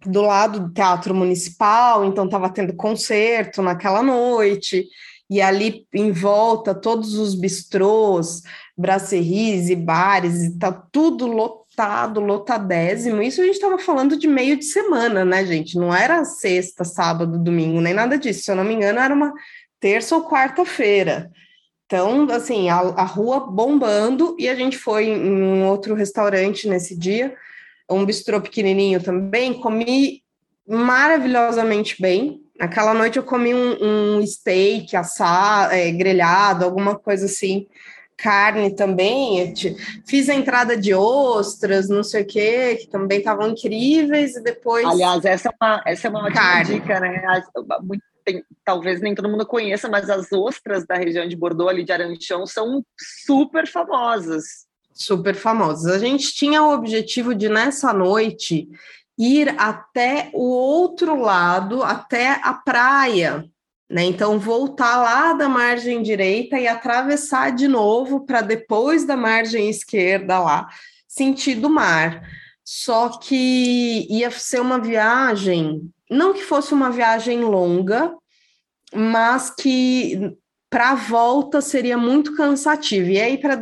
Do 0.05 0.21
lado 0.21 0.61
do 0.61 0.75
Teatro 0.75 1.15
Municipal, 1.15 2.05
então 2.05 2.27
estava 2.27 2.51
tendo 2.51 2.75
concerto 2.75 3.63
naquela 3.63 4.03
noite, 4.03 4.87
e 5.31 5.41
ali 5.41 5.87
em 5.95 6.13
volta 6.13 6.75
todos 6.75 7.15
os 7.15 7.35
bistrôs, 7.35 8.43
brasseries 8.77 9.71
e 9.71 9.75
bares, 9.75 10.45
e 10.45 10.59
tá 10.59 10.71
tudo 10.71 11.27
lotado, 11.27 11.68
lotadésimo. 12.21 13.23
Isso 13.23 13.41
a 13.41 13.45
gente 13.45 13.55
estava 13.55 13.79
falando 13.79 14.17
de 14.17 14.27
meio 14.27 14.57
de 14.57 14.65
semana, 14.65 15.25
né, 15.25 15.45
gente? 15.45 15.77
Não 15.77 15.95
era 15.95 16.25
sexta, 16.25 16.85
sábado, 16.85 17.39
domingo, 17.39 17.81
nem 17.81 17.95
nada 17.95 18.19
disso. 18.19 18.43
Se 18.43 18.51
eu 18.51 18.57
não 18.57 18.65
me 18.65 18.75
engano, 18.75 18.99
era 18.99 19.15
uma 19.15 19.33
terça 19.81 20.15
ou 20.17 20.29
quarta-feira. 20.29 21.31
Então, 21.87 22.29
assim, 22.31 22.69
a, 22.69 22.79
a, 22.79 23.05
rua 23.05 23.41
bombando, 23.51 24.37
e 24.39 24.49
a 24.49 24.55
gente 24.55 24.77
foi 24.77 25.07
em 25.07 25.43
um 25.43 25.67
outro 25.67 25.95
restaurante 25.95 26.69
nesse 26.69 26.97
dia, 26.97 27.35
um 27.91 28.05
bistrô 28.05 28.41
pequenininho 28.41 29.03
também, 29.03 29.55
comi 29.55 30.23
maravilhosamente 30.67 32.01
bem, 32.01 32.43
Aquela 32.59 32.93
noite 32.93 33.17
eu 33.17 33.23
comi 33.23 33.55
um, 33.55 34.19
um 34.19 34.27
steak 34.27 34.97
assado, 34.97 35.73
é, 35.73 35.93
grelhado, 35.93 36.65
alguma 36.65 36.99
coisa 36.99 37.27
assim, 37.27 37.69
carne 38.19 38.75
também. 38.75 39.55
Fiz 40.05 40.29
a 40.29 40.35
entrada 40.35 40.77
de 40.77 40.93
ostras, 40.93 41.89
não 41.89 42.03
sei 42.03 42.23
o 42.23 42.27
quê, 42.27 42.77
que 42.77 42.89
também 42.89 43.19
estavam 43.19 43.49
incríveis, 43.49 44.37
e 44.37 44.43
depois. 44.43 44.85
Aliás, 44.85 45.25
essa 45.25 45.49
é 45.49 45.53
uma, 45.61 45.83
essa 45.87 46.07
é 46.09 46.11
uma 46.11 46.29
dica, 46.65 47.01
né? 47.01 47.23
Muito, 47.83 48.03
tem, 48.25 48.45
talvez 48.65 49.01
nem 49.01 49.15
todo 49.15 49.29
mundo 49.29 49.47
conheça, 49.47 49.89
mas 49.89 50.11
as 50.11 50.33
ostras 50.33 50.85
da 50.85 50.97
região 50.97 51.27
de 51.27 51.37
Bordeaux, 51.37 51.71
ali 51.71 51.85
de 51.85 51.93
Aranchão, 51.93 52.45
são 52.45 52.85
super 53.25 53.67
famosas. 53.67 54.67
Super 54.93 55.35
famosas. 55.35 55.91
A 55.93 55.99
gente 55.99 56.35
tinha 56.35 56.63
o 56.63 56.75
objetivo 56.75 57.35
de, 57.35 57.49
nessa 57.49 57.93
noite, 57.93 58.69
ir 59.17 59.49
até 59.59 60.29
o 60.35 60.45
outro 60.45 61.15
lado, 61.15 61.83
até 61.85 62.41
a 62.43 62.53
praia, 62.53 63.49
né? 63.89 64.05
Então 64.05 64.39
voltar 64.39 64.97
lá 64.99 65.33
da 65.33 65.49
margem 65.49 66.03
direita 66.03 66.59
e 66.59 66.67
atravessar 66.67 67.51
de 67.51 67.67
novo 67.67 68.27
para 68.27 68.41
depois 68.41 69.05
da 69.05 69.17
margem 69.17 69.71
esquerda 69.71 70.39
lá, 70.39 70.69
sentido 71.07 71.71
mar. 71.71 72.23
Só 72.65 73.09
que 73.19 74.07
ia 74.11 74.31
ser 74.31 74.61
uma 74.61 74.79
viagem, 74.79 75.91
não 76.11 76.35
que 76.35 76.43
fosse 76.43 76.75
uma 76.75 76.91
viagem 76.91 77.41
longa, 77.41 78.15
mas 78.95 79.51
que 79.51 80.37
para 80.71 80.91
a 80.91 80.95
volta 80.95 81.61
seria 81.63 81.97
muito 81.97 82.37
cansativo. 82.37 83.09
E 83.09 83.21
aí, 83.21 83.39
pra, 83.39 83.57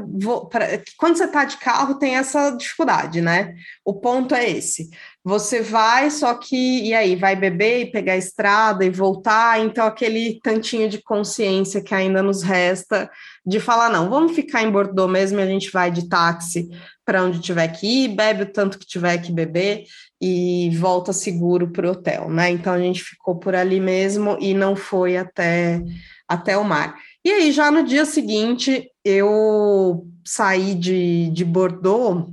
pra 0.50 0.82
quando 0.96 1.16
você 1.16 1.24
está 1.24 1.44
de 1.44 1.56
carro, 1.58 1.98
tem 1.98 2.16
essa 2.16 2.50
dificuldade, 2.50 3.20
né? 3.20 3.54
O 3.84 3.94
ponto 3.94 4.34
é 4.34 4.50
esse. 4.50 4.90
Você 5.28 5.60
vai, 5.60 6.08
só 6.08 6.34
que, 6.34 6.84
e 6.84 6.94
aí, 6.94 7.16
vai 7.16 7.34
beber 7.34 7.80
e 7.80 7.90
pegar 7.90 8.12
a 8.12 8.16
estrada 8.16 8.84
e 8.84 8.90
voltar, 8.90 9.58
então 9.58 9.84
aquele 9.84 10.38
tantinho 10.40 10.88
de 10.88 11.02
consciência 11.02 11.82
que 11.82 11.92
ainda 11.92 12.22
nos 12.22 12.44
resta 12.44 13.10
de 13.44 13.58
falar, 13.58 13.90
não, 13.90 14.08
vamos 14.08 14.36
ficar 14.36 14.62
em 14.62 14.70
Bordeaux 14.70 15.10
mesmo 15.10 15.40
e 15.40 15.42
a 15.42 15.46
gente 15.46 15.68
vai 15.72 15.90
de 15.90 16.08
táxi 16.08 16.68
para 17.04 17.24
onde 17.24 17.40
tiver 17.40 17.66
que 17.66 18.04
ir, 18.04 18.14
bebe 18.14 18.44
o 18.44 18.52
tanto 18.52 18.78
que 18.78 18.86
tiver 18.86 19.18
que 19.18 19.32
beber 19.32 19.82
e 20.22 20.70
volta 20.78 21.12
seguro 21.12 21.72
para 21.72 21.88
o 21.88 21.90
hotel, 21.90 22.30
né? 22.30 22.48
Então 22.50 22.72
a 22.72 22.78
gente 22.78 23.02
ficou 23.02 23.34
por 23.34 23.56
ali 23.56 23.80
mesmo 23.80 24.38
e 24.40 24.54
não 24.54 24.76
foi 24.76 25.16
até 25.16 25.82
até 26.28 26.56
o 26.56 26.62
mar. 26.62 26.94
E 27.24 27.32
aí, 27.32 27.50
já 27.50 27.72
no 27.72 27.82
dia 27.82 28.04
seguinte, 28.04 28.88
eu 29.04 30.06
saí 30.24 30.72
de, 30.72 31.30
de 31.30 31.44
Bordeaux, 31.44 32.32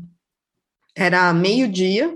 era 0.95 1.33
meio-dia, 1.33 2.15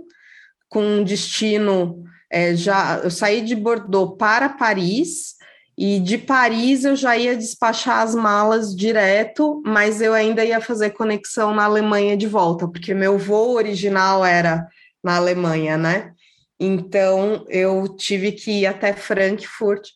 com 0.69 1.03
destino. 1.03 2.03
É, 2.29 2.55
já 2.55 2.99
eu 3.03 3.09
saí 3.11 3.41
de 3.41 3.55
Bordeaux 3.55 4.17
para 4.17 4.49
Paris, 4.49 5.37
e 5.77 5.99
de 5.99 6.17
Paris 6.17 6.83
eu 6.83 6.95
já 6.95 7.15
ia 7.15 7.37
despachar 7.37 8.01
as 8.01 8.15
malas 8.15 8.75
direto, 8.75 9.61
mas 9.63 10.01
eu 10.01 10.11
ainda 10.11 10.43
ia 10.43 10.59
fazer 10.59 10.89
conexão 10.89 11.53
na 11.53 11.65
Alemanha 11.65 12.17
de 12.17 12.25
volta, 12.25 12.67
porque 12.67 12.95
meu 12.95 13.17
voo 13.19 13.53
original 13.53 14.25
era 14.25 14.67
na 15.03 15.17
Alemanha, 15.17 15.77
né? 15.77 16.13
Então 16.59 17.45
eu 17.47 17.87
tive 17.95 18.31
que 18.31 18.61
ir 18.61 18.65
até 18.65 18.91
Frankfurt 18.91 19.89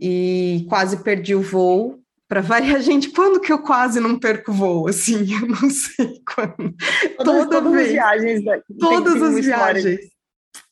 e 0.00 0.66
quase 0.68 1.04
perdi 1.04 1.36
o 1.36 1.42
voo. 1.42 2.00
Para 2.30 2.40
variar, 2.40 2.78
gente, 2.80 3.10
quando 3.10 3.40
que 3.40 3.52
eu 3.52 3.58
quase 3.58 3.98
não 3.98 4.16
perco 4.16 4.52
voo? 4.52 4.86
Assim, 4.86 5.26
eu 5.34 5.48
não 5.48 5.68
sei 5.68 6.22
quando. 6.24 6.72
Toda 7.18 7.48
todas 7.48 7.72
vez. 7.72 7.86
As 7.88 7.92
viagens 7.92 8.44
da... 8.44 8.60
Todas 8.78 9.20
as 9.20 9.44
viagens. 9.44 10.00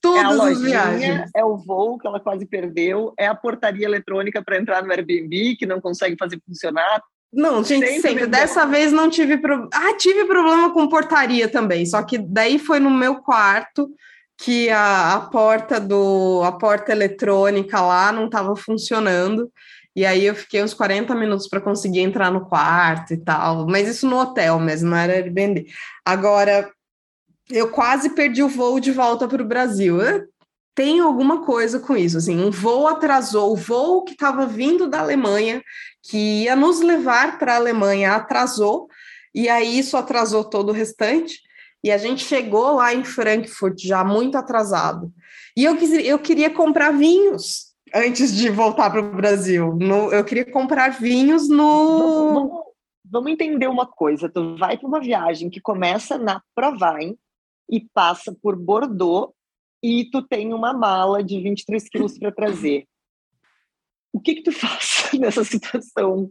Todas 0.00 0.38
é 0.38 0.52
as 0.52 0.61
viagens. 0.62 1.30
É 1.34 1.44
o 1.44 1.56
voo 1.56 1.98
que 1.98 2.06
ela 2.06 2.20
quase 2.20 2.46
perdeu, 2.46 3.12
é 3.18 3.26
a 3.26 3.34
portaria 3.34 3.84
eletrônica 3.84 4.40
para 4.40 4.56
entrar 4.56 4.84
no 4.84 4.92
Airbnb 4.92 5.56
que 5.56 5.66
não 5.66 5.80
consegue 5.80 6.16
fazer 6.16 6.40
funcionar. 6.46 7.02
Não, 7.32 7.62
gente, 7.64 7.86
sempre. 7.86 8.00
sempre. 8.00 8.26
Dessa 8.28 8.64
vez 8.64 8.92
não 8.92 9.11
tive 9.11 9.36
problema. 9.36 9.68
Ah, 9.74 9.94
tive 9.96 10.24
problema 10.24 10.72
com 10.72 10.88
portaria 10.88 11.48
também, 11.48 11.84
só 11.84 12.00
que 12.02 12.16
daí 12.16 12.59
foi 12.59 12.78
no 12.78 12.90
meu 12.90 13.16
quarto 13.16 13.90
que 14.40 14.70
a, 14.70 15.14
a 15.14 15.20
porta 15.22 15.80
do 15.80 16.40
a 16.44 16.52
porta 16.52 16.92
eletrônica 16.92 17.80
lá 17.80 18.12
não 18.12 18.26
estava 18.26 18.54
funcionando. 18.54 19.50
E 19.99 20.07
aí 20.07 20.26
eu 20.26 20.34
fiquei 20.36 20.62
uns 20.62 20.72
40 20.72 21.12
minutos 21.16 21.49
para 21.49 21.61
conseguir 21.61 22.03
entrar 22.03 22.30
no 22.30 22.46
quarto 22.46 23.14
e 23.14 23.16
tal, 23.16 23.66
mas 23.66 23.88
isso 23.88 24.09
no 24.09 24.16
hotel 24.16 24.61
mesmo, 24.61 24.90
não 24.90 24.96
era 24.96 25.14
Airbnb. 25.14 25.66
Agora, 26.05 26.70
eu 27.51 27.68
quase 27.72 28.11
perdi 28.11 28.40
o 28.40 28.49
voo 28.49 28.78
de 28.78 28.92
volta 28.92 29.26
para 29.26 29.42
o 29.42 29.44
Brasil. 29.44 29.99
tem 30.72 31.01
alguma 31.01 31.44
coisa 31.44 31.80
com 31.80 31.96
isso, 31.96 32.16
assim, 32.16 32.38
um 32.40 32.49
voo 32.49 32.86
atrasou, 32.86 33.53
o 33.53 33.57
voo 33.57 34.05
que 34.05 34.12
estava 34.12 34.46
vindo 34.46 34.86
da 34.86 35.01
Alemanha, 35.01 35.61
que 36.01 36.44
ia 36.44 36.55
nos 36.55 36.78
levar 36.80 37.36
para 37.36 37.55
a 37.55 37.57
Alemanha, 37.57 38.14
atrasou, 38.14 38.86
e 39.34 39.49
aí 39.49 39.80
isso 39.80 39.96
atrasou 39.96 40.44
todo 40.44 40.68
o 40.68 40.72
restante. 40.72 41.40
E 41.82 41.90
a 41.90 41.99
gente 41.99 42.24
chegou 42.24 42.74
lá 42.74 42.94
em 42.94 43.03
Frankfurt 43.03 43.80
já 43.80 44.05
muito 44.05 44.38
atrasado. 44.38 45.12
E 45.57 45.64
eu, 45.64 45.76
quis, 45.76 45.90
eu 45.90 46.20
queria 46.20 46.51
comprar 46.51 46.92
vinhos 46.92 47.67
antes 47.95 48.34
de 48.34 48.51
voltar 48.51 48.91
para 48.91 49.01
o 49.01 49.16
Brasil. 49.16 49.74
No, 49.74 50.12
eu 50.12 50.24
queria 50.24 50.51
comprar 50.51 50.91
vinhos 50.91 51.49
no. 51.49 52.34
Vamos, 52.34 52.64
vamos 53.05 53.32
entender 53.32 53.66
uma 53.66 53.86
coisa: 53.86 54.28
tu 54.28 54.57
vai 54.57 54.76
para 54.76 54.89
uma 54.89 55.01
viagem 55.01 55.51
que 55.51 55.61
começa 55.61 56.18
na 56.18 56.43
Provine 56.55 57.18
e 57.70 57.80
passa 57.93 58.34
por 58.43 58.57
Bordeaux 58.57 59.32
e 59.82 60.09
tu 60.11 60.22
tem 60.22 60.53
uma 60.53 60.72
mala 60.72 61.22
de 61.22 61.41
23 61.41 61.89
quilos 61.89 62.18
para 62.18 62.32
trazer. 62.32 62.86
O 64.12 64.20
que 64.20 64.36
que 64.36 64.43
tu 64.43 64.53
faz 64.57 65.11
nessa 65.18 65.45
situação? 65.45 66.30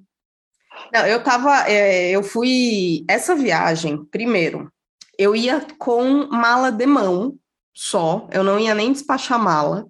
Não, 0.93 1.07
eu 1.07 1.23
tava, 1.23 1.67
é, 1.67 2.11
eu 2.11 2.21
fui 2.21 3.03
essa 3.07 3.35
viagem 3.35 4.05
primeiro 4.05 4.71
eu 5.17 5.35
ia 5.35 5.65
com 5.77 6.27
mala 6.27 6.71
de 6.71 6.85
mão 6.85 7.37
só, 7.73 8.27
eu 8.31 8.43
não 8.43 8.59
ia 8.59 8.75
nem 8.75 8.91
despachar 8.91 9.39
mala. 9.41 9.87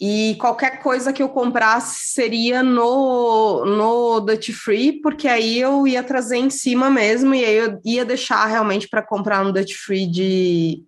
E 0.00 0.34
qualquer 0.36 0.80
coisa 0.80 1.12
que 1.12 1.22
eu 1.22 1.28
comprasse 1.28 2.12
seria 2.14 2.62
no, 2.62 3.66
no 3.66 4.20
Duty 4.20 4.50
Free, 4.50 4.92
porque 5.02 5.28
aí 5.28 5.60
eu 5.60 5.86
ia 5.86 6.02
trazer 6.02 6.38
em 6.38 6.48
cima 6.48 6.88
mesmo, 6.88 7.34
e 7.34 7.44
aí 7.44 7.56
eu 7.56 7.78
ia 7.84 8.02
deixar 8.02 8.46
realmente 8.46 8.88
para 8.88 9.02
comprar 9.02 9.44
no 9.44 9.52
Duty 9.52 9.76
Free 9.76 10.06
de, 10.06 10.82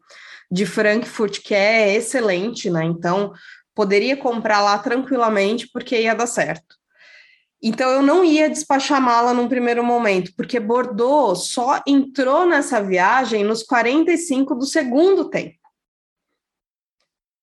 de 0.51 0.65
Frankfurt, 0.65 1.41
que 1.43 1.55
é 1.55 1.95
excelente, 1.95 2.71
né? 2.71 2.85
Então, 2.85 3.35
poderia 3.75 4.17
comprar 4.17 4.63
lá 4.63 4.79
tranquilamente, 4.79 5.69
porque 5.71 6.01
ia 6.01 6.15
dar 6.15 6.27
certo. 6.27 6.75
Então, 7.63 7.91
eu 7.91 8.03
não 8.03 8.25
ia 8.25 8.49
despachar 8.49 8.99
mala 8.99 9.35
num 9.35 9.47
primeiro 9.47 9.85
momento, 9.85 10.33
porque 10.35 10.59
Bordeaux 10.59 11.53
só 11.53 11.83
entrou 11.87 12.47
nessa 12.47 12.83
viagem 12.83 13.45
nos 13.45 13.63
45 13.63 14.55
do 14.55 14.65
segundo 14.65 15.29
tempo 15.29 15.62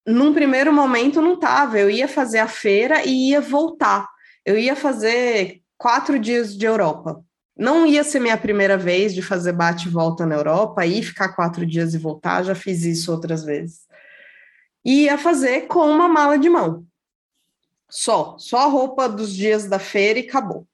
num 0.09 0.33
primeiro 0.33 0.73
momento 0.73 1.21
não 1.21 1.35
estava. 1.35 1.79
Eu 1.79 1.89
ia 1.89 2.07
fazer 2.07 2.39
a 2.39 2.47
feira 2.47 3.05
e 3.05 3.29
ia 3.29 3.39
voltar. 3.39 4.07
Eu 4.43 4.57
ia 4.57 4.75
fazer 4.75 5.61
quatro 5.77 6.17
dias 6.17 6.57
de 6.57 6.65
Europa. 6.65 7.23
Não 7.55 7.85
ia 7.85 8.03
ser 8.03 8.19
minha 8.19 8.37
primeira 8.37 8.77
vez 8.77 9.13
de 9.13 9.21
fazer 9.21 9.51
bate 9.51 9.87
e 9.87 9.91
volta 9.91 10.25
na 10.25 10.35
Europa, 10.35 10.85
e 10.85 11.03
ficar 11.03 11.29
quatro 11.29 11.65
dias 11.65 11.93
e 11.93 11.97
voltar, 11.97 12.43
já 12.43 12.55
fiz 12.55 12.83
isso 12.83 13.11
outras 13.11 13.43
vezes. 13.43 13.81
E 14.83 15.03
ia 15.03 15.17
fazer 15.17 15.67
com 15.67 15.85
uma 15.85 16.07
mala 16.07 16.39
de 16.39 16.49
mão. 16.49 16.85
Só, 17.89 18.37
só 18.39 18.59
a 18.59 18.69
roupa 18.69 19.09
dos 19.09 19.35
dias 19.35 19.67
da 19.67 19.77
feira 19.77 20.19
e 20.19 20.27
acabou. 20.27 20.65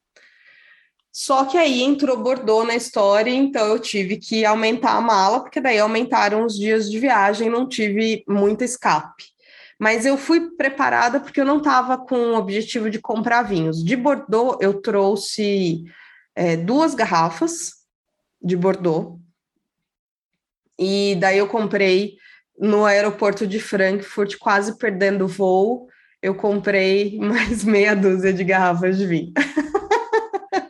Só 1.17 1.45
que 1.45 1.57
aí 1.57 1.81
entrou 1.81 2.21
Bordeaux 2.21 2.67
na 2.67 2.75
história, 2.75 3.31
então 3.31 3.67
eu 3.67 3.79
tive 3.79 4.17
que 4.17 4.43
aumentar 4.43 4.97
a 4.97 5.01
mala, 5.01 5.39
porque 5.39 5.61
daí 5.61 5.79
aumentaram 5.79 6.45
os 6.45 6.57
dias 6.57 6.91
de 6.91 6.99
viagem, 6.99 7.49
não 7.49 7.69
tive 7.69 8.21
muito 8.27 8.65
escape. 8.65 9.23
Mas 9.79 10.05
eu 10.05 10.17
fui 10.17 10.51
preparada 10.57 11.21
porque 11.21 11.39
eu 11.39 11.45
não 11.45 11.59
estava 11.59 11.97
com 11.97 12.17
o 12.17 12.35
objetivo 12.35 12.89
de 12.89 12.99
comprar 12.99 13.43
vinhos. 13.43 13.81
De 13.81 13.95
Bordeaux, 13.95 14.57
eu 14.59 14.81
trouxe 14.81 15.85
é, 16.35 16.57
duas 16.57 16.93
garrafas 16.93 17.75
de 18.41 18.57
Bordeaux, 18.57 19.17
e 20.77 21.15
daí 21.17 21.37
eu 21.37 21.47
comprei 21.47 22.17
no 22.59 22.83
aeroporto 22.83 23.47
de 23.47 23.57
Frankfurt, 23.61 24.35
quase 24.37 24.77
perdendo 24.77 25.23
o 25.23 25.29
voo, 25.29 25.87
eu 26.21 26.35
comprei 26.35 27.17
mais 27.23 27.63
meia 27.63 27.95
dúzia 27.95 28.33
de 28.33 28.43
garrafas 28.43 28.97
de 28.97 29.07
vinho. 29.07 29.31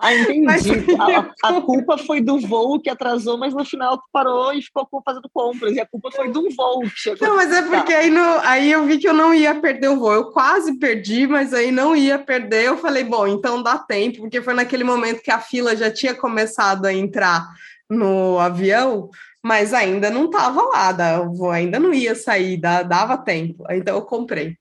Ah, 0.05 0.13
entendi. 0.13 0.41
Mas... 0.41 0.63
A, 0.63 1.33
a, 1.57 1.61
culpa 1.61 1.97
foi 1.97 2.21
do 2.21 2.39
voo 2.39 2.79
que 2.79 2.89
atrasou, 2.89 3.37
mas 3.37 3.53
no 3.55 3.65
final 3.65 3.97
tu 3.97 4.03
parou 4.13 4.53
e 4.53 4.61
ficou 4.61 4.87
fazendo 5.03 5.27
compras. 5.33 5.73
E 5.73 5.79
a 5.79 5.85
culpa 5.85 6.11
foi 6.11 6.31
de 6.31 6.37
um 6.37 6.49
voo 6.55 6.81
que 6.81 6.91
chegou. 6.95 7.27
Não, 7.27 7.35
mas 7.35 7.51
é 7.51 7.63
porque 7.63 7.93
tá. 7.93 7.99
aí, 7.99 8.11
no, 8.11 8.39
aí 8.43 8.71
eu 8.71 8.85
vi 8.85 8.99
que 8.99 9.07
eu 9.07 9.13
não 9.13 9.33
ia 9.33 9.55
perder 9.55 9.89
o 9.89 9.97
voo. 9.97 10.13
Eu 10.13 10.31
quase 10.31 10.77
perdi, 10.77 11.25
mas 11.25 11.53
aí 11.53 11.71
não 11.71 11.95
ia 11.95 12.19
perder. 12.19 12.65
Eu 12.65 12.77
falei, 12.77 13.03
bom, 13.03 13.25
então 13.25 13.63
dá 13.63 13.79
tempo, 13.79 14.19
porque 14.19 14.41
foi 14.41 14.53
naquele 14.53 14.83
momento 14.83 15.23
que 15.23 15.31
a 15.31 15.39
fila 15.39 15.75
já 15.75 15.89
tinha 15.89 16.13
começado 16.13 16.85
a 16.85 16.93
entrar 16.93 17.47
no 17.89 18.37
avião, 18.37 19.09
mas 19.43 19.73
ainda 19.73 20.11
não 20.11 20.25
estava 20.25 20.61
lá, 20.61 21.21
o 21.21 21.33
voo 21.33 21.51
ainda 21.51 21.79
não 21.79 21.93
ia 21.93 22.13
sair, 22.13 22.57
dava 22.57 23.17
tempo. 23.17 23.63
Então 23.71 23.95
eu 23.95 24.01
comprei. 24.03 24.55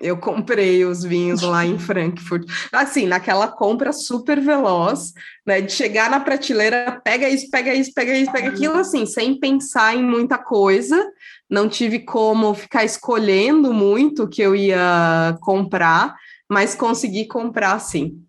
Eu 0.00 0.16
comprei 0.16 0.84
os 0.84 1.04
vinhos 1.04 1.40
lá 1.40 1.64
em 1.64 1.78
Frankfurt. 1.78 2.50
Assim, 2.72 3.06
naquela 3.06 3.46
compra 3.46 3.92
super 3.92 4.40
veloz, 4.40 5.12
né? 5.46 5.60
De 5.60 5.72
chegar 5.72 6.10
na 6.10 6.18
prateleira, 6.18 7.00
pega 7.04 7.28
isso, 7.28 7.48
pega 7.48 7.72
isso, 7.72 7.92
pega 7.94 8.12
isso, 8.12 8.32
pega 8.32 8.48
aquilo, 8.48 8.76
assim, 8.76 9.06
sem 9.06 9.38
pensar 9.38 9.94
em 9.96 10.02
muita 10.02 10.36
coisa. 10.36 11.10
Não 11.48 11.68
tive 11.68 12.00
como 12.00 12.54
ficar 12.54 12.84
escolhendo 12.84 13.72
muito 13.72 14.24
o 14.24 14.28
que 14.28 14.42
eu 14.42 14.56
ia 14.56 15.38
comprar, 15.40 16.16
mas 16.48 16.74
consegui 16.74 17.26
comprar 17.26 17.78
sim. 17.78 18.20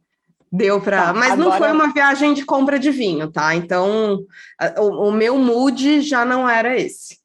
Deu 0.51 0.80
para. 0.80 1.07
Tá, 1.07 1.13
mas 1.13 1.32
agora... 1.32 1.49
não 1.49 1.57
foi 1.57 1.72
uma 1.72 1.91
viagem 1.91 2.34
de 2.34 2.45
compra 2.45 2.78
de 2.78 2.91
vinho, 2.91 3.30
tá? 3.32 3.55
Então, 3.55 4.20
o, 4.78 5.09
o 5.09 5.11
meu 5.11 5.38
mood 5.38 6.01
já 6.01 6.24
não 6.24 6.47
era 6.47 6.80
esse 6.80 7.24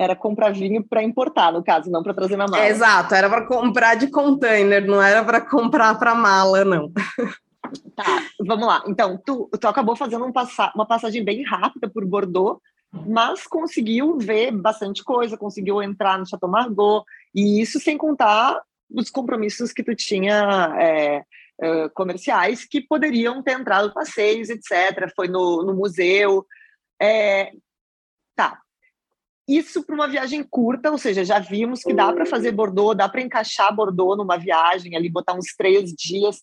era 0.00 0.16
comprar 0.16 0.50
vinho 0.54 0.82
para 0.82 1.02
importar, 1.02 1.52
no 1.52 1.62
caso, 1.62 1.90
não 1.90 2.02
para 2.02 2.14
trazer 2.14 2.34
na 2.34 2.46
mala. 2.46 2.66
exato, 2.66 3.14
era 3.14 3.28
para 3.28 3.46
comprar 3.46 3.96
de 3.96 4.08
container, 4.08 4.82
não 4.86 5.00
era 5.00 5.22
para 5.22 5.42
comprar 5.42 5.98
para 5.98 6.14
mala, 6.14 6.64
não. 6.64 6.90
Tá, 7.94 8.22
vamos 8.40 8.66
lá. 8.66 8.82
Então, 8.86 9.20
tu, 9.24 9.50
tu 9.60 9.68
acabou 9.68 9.94
fazendo 9.94 10.24
um 10.24 10.32
passa 10.32 10.72
uma 10.74 10.86
passagem 10.86 11.22
bem 11.22 11.44
rápida 11.44 11.86
por 11.86 12.06
Bordeaux, 12.06 12.58
mas 13.06 13.46
conseguiu 13.46 14.16
ver 14.16 14.50
bastante 14.52 15.04
coisa, 15.04 15.36
conseguiu 15.36 15.82
entrar 15.82 16.18
no 16.18 16.26
Chateau 16.26 16.48
Margaux, 16.48 17.04
e 17.34 17.60
isso 17.60 17.78
sem 17.78 17.98
contar 17.98 18.58
os 18.90 19.10
compromissos 19.10 19.70
que 19.70 19.84
tu 19.84 19.94
tinha 19.94 20.74
é, 20.80 21.22
é, 21.60 21.88
comerciais 21.90 22.64
que 22.64 22.80
poderiam 22.80 23.42
ter 23.42 23.52
entrado 23.52 23.92
passeios, 23.92 24.48
etc. 24.48 25.12
Foi 25.14 25.28
no, 25.28 25.62
no 25.62 25.74
museu. 25.74 26.46
É, 27.00 27.52
tá, 28.34 28.58
isso 29.58 29.84
para 29.84 29.94
uma 29.94 30.08
viagem 30.08 30.42
curta, 30.42 30.90
ou 30.90 30.98
seja, 30.98 31.24
já 31.24 31.38
vimos 31.38 31.82
que 31.82 31.92
dá 31.92 32.12
para 32.12 32.24
fazer 32.24 32.52
Bordeaux, 32.52 32.96
dá 32.96 33.08
para 33.08 33.20
encaixar 33.20 33.74
Bordeaux 33.74 34.16
numa 34.16 34.36
viagem 34.36 34.96
ali, 34.96 35.08
botar 35.08 35.34
uns 35.34 35.54
três 35.56 35.92
dias. 35.92 36.42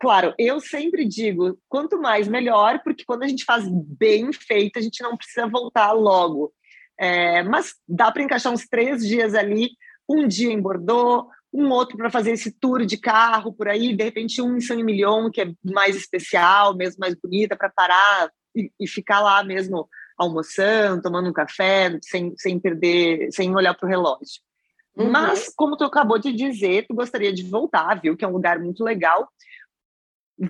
Claro, 0.00 0.34
eu 0.38 0.60
sempre 0.60 1.06
digo, 1.06 1.58
quanto 1.68 2.00
mais 2.00 2.26
melhor, 2.26 2.80
porque 2.82 3.04
quando 3.04 3.22
a 3.22 3.28
gente 3.28 3.44
faz 3.44 3.64
bem 3.68 4.32
feito, 4.32 4.78
a 4.78 4.82
gente 4.82 5.02
não 5.02 5.16
precisa 5.16 5.46
voltar 5.46 5.92
logo. 5.92 6.52
É, 6.98 7.42
mas 7.44 7.74
dá 7.88 8.10
para 8.10 8.22
encaixar 8.22 8.52
uns 8.52 8.66
três 8.66 9.06
dias 9.06 9.34
ali, 9.34 9.70
um 10.08 10.26
dia 10.26 10.52
em 10.52 10.60
Bordeaux, 10.60 11.28
um 11.52 11.70
outro 11.70 11.96
para 11.96 12.10
fazer 12.10 12.32
esse 12.32 12.50
tour 12.50 12.84
de 12.84 12.96
carro 12.96 13.52
por 13.52 13.68
aí, 13.68 13.94
de 13.94 14.04
repente 14.04 14.42
um 14.42 14.56
em 14.56 14.60
Saint-Emilion, 14.60 15.30
que 15.30 15.42
é 15.42 15.52
mais 15.64 15.96
especial, 15.96 16.76
mesmo 16.76 16.98
mais 17.00 17.14
bonita, 17.14 17.56
para 17.56 17.70
parar 17.70 18.30
e, 18.54 18.70
e, 18.80 18.86
ficar 18.86 19.20
lá 19.20 19.42
mesmo 19.42 19.88
almoçando, 20.18 21.02
tomando 21.02 21.30
um 21.30 21.32
café, 21.32 21.98
sem, 22.02 22.34
sem 22.36 22.58
perder, 22.58 23.30
sem 23.32 23.54
olhar 23.54 23.74
para 23.74 23.86
o 23.86 23.88
relógio. 23.88 24.42
Uhum. 24.96 25.10
Mas, 25.10 25.52
como 25.54 25.76
tu 25.76 25.84
acabou 25.84 26.18
de 26.18 26.32
dizer, 26.32 26.86
tu 26.86 26.94
gostaria 26.94 27.32
de 27.32 27.44
voltar, 27.44 28.00
viu? 28.00 28.16
Que 28.16 28.24
é 28.24 28.28
um 28.28 28.32
lugar 28.32 28.58
muito 28.58 28.82
legal. 28.82 29.28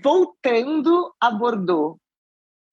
Voltando 0.03 1.15
a 1.21 1.31
Bordeaux, 1.31 1.99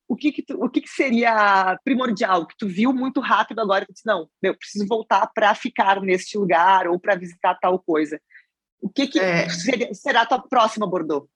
o 0.08 0.16
que, 0.16 0.32
que, 0.32 0.42
tu, 0.42 0.64
o 0.64 0.70
que, 0.70 0.82
que 0.82 0.90
seria 0.90 1.78
primordial, 1.84 2.46
que 2.46 2.56
tu 2.58 2.68
viu 2.68 2.94
muito 2.94 3.20
rápido 3.20 3.60
agora 3.60 3.84
e 3.84 3.88
tu 3.88 3.94
disse, 3.94 4.06
não, 4.06 4.30
eu 4.42 4.56
preciso 4.56 4.88
voltar 4.88 5.28
para 5.34 5.54
ficar 5.56 6.00
neste 6.02 6.38
lugar 6.38 6.88
ou 6.88 7.00
para 7.00 7.16
visitar 7.16 7.56
tal 7.56 7.80
coisa. 7.80 8.20
O 8.82 8.90
que, 8.90 9.08
que 9.08 9.20
é. 9.20 9.50
seria, 9.50 9.94
será 9.94 10.22
a 10.22 10.26
tua 10.26 10.42
próxima 10.48 10.88
Bordeaux? 10.88 11.28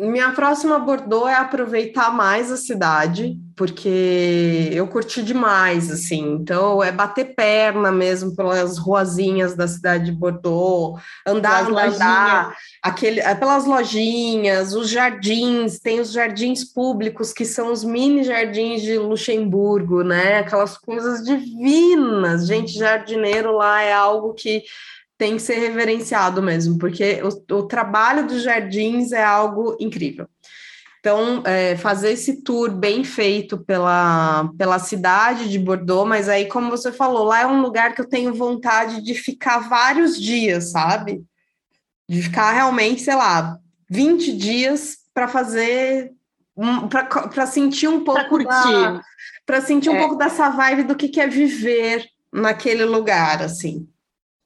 Minha 0.00 0.32
próxima 0.32 0.78
Bordeaux 0.78 1.28
é 1.28 1.34
aproveitar 1.34 2.10
mais 2.10 2.50
a 2.50 2.56
cidade, 2.56 3.36
porque 3.54 4.70
eu 4.72 4.88
curti 4.88 5.22
demais, 5.22 5.90
assim. 5.90 6.36
Então, 6.40 6.82
é 6.82 6.90
bater 6.90 7.34
perna 7.34 7.92
mesmo 7.92 8.34
pelas 8.34 8.78
ruazinhas 8.78 9.54
da 9.54 9.68
cidade 9.68 10.06
de 10.06 10.12
Bordeaux, 10.12 10.98
andar, 11.26 11.70
andar, 11.70 12.56
aquele, 12.82 13.20
é, 13.20 13.34
pelas 13.34 13.66
lojinhas, 13.66 14.72
os 14.72 14.88
jardins, 14.88 15.78
tem 15.78 16.00
os 16.00 16.12
jardins 16.12 16.64
públicos, 16.64 17.30
que 17.30 17.44
são 17.44 17.70
os 17.70 17.84
mini 17.84 18.24
jardins 18.24 18.80
de 18.80 18.96
Luxemburgo, 18.96 20.02
né? 20.02 20.38
Aquelas 20.38 20.78
coisas 20.78 21.22
divinas. 21.22 22.46
Gente, 22.46 22.72
jardineiro 22.72 23.52
lá 23.54 23.82
é 23.82 23.92
algo 23.92 24.32
que 24.32 24.62
tem 25.20 25.36
que 25.36 25.42
ser 25.42 25.58
reverenciado 25.58 26.42
mesmo, 26.42 26.78
porque 26.78 27.20
o, 27.22 27.56
o 27.56 27.62
trabalho 27.64 28.26
dos 28.26 28.42
jardins 28.42 29.12
é 29.12 29.22
algo 29.22 29.76
incrível. 29.78 30.26
Então, 30.98 31.42
é, 31.44 31.76
fazer 31.76 32.12
esse 32.12 32.42
tour 32.42 32.70
bem 32.70 33.04
feito 33.04 33.58
pela, 33.58 34.50
pela 34.56 34.78
cidade 34.78 35.50
de 35.50 35.58
Bordeaux, 35.58 36.08
mas 36.08 36.26
aí, 36.26 36.46
como 36.46 36.70
você 36.70 36.90
falou, 36.90 37.24
lá 37.24 37.42
é 37.42 37.46
um 37.46 37.60
lugar 37.60 37.94
que 37.94 38.00
eu 38.00 38.08
tenho 38.08 38.32
vontade 38.32 39.02
de 39.02 39.12
ficar 39.12 39.58
vários 39.68 40.18
dias, 40.18 40.70
sabe? 40.70 41.22
De 42.08 42.22
ficar 42.22 42.52
realmente, 42.52 43.02
sei 43.02 43.14
lá, 43.14 43.58
20 43.90 44.32
dias 44.32 45.00
para 45.12 45.28
fazer. 45.28 46.12
Um, 46.56 46.88
para 46.88 47.46
sentir 47.46 47.88
um 47.88 48.04
pouco. 48.04 48.38
Para 49.44 49.60
sentir 49.60 49.90
um 49.90 49.96
é. 49.96 49.98
pouco 49.98 50.16
dessa 50.16 50.48
vibe 50.48 50.84
do 50.84 50.96
que, 50.96 51.08
que 51.08 51.20
é 51.20 51.26
viver 51.26 52.06
naquele 52.32 52.86
lugar, 52.86 53.42
assim. 53.42 53.86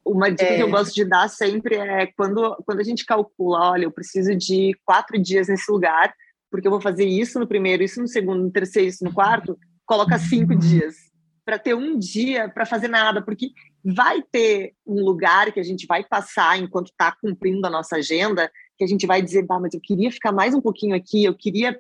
Uma 0.05 0.31
dica 0.31 0.45
é. 0.45 0.57
que 0.57 0.63
eu 0.63 0.69
é. 0.69 0.71
gosto 0.71 0.95
de 0.95 1.05
dar 1.05 1.29
sempre 1.29 1.77
é 1.77 2.07
quando, 2.17 2.57
quando 2.67 2.81
a 2.81 2.85
gente 2.85 3.05
calcula, 3.07 3.71
olha, 3.71 3.85
eu 3.85 3.91
preciso 3.91 4.35
de 4.35 4.73
quatro 4.85 5.21
dias 5.21 5.49
nesse 5.49 5.71
lugar, 5.71 6.13
porque 6.51 6.67
eu 6.67 6.71
vou 6.71 6.81
fazer 6.81 7.07
isso 7.07 7.39
no 7.39 7.47
primeiro, 7.47 7.83
isso 7.83 8.01
no 8.01 8.09
segundo, 8.09 8.43
no 8.43 8.51
terceiro, 8.51 8.89
isso 8.89 9.05
no 9.05 9.13
quarto, 9.13 9.59
coloca 9.87 10.19
cinco 10.19 10.55
dias 10.55 10.95
para 11.45 11.59
ter 11.59 11.75
um 11.75 11.99
dia 11.99 12.49
para 12.49 12.65
fazer 12.65 12.89
nada, 12.89 13.21
porque 13.23 13.51
vai 13.85 14.23
ter 14.33 14.73
um 14.87 15.05
lugar 15.05 15.53
que 15.53 15.61
a 15.61 15.63
gente 15.63 15.87
vai 15.87 16.03
passar 16.03 16.59
enquanto 16.59 16.87
está 16.89 17.13
cumprindo 17.13 17.67
a 17.67 17.71
nossa 17.71 17.97
agenda, 17.97 18.51
que 18.79 18.85
a 18.85 18.87
gente 18.87 19.07
vai 19.07 19.21
dizer, 19.21 19.45
bah, 19.45 19.61
mas 19.61 19.75
eu 19.75 19.81
queria 19.81 20.11
ficar 20.11 20.33
mais 20.33 20.55
um 20.55 20.61
pouquinho 20.61 20.97
aqui, 20.97 21.25
eu 21.25 21.35
queria 21.35 21.79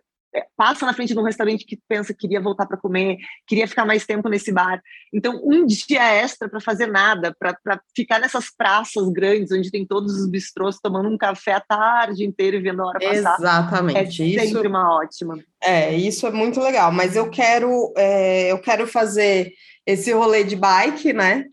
passa 0.57 0.87
na 0.87 0.93
frente 0.93 1.12
de 1.12 1.18
um 1.18 1.24
restaurante 1.24 1.64
que 1.64 1.78
pensa 1.89 2.12
que 2.12 2.20
queria 2.20 2.41
voltar 2.41 2.66
para 2.66 2.76
comer, 2.76 3.18
queria 3.47 3.68
ficar 3.68 3.85
mais 3.85 4.05
tempo 4.05 4.28
nesse 4.28 4.53
bar. 4.53 4.80
Então, 5.12 5.41
um 5.45 5.64
dia 5.66 6.12
extra 6.14 6.49
para 6.49 6.61
fazer 6.61 6.87
nada, 6.87 7.35
para 7.39 7.80
ficar 7.95 8.18
nessas 8.18 8.51
praças 8.51 9.09
grandes, 9.11 9.53
onde 9.53 9.70
tem 9.70 9.87
todos 9.87 10.14
os 10.16 10.28
bistrôs 10.28 10.78
tomando 10.80 11.09
um 11.09 11.18
café 11.18 11.53
a 11.53 11.61
tarde 11.61 12.24
inteira 12.24 12.57
e 12.57 12.61
vendo 12.61 12.82
a 12.82 12.87
hora 12.87 12.99
passar. 12.99 13.37
Exatamente. 13.39 13.99
É 13.99 14.11
sempre 14.11 14.47
isso, 14.47 14.68
uma 14.68 14.97
ótima. 14.97 15.39
É, 15.62 15.95
isso 15.95 16.26
é 16.26 16.30
muito 16.30 16.61
legal. 16.61 16.91
Mas 16.91 17.16
eu 17.16 17.30
quero, 17.30 17.93
é, 17.97 18.51
eu 18.51 18.59
quero 18.59 18.87
fazer 18.87 19.53
esse 19.87 20.12
rolê 20.12 20.45
de 20.45 20.57
bike, 20.57 21.12
né? 21.12 21.45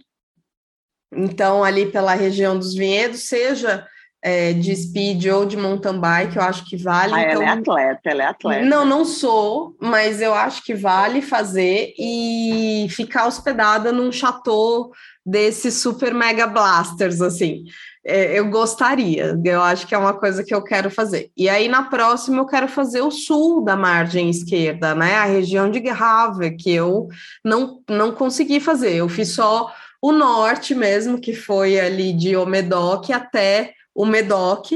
Então, 1.14 1.64
ali 1.64 1.92
pela 1.92 2.14
região 2.14 2.58
dos 2.58 2.74
vinhedos, 2.74 3.28
seja 3.28 3.86
é, 4.24 4.54
de 4.54 4.76
speed 4.76 5.26
ou 5.26 5.46
de 5.46 5.58
mountain 5.58 6.00
bike, 6.00 6.38
eu 6.38 6.44
acho 6.44 6.64
que 6.66 6.78
vale. 6.78 7.14
Ah, 7.14 7.22
então... 7.22 7.42
ela 7.42 7.44
é 7.44 7.48
atleta, 7.50 8.02
ela 8.04 8.24
é 8.24 8.26
atleta. 8.28 8.66
Não, 8.66 8.86
não 8.86 9.04
sou, 9.04 9.76
mas 9.80 10.22
eu 10.22 10.34
acho 10.34 10.64
que 10.64 10.76
vale 10.76 11.22
fazer 11.22 11.94
e 11.98 12.88
ficar 12.90 13.26
hospedada 13.26 13.92
num 13.92 14.12
chateau 14.12 14.92
desses 15.26 15.76
super 15.76 16.14
mega 16.14 16.46
blasters, 16.46 17.22
assim. 17.22 17.64
É, 18.04 18.38
eu 18.38 18.50
gostaria, 18.50 19.40
eu 19.44 19.62
acho 19.62 19.86
que 19.86 19.94
é 19.94 19.98
uma 19.98 20.14
coisa 20.14 20.44
que 20.44 20.54
eu 20.54 20.64
quero 20.64 20.90
fazer. 20.90 21.30
E 21.38 21.48
aí, 21.48 21.68
na 21.68 21.84
próxima, 21.84 22.38
eu 22.38 22.48
quero 22.48 22.68
fazer 22.68 23.02
o 23.02 23.12
sul 23.12 23.64
da 23.64 23.76
margem 23.76 24.30
esquerda, 24.30 24.96
né? 24.96 25.16
A 25.16 25.26
região 25.26 25.70
de 25.70 25.80
Grave, 25.80 26.56
que 26.58 26.72
eu 26.72 27.08
não, 27.46 27.80
não 27.88 28.12
consegui 28.12 28.60
fazer. 28.60 28.96
Eu 28.96 29.08
fiz 29.08 29.34
só 29.34 29.72
o 30.02 30.12
norte 30.12 30.74
mesmo, 30.74 31.22
que 31.22 31.34
foi 31.34 31.80
ali 31.80 32.12
de 32.12 32.36
Omedoc 32.36 33.12
até 33.12 33.76
o 33.94 34.06
Medoc, 34.06 34.72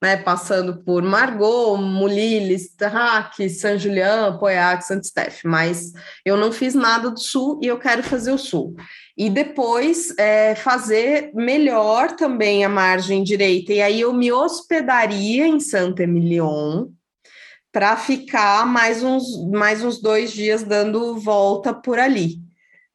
né, 0.00 0.16
passando 0.16 0.82
por 0.84 1.02
Margot, 1.02 1.76
Mulilis, 1.76 2.68
Terraque, 2.74 3.48
San 3.48 3.78
Julián, 3.78 4.38
Santo 4.80 5.06
Steph, 5.06 5.42
mas 5.44 5.92
eu 6.24 6.36
não 6.36 6.52
fiz 6.52 6.74
nada 6.74 7.10
do 7.10 7.18
Sul 7.18 7.58
e 7.62 7.66
eu 7.66 7.78
quero 7.78 8.02
fazer 8.02 8.30
o 8.30 8.38
Sul. 8.38 8.76
E 9.16 9.28
depois 9.28 10.16
é, 10.18 10.54
fazer 10.54 11.32
melhor 11.34 12.14
também 12.14 12.64
a 12.64 12.68
margem 12.68 13.24
direita, 13.24 13.72
e 13.72 13.82
aí 13.82 14.00
eu 14.00 14.12
me 14.12 14.30
hospedaria 14.30 15.46
em 15.46 15.58
Santa 15.58 16.04
Emilion, 16.04 16.86
para 17.72 17.96
ficar 17.96 18.66
mais 18.66 19.02
uns, 19.02 19.24
mais 19.50 19.84
uns 19.84 20.00
dois 20.00 20.32
dias 20.32 20.62
dando 20.62 21.16
volta 21.18 21.72
por 21.74 21.98
ali. 21.98 22.36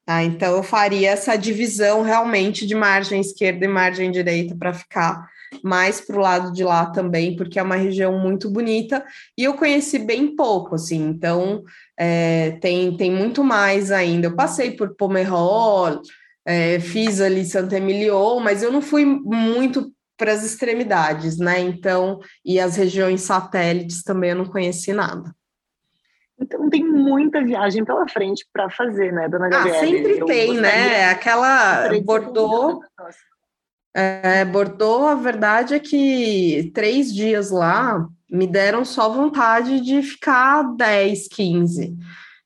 Tá? 0.05 0.23
Então, 0.23 0.57
eu 0.57 0.63
faria 0.63 1.11
essa 1.11 1.37
divisão 1.37 2.01
realmente 2.01 2.65
de 2.65 2.75
margem 2.75 3.21
esquerda 3.21 3.63
e 3.63 3.67
margem 3.67 4.11
direita 4.11 4.55
para 4.55 4.73
ficar 4.73 5.25
mais 5.63 6.01
para 6.01 6.15
o 6.15 6.21
lado 6.21 6.53
de 6.53 6.63
lá 6.63 6.85
também, 6.87 7.35
porque 7.35 7.59
é 7.59 7.63
uma 7.63 7.75
região 7.75 8.17
muito 8.17 8.49
bonita 8.49 9.05
e 9.37 9.43
eu 9.43 9.53
conheci 9.55 9.99
bem 9.99 10.35
pouco, 10.35 10.75
assim, 10.75 11.07
então 11.07 11.63
é, 11.97 12.51
tem, 12.61 12.95
tem 12.95 13.11
muito 13.11 13.43
mais 13.43 13.91
ainda. 13.91 14.27
Eu 14.27 14.35
passei 14.35 14.71
por 14.71 14.95
Pomerol, 14.95 16.01
é, 16.45 16.79
fiz 16.79 17.21
ali 17.21 17.45
Santa 17.45 17.77
Emilion, 17.77 18.39
mas 18.39 18.63
eu 18.63 18.71
não 18.71 18.81
fui 18.81 19.05
muito 19.05 19.91
para 20.17 20.31
as 20.31 20.43
extremidades, 20.43 21.37
né? 21.37 21.59
Então, 21.59 22.19
e 22.45 22.59
as 22.59 22.75
regiões 22.75 23.21
satélites 23.21 24.03
também 24.03 24.29
eu 24.29 24.35
não 24.37 24.45
conheci 24.45 24.93
nada. 24.93 25.33
Então 26.39 26.69
tem 26.69 26.83
muita 26.83 27.43
viagem 27.43 27.85
pela 27.85 28.07
frente 28.07 28.45
para 28.51 28.69
fazer, 28.69 29.13
né, 29.13 29.29
dona 29.29 29.49
Gabriela? 29.49 29.77
Ah, 29.77 29.85
sempre 29.85 30.25
tem, 30.25 30.57
né? 30.59 31.09
Aquela 31.09 31.89
Bordeaux. 32.03 32.79
É, 33.93 34.43
Bordeaux, 34.45 35.07
a 35.07 35.15
verdade 35.15 35.75
é 35.75 35.79
que 35.79 36.71
três 36.73 37.13
dias 37.13 37.51
lá 37.51 38.07
me 38.29 38.47
deram 38.47 38.83
só 38.83 39.09
vontade 39.09 39.79
de 39.81 40.01
ficar 40.01 40.63
10, 40.75 41.27
15. 41.27 41.95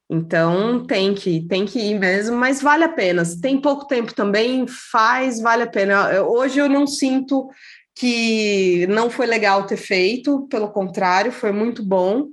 Então 0.09 0.85
tem 0.85 1.13
que 1.13 1.45
tem 1.47 1.65
que 1.65 1.79
ir 1.79 1.99
mesmo, 1.99 2.35
mas 2.35 2.61
vale 2.61 2.83
a 2.83 2.89
pena. 2.89 3.23
Se 3.25 3.39
tem 3.39 3.59
pouco 3.59 3.87
tempo 3.87 4.13
também, 4.13 4.65
faz, 4.67 5.39
vale 5.39 5.63
a 5.63 5.67
pena. 5.67 6.21
Hoje 6.23 6.59
eu 6.59 6.69
não 6.69 6.85
sinto 6.85 7.49
que 7.95 8.85
não 8.87 9.09
foi 9.09 9.25
legal 9.25 9.65
ter 9.65 9.77
feito, 9.77 10.47
pelo 10.49 10.69
contrário, 10.69 11.31
foi 11.31 11.51
muito 11.51 11.83
bom. 11.83 12.27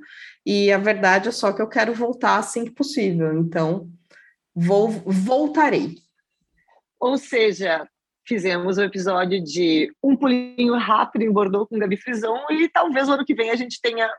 E 0.44 0.70
a 0.70 0.78
verdade 0.78 1.28
é 1.28 1.32
só 1.32 1.52
que 1.52 1.62
eu 1.62 1.68
quero 1.68 1.94
voltar 1.94 2.36
assim 2.36 2.64
que 2.64 2.70
possível. 2.70 3.38
Então, 3.38 3.88
vou 4.54 4.88
voltarei. 4.90 5.96
Ou 7.00 7.16
seja, 7.16 7.88
fizemos 8.26 8.78
o 8.78 8.80
um 8.80 8.84
episódio 8.84 9.42
de 9.42 9.92
um 10.02 10.16
pulinho 10.16 10.76
rápido 10.76 11.22
em 11.22 11.32
Bordeaux 11.32 11.68
com 11.68 11.78
Gabi 11.78 11.96
Frison 11.96 12.36
e 12.50 12.68
talvez 12.68 13.08
o 13.08 13.12
ano 13.12 13.24
que 13.24 13.34
vem 13.34 13.50
a 13.50 13.56
gente 13.56 13.80
tenha 13.80 14.10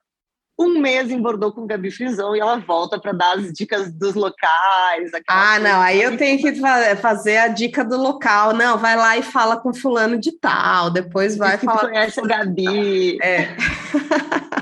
um 0.57 0.79
mês 0.79 1.11
em 1.11 1.21
Bordeaux 1.21 1.53
com 1.53 1.67
Gabi 1.67 1.91
Frison 1.91 2.33
e 2.33 2.39
ela 2.39 2.57
volta 2.57 2.99
para 2.99 3.11
dar 3.11 3.37
as 3.37 3.51
dicas 3.51 3.91
dos 3.91 4.15
locais. 4.15 5.11
Ah, 5.27 5.59
não, 5.59 5.81
aí 5.81 6.01
eu 6.01 6.15
tenho 6.15 6.39
que 6.39 6.55
fazer 7.01 7.37
a 7.37 7.49
dica 7.49 7.83
do 7.83 7.97
local. 7.97 8.53
Não, 8.53 8.77
vai 8.77 8.95
lá 8.95 9.17
e 9.17 9.21
fala 9.21 9.57
com 9.57 9.73
fulano 9.73 10.17
de 10.17 10.31
tal, 10.39 10.89
depois 10.89 11.35
vai 11.35 11.57
falar. 11.57 11.89
Conhece 11.89 12.19
a 12.19 12.23
Gabi. 12.23 13.17
É. 13.21 13.55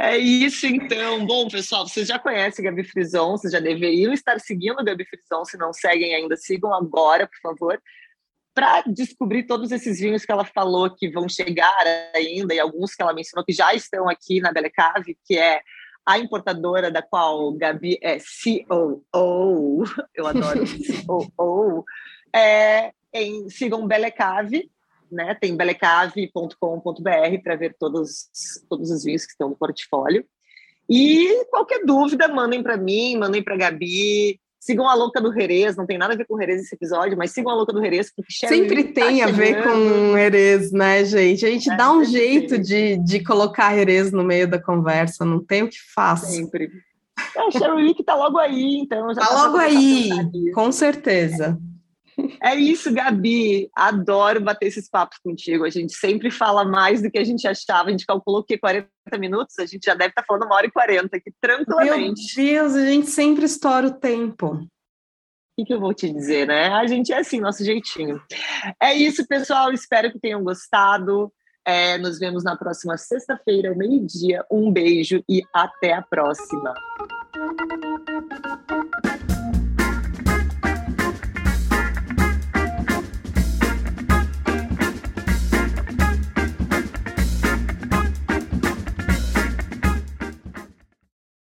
É 0.00 0.16
isso, 0.16 0.64
então. 0.64 1.26
Bom, 1.26 1.48
pessoal, 1.48 1.86
vocês 1.86 2.06
já 2.06 2.20
conhecem 2.20 2.64
Gabi 2.64 2.84
Frison, 2.84 3.32
vocês 3.32 3.52
já 3.52 3.58
deveriam 3.58 4.12
estar 4.12 4.38
seguindo 4.38 4.78
a 4.78 4.82
Gabi 4.84 5.04
Frison. 5.04 5.44
Se 5.44 5.58
não 5.58 5.72
seguem 5.72 6.14
ainda, 6.14 6.36
sigam 6.36 6.72
agora, 6.72 7.26
por 7.26 7.40
favor 7.40 7.80
para 8.58 8.82
descobrir 8.88 9.44
todos 9.44 9.70
esses 9.70 10.00
vinhos 10.00 10.24
que 10.24 10.32
ela 10.32 10.44
falou 10.44 10.90
que 10.90 11.08
vão 11.08 11.28
chegar 11.28 11.72
ainda 12.12 12.52
e 12.52 12.58
alguns 12.58 12.92
que 12.92 13.00
ela 13.00 13.14
mencionou 13.14 13.44
que 13.44 13.52
já 13.52 13.72
estão 13.72 14.08
aqui 14.08 14.40
na 14.40 14.50
Belecave, 14.50 15.16
que 15.24 15.38
é 15.38 15.60
a 16.04 16.18
importadora 16.18 16.90
da 16.90 17.00
qual 17.00 17.52
Gabi 17.52 18.00
é 18.02 18.18
COO, 18.18 19.84
eu 20.12 20.26
adoro 20.26 20.64
COO, 21.36 21.84
é, 22.34 22.90
em, 23.14 23.48
sigam 23.48 23.86
Belecave, 23.86 24.68
né? 25.08 25.36
Tem 25.36 25.56
belecave.com.br 25.56 27.42
para 27.44 27.54
ver 27.54 27.76
todos, 27.78 28.28
todos 28.68 28.90
os 28.90 29.04
vinhos 29.04 29.24
que 29.24 29.30
estão 29.30 29.50
no 29.50 29.56
portfólio. 29.56 30.26
E 30.90 31.44
qualquer 31.48 31.84
dúvida, 31.84 32.26
mandem 32.26 32.60
para 32.60 32.76
mim, 32.76 33.16
mandem 33.18 33.40
para 33.40 33.56
Gabi, 33.56 34.40
Sigam 34.60 34.88
a 34.88 34.94
Louca 34.94 35.20
do 35.20 35.32
Jerez, 35.32 35.76
não 35.76 35.86
tem 35.86 35.96
nada 35.96 36.14
a 36.14 36.16
ver 36.16 36.26
com 36.26 36.34
o 36.34 36.38
Jerez 36.38 36.62
esse 36.62 36.74
episódio, 36.74 37.16
mas 37.16 37.30
sigam 37.30 37.52
a 37.52 37.54
Louca 37.54 37.72
do 37.72 37.80
Jerez, 37.80 38.12
porque 38.14 38.32
Sempre 38.32 38.84
tá 38.84 39.02
tem 39.02 39.20
tá 39.20 39.26
a 39.26 39.30
ver 39.30 39.62
com 39.62 40.12
o 40.12 40.16
Jerez, 40.16 40.72
né, 40.72 41.04
gente? 41.04 41.46
A 41.46 41.50
gente 41.50 41.70
é, 41.70 41.76
dá 41.76 41.92
um 41.92 42.04
jeito 42.04 42.58
de, 42.58 42.96
de 42.98 43.22
colocar 43.22 43.74
Jerez 43.74 44.10
no 44.10 44.24
meio 44.24 44.48
da 44.48 44.60
conversa, 44.60 45.24
não 45.24 45.42
tem 45.42 45.62
o 45.62 45.68
que 45.68 45.78
faço. 45.94 46.26
Sempre. 46.26 46.70
É, 47.36 47.40
a 47.40 47.50
Sherry 47.50 47.94
que 47.94 48.02
tá 48.02 48.14
logo 48.14 48.38
aí, 48.38 48.78
então. 48.78 49.14
Já 49.14 49.20
tá, 49.20 49.26
tá 49.26 49.46
logo 49.46 49.56
aí, 49.58 50.10
com 50.52 50.72
certeza. 50.72 51.58
É 52.42 52.54
isso, 52.54 52.92
Gabi. 52.92 53.68
Adoro 53.74 54.40
bater 54.40 54.66
esses 54.66 54.88
papos 54.88 55.18
contigo. 55.18 55.64
A 55.64 55.70
gente 55.70 55.92
sempre 55.94 56.30
fala 56.30 56.64
mais 56.64 57.02
do 57.02 57.10
que 57.10 57.18
a 57.18 57.24
gente 57.24 57.46
achava. 57.46 57.88
A 57.88 57.90
gente 57.90 58.06
calculou 58.06 58.44
que 58.44 58.58
40 58.58 58.88
minutos, 59.18 59.58
a 59.58 59.66
gente 59.66 59.84
já 59.84 59.94
deve 59.94 60.10
estar 60.10 60.24
falando 60.26 60.44
uma 60.44 60.56
hora 60.56 60.66
e 60.66 60.70
40 60.70 61.16
aqui, 61.16 61.32
tranquilamente. 61.40 62.36
Meu 62.36 62.46
Deus, 62.46 62.74
a 62.74 62.86
gente 62.86 63.06
sempre 63.08 63.44
estoura 63.44 63.88
o 63.88 63.94
tempo. 63.94 64.66
O 65.58 65.64
que, 65.64 65.74
eu 65.74 65.80
vou 65.80 65.92
te 65.92 66.08
dizer, 66.12 66.46
né? 66.46 66.68
A 66.68 66.86
gente 66.86 67.12
é 67.12 67.18
assim, 67.18 67.40
nosso 67.40 67.64
jeitinho. 67.64 68.22
É 68.80 68.94
isso, 68.94 69.26
pessoal. 69.26 69.72
Espero 69.72 70.12
que 70.12 70.20
tenham 70.20 70.42
gostado. 70.42 71.32
É, 71.66 71.98
nos 71.98 72.18
vemos 72.18 72.44
na 72.44 72.56
próxima 72.56 72.96
sexta-feira, 72.96 73.74
meio-dia. 73.74 74.44
Um 74.50 74.72
beijo 74.72 75.22
e 75.28 75.42
até 75.52 75.92
a 75.92 76.02
próxima. 76.02 76.74